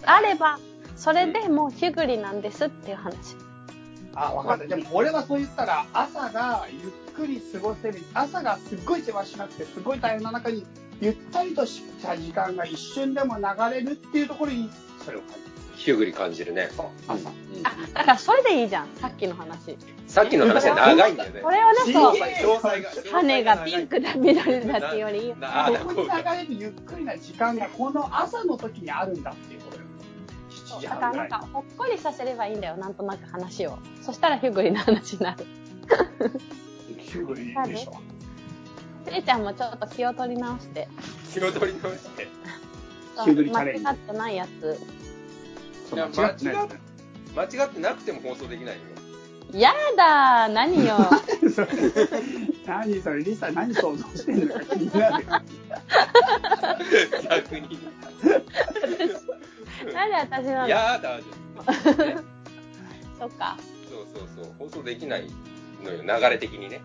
[0.05, 0.59] あれば、
[0.97, 3.37] それでもうヒュグリなんですっていう話。
[4.15, 4.67] あ、分かった。
[4.67, 10.67] でも俺はそう言ったら、朝がゆっくり過ごせる、朝がすっごい世話しなくて、すごい大変な中に、
[11.01, 14.71] ゆったりとした時間が一瞬でも流れるっていうところに、
[15.05, 15.51] それを感じる。
[15.77, 16.69] ヒューグリ感じるね。
[16.77, 17.31] そう、朝。
[17.31, 17.33] あ、
[17.95, 18.89] だからそれでいいじゃん。
[18.97, 19.79] さっきの話。
[20.07, 21.51] さっきの話は長いんだよねこ。
[21.51, 22.15] れをね、そう。
[22.15, 22.91] 詳細が。
[23.13, 29.70] 羽がピンクだ、緑だっていうより、なあここに流れるゆっくりな時間が、この朝の時にあるんだっていうことよ。
[29.70, 29.70] 7時
[30.83, 32.77] だからなんか、ほっこりさせればいいんだよ。
[32.77, 33.79] なんとなく話を。
[34.03, 35.47] そしたらヒュグリの話になる。
[36.99, 38.01] ヒュグリでしょ。
[39.07, 40.89] せいちゃんもちょっと気を取り直して。
[41.33, 42.29] 気を取り直して。
[43.25, 44.79] ヒュグリチャレンジ間違ってないやつ。
[45.93, 46.55] いや間違ってない
[47.35, 48.81] 間違ってなくても放送できないよ。
[49.53, 50.97] やだー何よ。
[51.53, 51.69] そ れ
[52.67, 55.31] 何それ、リサ何想像してんのか気になるよ。
[57.29, 57.79] 逆に。
[59.93, 60.69] なんで私なの？
[60.69, 62.09] やだじゃん。
[62.09, 62.17] ね
[63.19, 63.57] そっか。
[63.91, 64.53] そうそうそう。
[64.59, 65.27] 放送できない
[65.85, 66.81] のよ、流れ的にね。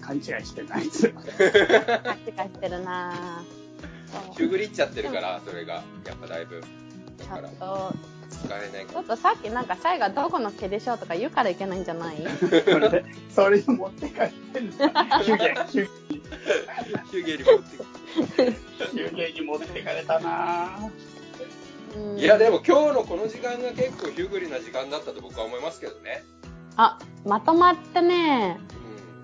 [0.00, 1.12] 勘違いしてないですよ。
[1.12, 3.58] 勘違いしてるなぁ。
[4.36, 5.74] ヒューグリっちゃってるから、それが。
[6.06, 6.60] やっぱだいぶ。
[6.60, 6.66] だ
[7.24, 7.94] ちょからっ、と、
[8.30, 12.16] 使えないちょっとさっきなんかチャイがどこの毛でしょうとか言うからいけないんじゃない？
[13.34, 14.86] それ持って帰ってんだ。
[15.20, 17.76] ヒュゲ、ヒュヒューゲリ持って
[18.26, 20.78] ヒュゲに持ってかれたな
[21.96, 26.22] うんいや、でも今日のこの時間が結構ヒューグリな時間だったと僕は思いますけどね。
[26.76, 28.58] あ、まとまってね。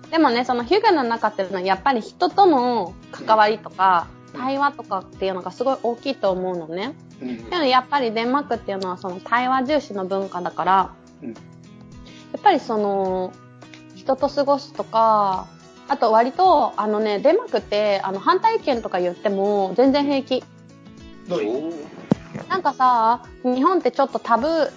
[0.07, 6.93] うでもね、そのヒュグの中っていうのはやっぱり人との関わりとか、対話とかっていうのがすごい大きいと思うのね。
[7.21, 13.31] うんでもやっぱりデンマークっていうのはその対話重視の文化だから、うんやっぱりその、
[13.95, 15.47] 人と過ごすとか、
[15.87, 20.43] あと割と、あのね、デンマークって、あの、反対意見とか言っても全然平気。
[21.27, 21.73] どういう？
[22.49, 24.71] なんかさ、日本ってちょっとタブー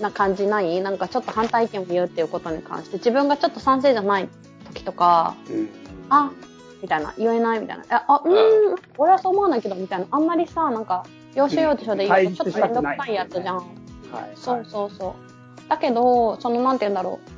[0.00, 0.80] な感じない？
[0.80, 4.28] なんかちょっと反対意見を言うっていうことに関して、自分がちょっと賛成じゃない
[4.66, 5.68] 時とか、うん
[6.10, 6.30] あ、
[6.82, 7.84] みたいな、言えないみたいな。
[7.88, 10.06] あ、あうーん、俺はそう思わないけど、みたいな。
[10.10, 11.04] あんまりさ、なんか、
[11.34, 13.56] 要所要所で言うとちょっとめんどくさいやつじゃん。
[13.56, 13.66] はい。
[14.36, 15.16] そうそうそ
[15.66, 15.68] う。
[15.68, 17.33] だけど、その、なんて言うんだろう。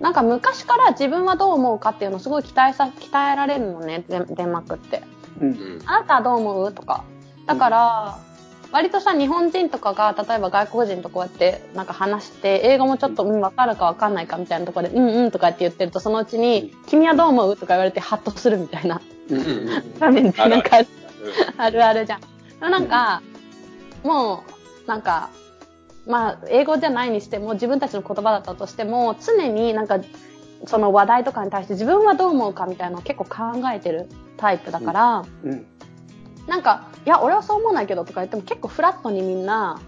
[0.00, 5.02] なんか昔から自分はどう思うかっていうのをすごい期待さ、鍛えられるのね、デンマークって。
[5.40, 5.44] う。
[5.44, 5.82] うんん。
[5.86, 6.72] あなたはどう思う？
[6.72, 7.04] とか。
[7.46, 8.18] だから、
[8.70, 17.56] 割とさ、日本人とかが、例えば外国人とこうやって、なんか話して、英語もちょっと、うん、わかるかわかんないかみたいなところで、うんうんとかって言ってると、そのうちに、君はどう思う？
[17.56, 19.00] とか言われて、ハッとするみたいな。
[19.30, 19.68] うんうん
[19.98, 20.78] 場面ってなんか
[21.56, 22.20] あるあるじゃん。
[22.70, 23.22] なんか、
[24.02, 24.44] も
[24.86, 25.30] う、なんか、
[26.08, 30.00] まあ、英語じゃないにしても、自分たちの言葉だったとしても、常になんか、
[30.66, 35.66] その話題とかに対して自分はどう思うかみたいなのを結構考えてるタイプだから、うん。
[36.48, 39.80] なんか、いや、俺はそう思わないけどとか言っても結構フラットにみんな、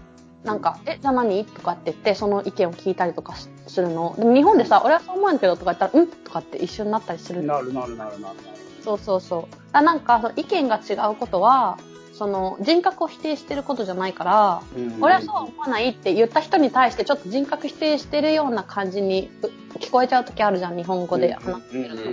[0.43, 1.45] なんか、え、じゃあ何？
[1.45, 4.15] とかって言って、その意見を聞いたりとかしするの。
[4.17, 8.35] でも日本でさ、俺はそう思わんけどとか言ったら、うんとかって一緒になったりするなるなるなるなる。
[8.83, 9.55] そうそうそう。
[9.73, 11.77] あなんか、意見が違うことは、
[12.21, 19.31] その人格を否定してることじゃないから、うん俺はそうは思わないって言った人に対してちょっと人格否定してるような感じに
[19.73, 22.03] う聞こえちゃう時あるじゃん、日本語で話してると。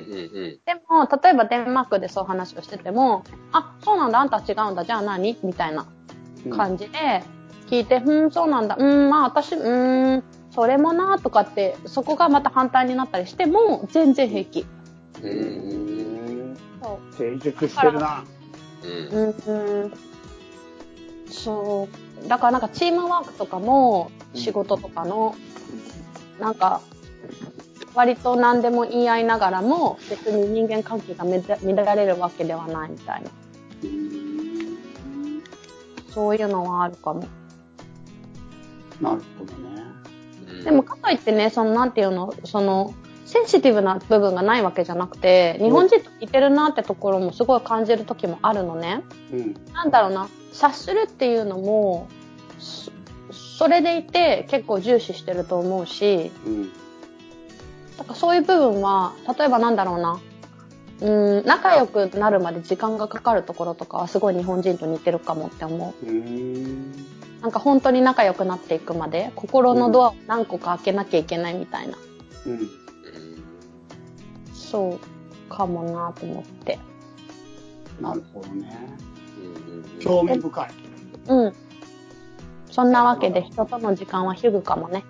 [0.64, 3.22] でも、例えばデンマークでそう話をしてても、
[3.52, 5.36] あ、そうなんだ、あんたは違うんだ、じゃあ何？
[5.42, 5.84] みたいな
[6.56, 7.22] 感じで
[7.66, 10.24] 聞いて、うん、そうなんだ、うん、まあ私、うん、
[10.54, 14.64] それもなとかって、そこがまた反対になったりしても、全然平気。
[15.22, 16.56] うんうん。
[16.82, 18.24] そう成熟してるな。
[18.88, 19.92] うんうんうん
[21.30, 21.88] そ
[22.24, 22.28] う。
[22.28, 25.34] だからなんかチームワークとかも仕事とかの、
[26.40, 26.80] なんか、
[27.94, 33.30] 割と何でも言い合いながらも、別に人間関係が乱れるわけではないみたいな。
[36.12, 37.20] そういうのはあるかも。
[39.00, 39.82] なるほどね。
[40.48, 42.94] うんでも、かといってね、その、なんていうの、その、
[43.28, 49.02] センシティブな部分がないわけじゃなくて、日本人と似てるなってところもすごい感じる時もあるのね。
[49.30, 49.54] うん。
[49.74, 52.08] なんだろうな、察するっていうのも、
[52.58, 52.90] そ
[53.30, 56.70] それでいて結構重視してると思うし、うん。
[57.98, 60.20] だからそういう部分は、例えばなんだろうな、
[61.02, 66.06] うん、仲良くなるまで時間がかかるところとかはすごい日本人と似てるかもって思う。
[66.06, 66.92] うん。
[67.42, 71.98] なんか本当に仲良くなっていくまで、心のドアを何個か開けなきゃいけないみたいな。
[72.46, 72.87] うん。
[74.70, 76.78] そうかもなと思って。
[78.00, 78.78] なるほどね。
[79.42, 80.70] うん興味深い。
[81.28, 81.52] うん。
[82.70, 85.04] そんなわけで人との時間はヒュグかもね。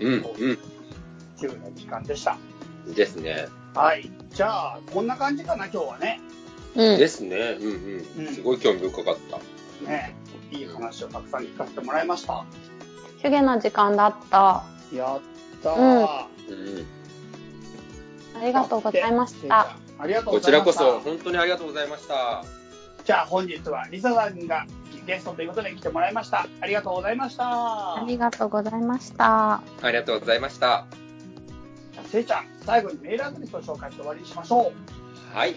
[0.00, 0.22] うんうん
[1.40, 2.36] 自由な時間でした。
[2.86, 3.46] うんですね。
[3.74, 4.10] はい。
[4.30, 6.20] じゃあ、こんな感じかな、今日はね。
[6.74, 6.98] うん。
[6.98, 7.56] ですね。
[7.60, 8.34] うんううんん。
[8.34, 9.38] すごい興味深かった。
[9.88, 10.14] ね。
[10.50, 12.44] いい話をたくさん聞かせてもらいました。
[13.18, 14.64] ヒュゲな時間だった。
[14.92, 15.20] やっ
[15.62, 16.26] たー。
[16.48, 16.86] うんうん。
[18.40, 19.76] ありがとうございました。
[19.98, 21.04] ありがとうこちらこございました。
[21.04, 22.44] そ本当にありがとうございました。
[23.04, 24.66] じゃあ本日はリサさんが
[25.06, 26.46] ゲストということで来てもらいました。
[26.60, 27.96] ありがとうございました。
[27.96, 29.54] ありがとうございました。
[29.54, 30.86] ありがとうございました。
[31.92, 34.72] じゃあせいちゃん、最後にメールアドレスを紹介して終わりにしましょ
[35.34, 35.36] う。
[35.36, 35.56] はい。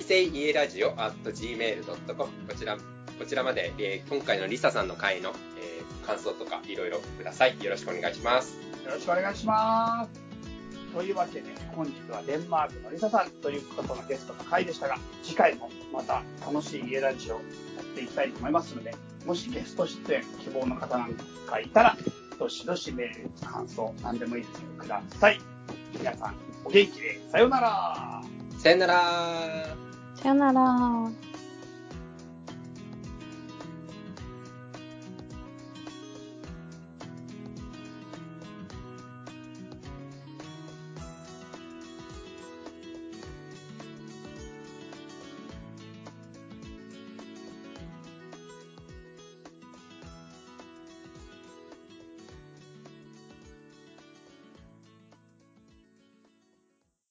[0.00, 2.82] せい家ラジオ at gmail.com こちら、こ
[3.26, 5.30] ちらまで、えー今回のリサさんの回の、
[5.60, 7.62] えー感想とかいろいろください。
[7.62, 8.56] よろしくお願いします。
[8.84, 10.27] よろしくお願いします。
[10.94, 17.44] というわけで、本日はデンマークのリサさんということのゲストの回でしたが、次回もまた楽しい家ラジオをや
[17.82, 18.94] っていきたいと思いますので、
[19.26, 21.14] もしゲスト出演希望の方なん
[21.46, 21.96] かいたら、
[22.38, 25.40] どしどしメール、感想、何でもいいですよ、ください。
[25.96, 26.34] 皆さん、
[26.64, 28.22] お元気で、さようなら。
[28.58, 29.76] さよなら
[30.14, 31.27] さよなら。